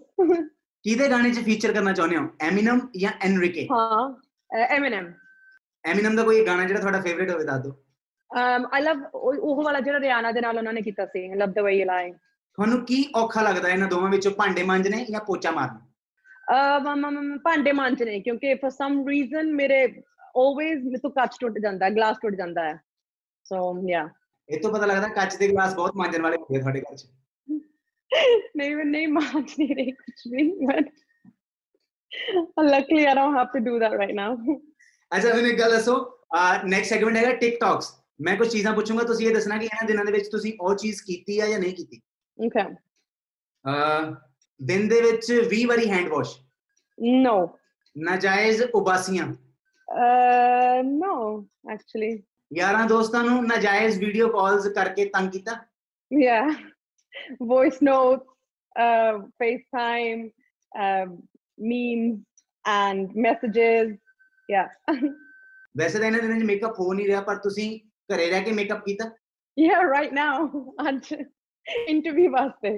ਕਿਹਦੇ 0.85 1.09
ਗਾਣੇ 1.09 1.31
'ਚ 1.31 1.43
ਫੀਚਰ 1.45 1.73
ਕਰਨਾ 1.73 1.93
ਚਾਹੁੰਦੇ 1.93 2.17
ਹੋ 2.17 2.27
ਐਮਿਨਮ 2.41 2.79
ਜਾਂ 2.97 3.11
ਐਨਰਿਕੇ 3.27 3.67
ਹਾਂ 3.71 4.03
uh, 4.49 4.65
Eminem 4.77 5.11
ਐਮਿਨਮ 5.83 6.15
ਦਾ 6.15 6.23
ਕੋਈ 6.23 6.45
ਗਾਣਾ 6.47 6.65
ਜਿਹੜਾ 6.65 6.79
ਤੁਹਾਡਾ 6.79 7.01
ਫੇਵਰੇਟ 7.01 7.31
ਹੋਵੇ 7.31 7.43
ਦੱਸ 7.45 7.61
ਦਿਓ 7.63 7.71
um 8.30 8.64
i 8.72 8.80
love 8.80 9.02
ਉਹ 9.12 9.62
ਵਾਲਾ 9.62 9.80
ਜਿਹੜਾ 9.80 10.00
ਰਿਆਨਾ 10.00 10.32
ਦੇ 10.32 10.40
ਨਾਲ 10.40 10.58
ਉਹਨਾਂ 10.58 10.72
ਨੇ 10.72 10.82
ਕੀਤਾ 10.82 11.06
ਸੀ 11.06 11.28
ਲਵ 11.34 11.52
ਦ 11.52 11.60
ਵੇ 11.60 11.72
ਯੂ 11.72 11.84
ਲਾਈ 11.86 12.10
ਤੁਹਾਨੂੰ 12.10 12.84
ਕੀ 12.84 13.04
ਔਖਾ 13.16 13.42
ਲੱਗਦਾ 13.42 13.68
ਇਹਨਾਂ 13.68 13.88
ਦੋਵਾਂ 13.88 14.10
ਵਿੱਚੋਂ 14.10 14.32
ਭਾਂਡੇ 14.32 14.62
ਮਾਂਜਣੇ 14.62 15.04
ਜਾਂ 15.04 15.20
ਪੋਚਾ 15.20 15.50
ਮਾਰਨਾ 15.50 17.38
ਭਾਂਡੇ 17.44 17.72
ਮਾਂਜਣੇ 17.72 18.20
ਕਿਉਂਕਿ 18.20 18.54
ਫॉर 18.54 18.70
ਸਮ 18.72 19.08
ਰੀਜ਼ਨ 19.08 19.52
ਮੇਰੇ 19.54 19.82
ਆਲਵੇਸ 20.36 20.82
ਮੇਰੇ 20.84 20.98
ਤੋਂ 20.98 21.10
ਕੱਚ 21.10 21.36
ਟੁੱਟ 21.40 21.58
ਜਾਂਦਾ 21.58 21.90
ਗਲਾਸ 21.90 22.16
ਟੁੱਟ 22.22 22.34
ਜਾਂਦਾ 22.34 22.64
ਹੈ 22.64 22.78
ਸੋ 23.46 23.58
ਯਾ 23.88 24.08
ਇਹ 24.48 24.60
ਤੋਂ 24.60 24.72
ਪਤਾ 24.72 24.86
ਲੱਗਦਾ 24.86 25.08
ਕੱਚ 25.14 25.36
ਦੇ 25.36 25.48
ਗਲਾਸ 25.48 25.74
ਬਹੁਤ 25.74 25.96
ਮਾਂਜਣ 25.96 26.22
ਵਾਲੇ 26.22 26.36
ਹੁੰਦੇ 26.36 26.60
ਤੁਹਾਡੇ 26.60 26.80
ਘਰ 26.80 26.96
'ਚ 26.96 27.06
ਨਹੀਂ 28.56 28.76
ਮੈਂ 28.76 28.84
ਨਹੀਂ 28.84 29.08
ਮਾਂਜ 29.08 29.54
ਨਹੀਂ 29.58 29.74
ਰਹੀ 29.74 29.90
ਕੁਝ 29.92 30.32
ਵੀ 30.32 30.50
but 30.66 30.90
luckily 32.64 33.02
i 33.04 33.14
don't 33.14 33.34
have 33.34 33.50
to 33.50 33.60
do 33.60 33.74
that 33.78 33.96
right 33.96 34.14
now 34.14 34.30
ਅੱਛਾ 35.12 35.34
ਮੈਨੂੰ 35.34 35.58
ਗੱਲ 35.58 35.70
ਦੱਸੋ 35.70 35.94
ਨੈਕਸਟ 36.64 36.88
ਸੈਗਮੈਂਟ 36.88 37.16
ਹੈਗਾ 37.16 37.32
ਟਿਕਟੌਕਸ 37.36 37.92
ਮੈਂ 38.20 38.36
ਕੁਝ 38.36 38.48
ਚੀਜ਼ਾਂ 38.48 38.72
ਪੁੱਛੂੰਗਾ 38.74 39.02
ਤੁਸੀਂ 39.04 39.26
ਇਹ 39.28 39.34
ਦੱਸਣਾ 39.34 39.56
ਕਿ 39.58 39.64
ਇਹਨਾਂ 39.64 39.86
ਦਿਨਾਂ 39.88 40.04
ਦੇ 40.04 40.12
ਵਿੱਚ 40.12 40.28
ਤੁਸੀਂ 40.28 40.52
ਉਹ 40.60 40.74
ਚੀਜ਼ 40.74 41.02
ਕੀਤੀ 41.02 41.38
ਆ 41.40 41.46
ਜਾਂ 41.46 41.58
ਨਹੀਂ 41.58 41.74
ਕੀਤੀ? 41.74 42.00
Okay. 42.38 42.64
ਅਹ, 43.64 44.14
ਦਿਨ 44.60 44.88
ਦੇ 44.88 45.00
ਵਿੱਚ 45.00 45.32
20 45.52 45.64
ਵਾਰੀ 45.66 45.90
ਹੈਂਡ 45.90 46.08
ਵਾਸ਼ 46.08 46.36
no. 47.26 47.36
ਨਾਜਾਇਜ਼ 47.96 48.62
ਉਬਾਸੀਆਂ? 48.74 49.26
uh 49.88 50.80
no 50.94 51.14
actually. 51.74 52.16
ਯਾਰਾਂ 52.52 52.86
ਦੋਸਤਾਂ 52.86 53.22
ਨੂੰ 53.24 53.44
ਨਾਜਾਇਜ਼ 53.46 53.98
ਵੀਡੀਓ 53.98 54.28
ਕਾਲਸ 54.28 54.66
ਕਰਕੇ 54.68 55.04
ਤੰਗ 55.04 55.30
ਕੀਤਾ? 55.30 55.52
Yeah. 56.10 56.50
Voice 57.48 57.78
notes 57.82 58.26
uh 58.76 59.16
facetime 59.42 60.20
um 60.72 61.14
memes 61.58 62.18
and 62.64 63.16
messages. 63.26 63.96
Yeah. 64.48 64.68
ਵੈਸੇ 65.78 65.98
ਤਾਂ 65.98 66.06
ਇਹਨਾਂ 66.06 66.20
ਦਿਨਾਂ 66.20 66.38
'ਚ 66.40 66.44
ਮੇਕਅਪ 66.44 66.78
ਹੋ 66.80 66.92
ਨਹੀਂ 66.92 67.06
ਰਿਹਾ 67.06 67.20
ਪਰ 67.20 67.36
ਤੁਸੀਂ 67.36 67.68
ਘਰੇ 68.09 68.29
ਰਹਿ 68.29 68.43
ਕੇ 68.43 68.51
ਮੇਕਅਪ 68.51 68.83
ਕੀਤਾ 68.85 69.09
yeah 69.57 69.81
right 69.89 70.13
now 70.17 70.31
and 70.83 71.09
interview 71.93 72.29
ਵਾਸਤੇ 72.31 72.69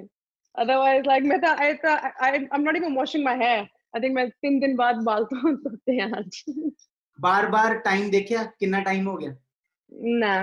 otherwise 0.55 1.07
like 1.11 1.27
ਮੈਂ 1.27 1.37
ਤਾਂ 1.39 1.55
I, 1.57 1.69
ਤਾਂ- 1.83 2.11
I 2.27 2.31
I'm 2.37 2.65
not 2.67 2.79
even 2.81 2.97
washing 2.99 3.23
my 3.27 3.35
hair 3.43 3.61
I 3.97 4.01
think 4.03 4.13
ਮੈਂ 4.13 4.25
ਤਿੰਨ 4.41 4.59
ਦਿਨ 4.59 4.75
ਬਾਅਦ 4.75 5.03
ਬਾਲ 5.03 5.25
ਤੋਂ 5.25 5.53
ਧੋਤੇ 5.53 5.99
ਹਨ 6.01 6.19
ਅੱਜ 6.19 6.41
ਬਾਰ-ਬਾਰ 7.19 7.77
ਟਾਈਮ 7.79 8.09
ਦੇਖਿਆ 8.09 8.43
ਕਿੰਨਾ 8.59 8.79
ਟਾਈਮ 8.81 9.07
ਹੋ 9.07 9.15
ਗਿਆ 9.17 9.35
ਨਾ 10.19 10.33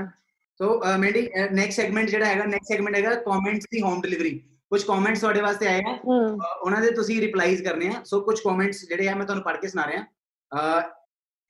ਸੋ 0.61 0.81
ਮੈਂਡੀ 0.99 1.29
ਨੈਕਸਟ 1.53 1.81
ਸੈਗਮੈਂਟ 1.81 2.09
ਜਿਹੜਾ 2.11 2.27
ਹੈਗਾ 2.27 2.45
ਨੈਕਸਟ 2.45 2.73
ਸੈਗਮੈਂਟ 2.73 2.97
ਹੈਗਾ 2.97 3.15
ਕਮੈਂਟਸ 3.15 3.67
ਦੀ 3.73 3.81
ਹੋਮ 3.83 4.01
ਡਿਲੀਵਰੀ 4.01 4.39
ਕੁਝ 4.71 4.83
ਕਮੈਂਟਸ 4.85 5.21
ਤੁਹਾਡੇ 5.21 5.41
ਵਾਸਤੇ 5.41 5.67
ਆਏ 5.67 5.81
ਆ 5.89 5.93
ਹਮ 5.95 6.39
ਅਹ 6.41 6.61
ਉਹਨਾਂ 6.63 6.81
ਦੇ 6.81 6.91
ਤੁਸੀਂ 6.91 7.21
ਰਿਪਲਾਈਜ਼ 7.21 7.63
ਕਰਨੇ 7.65 7.89
ਆ 7.89 8.03
ਸੋ 8.05 8.21
ਕੁਝ 8.21 8.39
ਕਮੈਂਟਸ 8.41 8.85
ਜਿਹੜੇ 8.89 9.09
ਆ 9.09 9.15
ਮੈਂ 9.15 9.27
ਤੁਹਾਨੂੰ 9.27 9.45
ਪੜ੍ਹ 9.45 9.59
ਕੇ 9.61 9.69
ਸੁਣਾ 9.69 9.87
ਰਿਹਾ 9.87 10.81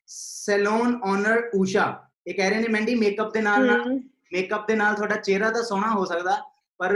ਸੈਲੂਨ 0.09 1.01
ਓਨਰ 1.05 1.51
ਊਸ਼ਾ 1.55 1.85
ਇਹ 2.28 2.34
ਕਹਿ 2.34 2.50
ਰਹੇ 2.50 2.60
ਨੇ 2.60 2.68
ਮੈਂਡੀ 2.68 2.96
ਮੇਕਅਪ 2.96 3.34
ਦੇ 3.34 3.42
ਨਾਲ 3.42 3.66
ਨਾਲ 3.68 3.94
ਮੇਕਅਪ 4.34 4.68
ਦੇ 4.68 4.76
ਨਾਲ 4.76 4.96
ਤੁਹਾਡਾ 4.96 5.16
ਚਿਹਰਾ 5.18 5.50
ਤਾਂ 5.52 5.64
ਸੋਹਣਾ 5.64 5.90
ਹੋ 5.90 6.06
ਸਕਦਾ 6.06 6.36
ਪਰ 6.80 6.96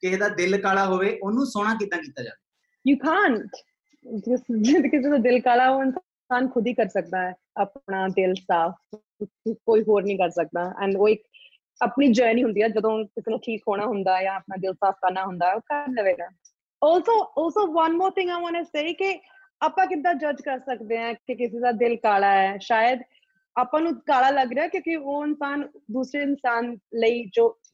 ਕਿਸੇ 0.00 0.16
ਦਾ 0.16 0.28
ਦਿਲ 0.36 0.60
ਕਾਲਾ 0.60 0.84
ਹੋਵੇ 0.86 1.18
ਉਹਨੂੰ 1.22 1.46
ਸੋਹਣਾ 1.46 1.74
ਕਿਦਾਂ 1.74 1.98
ਕੀਤਾ 1.98 2.22
ਜਾਵੇ? 2.22 2.40
ਯੂ 2.84 2.96
ਕਾਂਟ 2.96 3.56
ਜਿਸ 4.24 4.40
ਕਿਸੇ 4.82 5.08
ਦਾ 5.10 5.16
ਦਿਲ 5.16 5.40
ਕਾਲਾ 5.40 5.70
ਹੋ 5.72 5.82
ਇਨਸਾਨ 5.82 6.48
ਖੁਦ 6.48 6.66
ਹੀ 6.66 6.74
ਕਰ 6.74 6.88
ਸਕਦਾ 6.88 7.20
ਹੈ 7.22 7.34
ਆਪਣਾ 7.60 8.06
ਦਿਲ 8.08 8.34
ਸਾਫ਼ 8.34 8.96
ਕੋਈ 9.66 9.82
ਹੋਰ 9.88 10.02
ਨਹੀਂ 10.02 10.18
ਕਰ 10.18 10.30
ਸਕਦਾ। 10.30 10.72
ਐਂਡ 10.82 10.96
ਉਹ 10.96 11.08
ਇੱਕ 11.08 11.22
ਆਪਣੀ 11.80 12.08
ਜਰਨੀ 12.12 12.42
ਹੁੰਦੀ 12.44 12.62
ਹੈ 12.62 12.68
ਜਦੋਂ 12.68 12.98
ਕਿਸੇ 13.04 13.30
ਨੂੰ 13.30 13.38
ਠੀਕ 13.44 13.62
ਹੋਣਾ 13.68 13.86
ਹੁੰਦਾ 13.86 14.16
ਹੈ 14.16 14.22
ਜਾਂ 14.22 14.34
ਆਪਣਾ 14.34 14.56
ਦਿਲ 14.60 14.74
ਸਾਫ਼ 14.74 14.96
ਕਰਨਾ 15.02 15.24
ਹੁੰਦਾ 15.26 15.48
ਹੈ 15.48 15.54
ਉਹ 15.54 15.60
ਕਰ 15.60 15.88
ਲਵੇਗਾ। 15.92 16.28
Also 16.82 17.20
also 17.42 17.66
one 17.72 17.92
more 17.96 18.10
thing 18.10 18.30
I 18.30 18.42
want 18.42 18.56
to 18.56 18.62
say 18.64 18.92
ਕਿ 18.94 19.18
ਆਪਾਂ 19.60 19.86
ਕਿੱਦਾਂ 19.86 20.14
ਜੱਜ 20.14 20.40
ਕਰ 20.42 20.58
ਸਕਦੇ 20.58 20.98
ਹਾਂ 20.98 21.12
ਕਿ 21.14 21.34
ਕਿਸੇ 21.34 21.58
ਦਾ 21.60 21.72
ਦਿਲ 21.72 21.96
ਕਾਲਾ 21.96 22.32
ਹੈ? 22.32 22.56
ਸ਼ਾਇਦ 22.60 23.00
ਆਪਾਂ 23.56 23.80
ਨੂੰ 23.80 24.00
ਕਾਲਾ 24.00 24.30
ਲੱਗ 24.30 24.52
ਰਿਹਾ 24.52 24.66
ਕਿਉਂਕਿ 24.66 24.96
ਉਹ 24.96 25.24
ਇਨਸਾਨ 25.26 25.68
ਦੂਸਰੇ 25.90 26.22
ਇਨਸਾਨ 26.22 26.76
ਲਈ 26.94 27.24
ਜੋ 27.24 27.58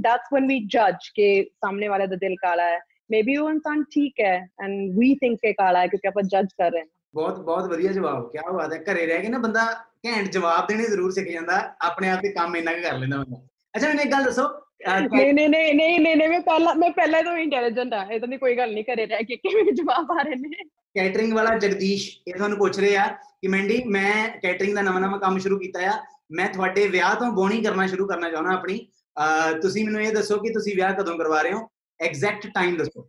ਦੈਟਸ 0.00 0.34
when 0.34 0.44
we 0.44 0.56
judge 0.76 1.10
ਕਿ 1.14 1.44
ਸਾਹਮਣੇ 1.44 1.88
ਵਾਲੇ 1.88 2.06
ਦਾ 2.06 2.16
ਦਿਲ 2.16 2.34
ਕਾਲਾ 2.36 2.62
ਹੈ। 2.64 2.78
ਮੇਬੀ 3.10 3.36
ਉਹ 3.36 3.50
ਇਨਸਾਨ 3.50 3.82
ਠੀਕ 3.82 4.14
ਹੈ 4.20 4.46
ਐਂਡ 4.64 4.98
ਵੀ 4.98 5.14
ਥਿੰਕ 5.14 5.40
ਕਿ 5.40 5.52
ਕਾਲਾ 5.52 5.80
ਹੈ 5.80 5.86
ਕਿਉਂਕਿ 5.86 6.08
ਆਪਾਂ 6.08 6.22
ਜੱਜ 6.22 6.46
ਕਰ 6.46 6.70
ਰਹੇ 6.70 6.80
ਹਾਂ। 6.80 6.86
ਬਹੁਤ 7.14 7.38
ਬਹੁਤ 7.38 7.70
ਵਧੀਆ 7.70 7.92
ਜਵਾਬ 7.92 8.30
ਕੀ 8.32 8.38
ਬਾਤ 8.52 8.72
ਹੈ। 8.72 8.78
ਘਰੇ 8.78 9.06
ਰਹਿ 9.06 9.22
ਕੇ 9.22 9.28
ਨਾ 9.28 9.38
ਬੰਦਾ 9.38 9.84
ਘੈਂਟ 10.06 10.28
ਜਵਾਬ 10.28 10.66
ਦੇਣੇ 10.66 10.84
ਜ਼ਰੂਰ 10.84 11.10
ਸਿੱਖ 11.10 11.28
ਜਾਂਦਾ 11.28 11.74
ਆਪਣੇ 11.80 12.10
ਆਪ 12.10 12.20
ਤੇ 12.22 12.28
ਕੰਮ 12.32 12.56
ਇੰਨਾ 12.56 12.72
ਕੁ 12.72 12.82
ਕਰ 12.82 12.98
ਲੈਂਦਾ 12.98 13.16
ਬੰਦਾ। 13.16 13.36
ਅੱਛਾ 13.76 13.88
ਮੈਨੂੰ 13.88 14.02
ਇੱਕ 14.04 14.12
ਗੱਲ 14.12 14.24
ਦੱਸੋ 14.24 14.42
ਅਹ, 14.42 14.63
ਨਹੀਂ 14.80 15.32
ਨਹੀਂ 15.34 15.48
ਨਹੀਂ 15.48 15.74
ਨਹੀਂ 15.74 16.16
ਨਹੀਂ 16.16 16.28
ਮੈਂ 16.28 16.40
ਪਹਿਲਾਂ 16.40 16.74
ਮੈਂ 16.74 16.90
ਪਹਿਲਾਂ 16.90 17.22
ਤੋਂ 17.22 17.36
ਇੰਟੈਲੀਜੈਂਟ 17.36 17.92
ਆ। 17.94 18.02
ਇਦਾਂ 18.12 18.28
ਦੀ 18.28 18.36
ਕੋਈ 18.36 18.56
ਗੱਲ 18.56 18.72
ਨਹੀਂ 18.72 18.84
ਕਰੇ 18.84 19.06
ਰਿਹਾ 19.06 19.20
ਕਿ 19.28 19.36
ਕਿਵੇਂ 19.36 19.72
ਜਵਾਬ 19.72 20.10
ਆ 20.12 20.22
ਰਹੇ 20.22 20.34
ਨੇ। 20.34 20.64
ਕੈਟਰਿੰਗ 20.94 21.32
ਵਾਲਾ 21.32 21.56
ਜਗਦੀਸ਼ 21.58 22.08
ਇਹ 22.28 22.34
ਤੁਹਾਨੂੰ 22.34 22.58
ਪੁੱਛ 22.58 22.78
ਰਿਹਾ 22.78 23.06
ਕਿ 23.06 23.48
ਮੰਡੀ 23.48 23.82
ਮੈਂ 23.86 24.28
ਕੈਟਰਿੰਗ 24.42 24.74
ਦਾ 24.74 24.82
ਨਵਾਂ 24.82 25.00
ਨਵਾਂ 25.00 25.18
ਕੰਮ 25.18 25.38
ਸ਼ੁਰੂ 25.38 25.58
ਕੀਤਾ 25.58 25.80
ਆ। 25.90 25.98
ਮੈਂ 26.32 26.48
ਤੁਹਾਡੇ 26.48 26.86
ਵਿਆਹ 26.88 27.14
ਤੋਂ 27.14 27.30
ਬੋਣੀ 27.32 27.60
ਕਰਨਾ 27.62 27.86
ਸ਼ੁਰੂ 27.86 28.06
ਕਰਨਾ 28.06 28.30
ਚਾਹਣਾ 28.30 28.54
ਆਪਣੀ। 28.54 28.78
ਤੁਸੀਂ 29.62 29.84
ਮੈਨੂੰ 29.84 30.00
ਇਹ 30.02 30.12
ਦੱਸੋ 30.12 30.38
ਕਿ 30.38 30.52
ਤੁਸੀਂ 30.52 30.74
ਵਿਆਹ 30.76 30.92
ਕਦੋਂ 30.94 31.16
ਕਰਵਾ 31.18 31.40
ਰਹੇ 31.42 31.52
ਹੋ? 31.52 31.68
ਐਗਜ਼ੈਕਟ 32.00 32.46
ਟਾਈਮ 32.46 32.76
ਦੱਸੋ। 32.76 33.08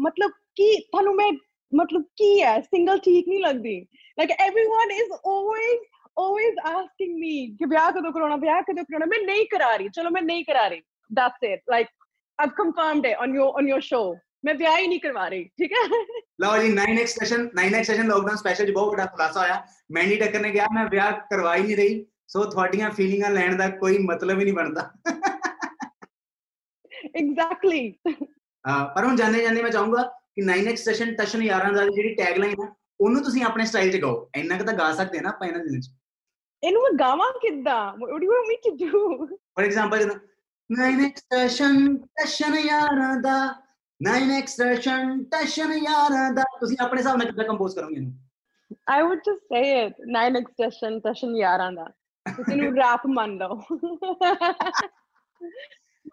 ਮਤਲਬ 0.00 0.30
ਕੀ 0.56 0.76
ਤੁਹਾਨੂੰ 0.80 1.14
ਮੈਂ 1.14 1.30
ਮਤਲਬ 1.72 2.02
ਕੀ 2.16 2.40
ਹੈ? 2.42 2.60
ਸਿੰਗਲ 2.60 2.98
ਠੀਕ 2.98 3.28
ਨਹੀਂ 3.28 3.40
ਲੱਗਦੀ। 3.40 3.80
Like 4.18 4.30
everyone 4.30 4.90
is 4.94 5.12
always 5.12 5.80
always 6.17 6.61
asking 6.69 7.17
me 7.23 7.33
ਕਿ 7.57 7.65
ਵਿਆਹ 7.65 7.91
ਕਦੋਂ 7.91 8.11
ਕਰਾਉਣਾ 8.11 8.35
ਵਿਆਹ 8.35 8.61
ਕਦੋਂ 8.61 8.83
ਕਰਾਉਣਾ 8.83 9.05
ਮੈਂ 9.05 9.19
ਨਹੀਂ 9.25 9.45
ਕਰਾ 9.45 9.75
ਰਹੀ 9.75 9.89
ਚਲੋ 9.89 10.09
ਮੈਂ 10.09 10.21
ਨਹੀਂ 10.21 10.45
ਕਰਾ 10.45 10.67
ਰਹੀ 10.67 10.81
that's 11.09 11.45
it 11.49 11.73
like 11.73 11.91
i've 12.39 12.55
confirmed 12.61 13.09
it 13.11 13.21
on 13.25 13.35
your 13.39 13.49
on 13.61 13.69
your 13.73 13.81
show 13.89 14.05
ਮੈਂ 14.45 14.53
ਵਿਆਹ 14.55 14.77
ਹੀ 14.77 14.87
ਨਹੀਂ 14.87 14.99
ਕਰਵਾ 14.99 15.27
ਰਹੀ 15.27 15.43
ਠੀਕ 15.43 15.71
ਹੈ 15.71 15.87
ਲਓ 16.41 16.57
ਜੀ 16.57 16.73
9x 16.73 17.05
session 17.05 17.47
9x 17.59 17.83
session 17.83 18.07
lockdown 18.07 18.35
special 18.35 18.65
ਜੀ 18.65 18.71
ਬਹੁਤ 18.71 18.89
ਵੱਡਾ 18.89 19.05
ਖੁਲਾਸਾ 19.05 19.39
ਹੋਇਆ 19.39 19.63
ਮੈਂਡੀ 19.91 20.15
ਟੱਕਰ 20.15 20.39
ਨੇ 20.39 20.51
ਕਿਹਾ 20.51 20.67
ਮੈਂ 20.73 20.85
ਵਿਆਹ 20.89 21.11
ਕਰਵਾ 21.29 21.55
ਹੀ 21.55 21.63
ਨਹੀਂ 21.63 21.77
ਰਹੀ 21.77 22.05
ਸੋ 22.27 22.43
ਤੁਹਾਡੀਆਂ 22.45 22.89
ਫੀਲਿੰਗਾਂ 22.89 23.29
ਲੈਣ 23.29 23.55
ਦਾ 23.57 23.69
ਕੋਈ 23.69 23.97
ਮਤਲਬ 23.97 24.39
ਹੀ 24.39 24.43
ਨਹੀਂ 24.43 24.53
ਬਣਦਾ 24.53 24.91
ਐਗਜ਼ੈਕਟਲੀ 27.15 27.93
ਅਹ 28.07 28.83
ਪਰ 28.95 29.05
ਹੁਣ 29.05 29.15
ਜਾਣੇ 29.15 29.41
ਜਾਂਦੇ 29.41 29.61
ਮੈਂ 29.63 29.71
ਚਾਹੂੰਗਾ 29.71 30.03
ਕਿ 30.35 30.41
9x 30.41 30.75
ਸੈਸ਼ਨ 30.75 31.15
ਟਸ਼ਨ 31.15 31.43
ਯਾਰਾਂ 31.43 31.71
ਦਾ 31.73 31.85
ਜਿਹੜੀ 31.85 32.13
ਟੈਗਲਾਈਨ 32.15 32.61
ਹੈ 32.63 32.67
ਉਹਨੂੰ 33.01 33.23
ਤੁਸੀਂ 33.23 33.43
ਆਪਣੇ 33.43 33.65
ਸਟਾਈਲ 33.65 33.91
'ਚ 33.91 34.01
ਗਾਓ 34.01 34.29
ਇੰਨਾ 34.35 34.57
ਕੁ 34.57 34.63
ਤਾਂ 34.63 34.73
ਗਾ 34.73 34.91
ਸਕਦੇ 34.93 35.17
ਆ 35.17 35.21
ਨਾ 35.21 35.29
ਆਪਾਂ 35.29 35.47
ਇਹਨਾਂ 35.47 35.59
ਦਿਨਾਂ 35.59 35.81
'ਚ 35.81 35.89
ਇਹਨੂੰ 36.63 36.81
ਮੈਂ 36.83 36.91
ਗਾਵਾਂ 36.99 37.31
ਕਿੱਦਾਂ 37.41 37.79
what 37.97 38.13
do 38.13 38.27
you 38.27 38.33
want 38.33 38.47
me 38.51 38.57
to 38.63 38.71
do 38.77 39.01
for 39.27 39.63
example 39.63 39.99
ਜਦੋਂ 39.99 40.15
9x 40.69 41.21
ਸੈਸ਼ਨ 41.33 41.95
ਟਸ਼ਨ 42.15 42.55
ਯਾਰਾਂ 42.59 43.15
ਦਾ 43.21 43.35
9x 44.01 44.55
ਸੈਸ਼ਨ 44.55 45.23
ਟਸ਼ਨ 45.31 45.73
ਯਾਰਾਂ 45.77 46.31
ਦਾ 46.33 46.43
ਤੁਸੀਂ 46.59 46.77
ਆਪਣੇ 46.81 47.01
ਹਿਸਾਬ 47.01 47.17
ਨਾਲ 47.17 47.27
ਕਿੱਦਾਂ 47.27 47.45
ਕੰਪੋਜ਼ 47.45 47.75
ਕਰੋਗੇ 47.75 47.95
ਇਹਨੂੰ 47.95 48.13
I 48.93 48.95
would 49.03 49.21
just 49.25 49.43
say 49.51 49.59
it 49.75 49.99
9 50.13 50.39
extension 50.39 50.95
session 51.03 51.35
ਯਾਰਾਂ 51.37 51.71
ਦਾ 51.71 51.85
ਤੁਸੀਂ 52.25 52.55
ਨੂੰ 52.57 52.73
ਰੈਪ 52.75 53.05
ਮੰਨ 53.17 53.37
ਲਓ 53.37 53.59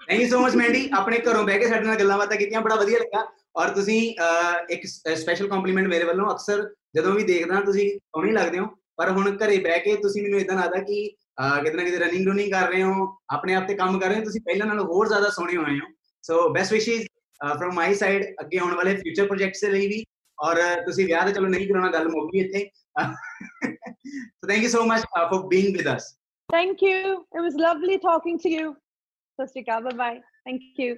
thank 0.01 0.21
you 0.21 0.29
so 0.29 0.39
much 0.41 0.55
Mandy 0.57 0.89
ਆਪਣੇ 0.95 1.19
ਘਰੋਂ 1.21 1.43
ਬਹਿ 1.45 1.59
ਕੇ 1.59 1.67
ਸਾਡੇ 1.69 1.87
ਨਾਲ 1.87 1.99
ਗੱਲਾਂ 1.99 2.19
ਬਾਤਾਂ 2.19 2.37
ਕੀਤੀਆਂ 2.37 2.61
ਬੜਾ 2.61 2.75
ਵਧੀਆ 2.77 2.99
ਲੱਗਾ 2.99 3.27
ਔਰ 3.57 3.69
ਤੁਸੀਂ 3.75 3.99
ਅਹ, 4.21 4.55
ਇੱਕ 4.71 4.87
ਸਪੈਸ਼ਲ 4.87 5.49
ਕੰਪਲੀਮੈਂਟ 5.49 5.87
ਮੇਰੇ 5.89 6.05
ਵੱਲੋਂ 6.05 6.31
ਅਕਸਰ 6.33 6.63
ਜਦੋਂ 6.97 7.13
ਵੀ 7.13 7.23
ਦੇਖਦਾ 7.25 7.61
ਤੁਸੀਂ 7.61 7.89
ਸੋਹਣੇ 7.99 8.33
ਲੱਗਦੇ 8.33 8.59
ਹੋ 8.59 8.67
ਪਰ 9.00 9.10
ਹੁਣ 9.10 9.38
ਘਰੇ 9.38 9.58
ਬਹਿ 9.58 9.80
ਕੇ 9.80 9.96
ਤੁਸੀਂ 9.96 10.22
ਮੈਨੂੰ 10.24 10.40
ਇਦਾਂ 10.40 10.56
ਲੱਗਦਾ 10.56 10.80
ਕਿ 10.80 11.08
ਕਿਤੇ 11.64 11.78
ਨਾ 11.78 11.84
ਕਿਤੇ 11.84 11.98
ਰਨਿੰਗ 11.98 12.28
ਰਨਿੰਗ 12.28 12.52
ਕਰ 12.52 12.68
ਰਹੇ 12.70 12.82
ਹੋ 12.84 13.06
ਆਪਣੇ 13.30 13.54
ਆਪ 13.56 13.68
ਤੇ 13.68 13.74
ਕੰਮ 13.76 14.00
ਕਰ 14.00 14.10
ਰਹੇ 14.10 14.20
ਹੋ 14.20 14.24
ਤੁਸੀਂ 14.24 14.42
ਪਹਿਲਾਂ 14.42 14.68
ਨਾਲੋਂ 14.68 14.86
ਹੋਰ 14.86 15.08
ਜ਼ਿਆਦਾ 15.08 15.30
ਸੋਹਣੇ 15.30 15.56
ਹੋਏ 15.58 15.78
ਹੋ 15.80 15.88
so 16.24 16.48
best 16.50 16.74
wishes 16.74 17.06
from 17.42 17.74
my 17.74 17.94
side 17.96 18.26
ਅੱਗੇ 18.42 18.58
ਆਉਣ 18.58 18.76
ਵਾਲੇ 18.76 18.96
ਫਿਊਚਰ 18.96 19.28
ਪ੍ਰੋਜੈਕਟਸ 19.28 19.64
ਲਈ 19.66 19.88
ਵੀ 19.88 20.04
ਔਰ 20.38 20.62
ਤੁਸੀਂ 20.86 21.06
ਵਿਆਹ 21.06 21.26
ਤਾਂ 21.26 21.34
ਚਲੋ 21.34 21.48
ਨਹੀਂ 21.48 21.68
ਕਰਾਉਣਾ 21.68 21.92
ਗੱਲ 21.92 22.08
ਮੁੱਕ 22.08 22.32
ਗਈ 22.34 22.40
ਇੱਥੇ 22.40 22.70
so 24.36 24.48
thank 24.48 24.64
you 24.64 24.70
so 24.70 24.84
much 24.86 25.06
for 25.08 25.48
being 25.48 25.78
with 25.78 25.96
us 25.96 26.14
thank 26.50 26.84
you 26.84 26.98
it 27.14 27.42
was 27.42 27.56
lovely 27.60 27.98
talking 27.98 28.40
to 28.40 28.50
you 28.50 28.72
ਸਤਿ 28.72 29.48
ਸ਼੍ਰੀ 29.48 29.64
ਅਕਾਲ 29.64 29.84
bye 29.84 29.94
bye 29.94 30.20
thank 30.20 30.80
you 30.80 30.96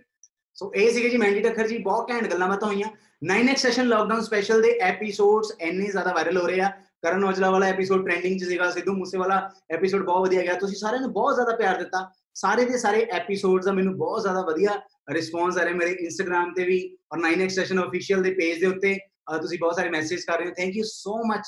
so 0.57 0.71
ਇਹ 0.75 0.91
ਸੀਗੇ 0.91 1.09
ਜੀ 1.09 1.17
ਮੈਂਡੀ 1.17 1.39
ਟੱਖਰ 1.39 1.67
ਜੀ 1.67 1.77
ਬਹੁਤ 1.77 2.11
ਘੈਂਟ 2.11 2.31
ਗੱਲਾਂ 2.31 2.47
ਬਾਤਾਂ 2.47 2.67
ਹੋਈਆਂ 2.67 2.89
9x 3.25 3.55
ਸੈਸ਼ਨ 3.57 3.87
ਲਾਕਡਾਊਨ 3.87 4.21
ਸਪੈਸ਼ਲ 4.21 4.61
ਦੇ 4.61 4.77
ਐਪੀਸੋਡਸ 4.83 5.51
ਇੰਨੇ 5.61 5.85
ਜ਼ਿਆਦਾ 5.85 6.13
ਵਾਇਰਲ 6.13 6.37
ਹੋ 6.37 6.47
ਰਹੇ 6.47 6.61
ਆ 6.61 6.71
ਕਰਨ 7.03 7.23
ਔਜਲਾ 7.23 7.49
ਵਾਲਾ 7.51 7.67
ਐਪੀਸੋਡ 7.67 8.05
ਟ੍ਰੈਂਡਿੰਗ 8.05 8.39
'ਚ 8.39 8.43
ਸੀਗਾ, 8.43 8.69
ਸਿੱਧੂ 8.71 8.93
ਮੂਸੇ 8.93 9.17
ਵਾਲਾ 9.17 9.37
ਐਪੀਸੋਡ 9.71 10.03
ਬਹੁਤ 10.05 10.27
ਵਧੀਆ 10.27 10.41
ਗਿਆ। 10.43 10.53
ਤੁਸੀਂ 10.59 10.75
ਸਾਰਿਆਂ 10.77 11.01
ਨੇ 11.01 11.07
ਬਹੁਤ 11.13 11.35
ਜ਼ਿਆਦਾ 11.35 11.55
ਪਿਆਰ 11.57 11.77
ਦਿੱਤਾ। 11.77 12.09
ਸਾਰੇ 12.35 12.65
ਦੇ 12.65 12.77
ਸਾਰੇ 12.77 13.01
ਐਪੀਸੋਡਸ 13.13 13.65
ਦਾ 13.65 13.71
ਮੈਨੂੰ 13.73 13.95
ਬਹੁਤ 13.97 14.21
ਜ਼ਿਆਦਾ 14.21 14.41
ਵਧੀਆ 14.49 14.79
ਰਿਸਪੌਂਸ 15.11 15.57
ਆ 15.57 15.63
ਰਿਹਾ 15.65 15.75
ਮੇਰੇ 15.75 15.91
ਇੰਸਟਾਗ੍ਰam 16.01 16.53
ਤੇ 16.55 16.65
ਵੀ 16.65 16.77
ਔਰ 17.13 17.19
9x 17.19 17.55
ਸੈਸ਼ਨ 17.55 17.81
ਅਫੀਸ਼ੀਅਲ 17.83 18.21
ਦੇ 18.23 18.31
ਪੇਜ 18.33 18.59
ਦੇ 18.59 18.67
ਉੱਤੇ। 18.67 18.93
ਤੁਸੀਂ 19.41 19.57
ਬਹੁਤ 19.59 19.75
ਸਾਰੇ 19.75 19.89
ਮੈਸੇਜ 19.89 20.23
ਕਰ 20.23 20.37
ਰਹੇ 20.37 20.47
ਹੋ। 20.47 20.53
Thank 20.57 20.75
you 20.75 20.83
so 20.85 21.17
much 21.27 21.47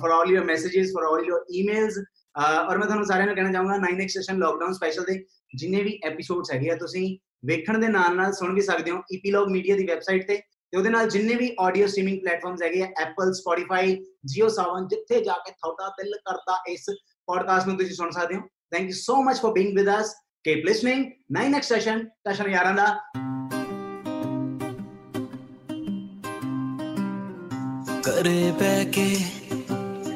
for 0.00 0.10
all 0.12 0.30
your 0.30 0.44
messages 0.44 0.92
for 0.94 1.04
all 1.04 1.24
your 1.26 1.44
emails 1.60 1.98
ਔਰ 2.36 2.78
ਮੈਂ 2.78 2.86
ਤੁਹਾਨੂੰ 2.86 3.06
ਸਾਰਿਆਂ 3.06 3.26
ਨੂੰ 3.26 3.34
ਕਹਿਣਾ 3.36 3.52
ਚਾਹੂੰਗਾ 3.52 3.76
9x 3.80 4.14
ਸੈਸ਼ਨ 4.14 4.38
ਲਾਕਡਾਊਨ 4.38 4.72
ਸਪੈਸ਼ਲ 4.72 5.04
ਦੇ 5.04 5.24
ਜਿੰਨੇ 5.54 5.82
ਵੀ 5.82 5.98
ਐਪੀਸੋਡਸ 6.04 6.52
ਹੈਗੇ 6.52 6.70
ਆ, 6.70 6.76
ਤੁਸੀਂ 6.76 7.18
ਵੇਖਣ 7.46 7.78
ਦੇ 7.78 7.88
ਨਾਲ 7.88 8.16
ਨਾਲ 8.16 8.32
ਸੁਣ 8.32 8.54
ਵੀ 8.54 8.60
ਸਕਦੇ 8.62 8.90
ਹੋ। 8.90 9.02
ਈਪੀਲੌਗ 9.14 9.48
ਮੀਡੀਆ 9.50 9.76
ਦੀ 9.76 9.86
ਵੈਬਸਾਈਟ 9.86 10.26
ਤੇ 10.28 10.40
ਤੇ 10.74 10.78
ਉਹਦੇ 10.78 10.90
ਨਾਲ 10.90 11.08
ਜਿੰਨੇ 11.08 11.34
ਵੀ 11.34 11.48
ਆਡੀਓ 11.60 11.86
ਸਟ੍ਰੀਮਿੰਗ 11.86 12.18
ਪਲੇਟਫਾਰਮਸ 12.20 12.62
ਹੈਗੇ 12.62 12.80
ਆ 12.82 12.86
ਐਪਲ 13.00 13.32
ਸਪੋਟੀਫਾਈ 13.32 13.94
ਜੀਓ 14.26 14.46
ਸਾਵਨ 14.48 14.86
ਜਿੱਥੇ 14.88 15.20
ਜਾ 15.24 15.32
ਕੇ 15.44 15.50
ਤੁਹਾਡਾ 15.52 15.88
ਦਿਲ 15.98 16.14
ਕਰਦਾ 16.24 16.56
ਇਸ 16.68 16.86
ਪੋਡਕਾਸਟ 17.28 17.66
ਨੂੰ 17.68 17.76
ਤੁਸੀਂ 17.78 17.94
ਸੁਣ 17.94 18.10
ਸਕਦੇ 18.10 18.36
ਹੋ 18.36 18.40
thank 18.72 18.86
you 18.86 18.94
so 18.94 19.16
much 19.22 19.36
for 19.36 19.52
being 19.52 19.76
with 19.76 19.88
us 19.90 20.10
keep 20.44 20.64
listening 20.66 21.04
ਨਾਈ 21.32 21.48
ਨੈਕਸਟ 21.48 21.68
ਸੈਸ਼ਨ 21.68 22.04
ਸੈਸ਼ਨ 22.24 22.50
ਯਾਰਾਂ 22.50 22.72
ਦਾ 22.74 22.86
ਕਰੇ 28.04 28.50
ਬੈ 28.60 28.84
ਕੇ 28.90 29.06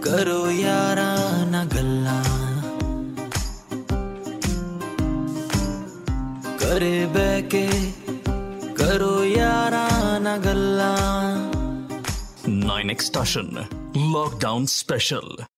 ਕਰੋ 0.02 0.50
ਯਾਰਾਂ 0.50 1.46
ਨਾ 1.46 1.64
ਗੱਲਾਂ 1.64 2.22
ਕਰੇ 6.58 7.06
ਬੈ 7.06 7.40
ਕੇ 7.42 7.66
ನನಗಲ್ಲ 10.28 10.80
ನೈನ್ 12.68 12.90
ಎಕ್ಸ್ಟಾಷನ್ 12.94 13.52
ಲಾಕ್ಡೌನ್ 14.14 14.66
ಸ್ಪೆಷಲ್ 14.72 15.30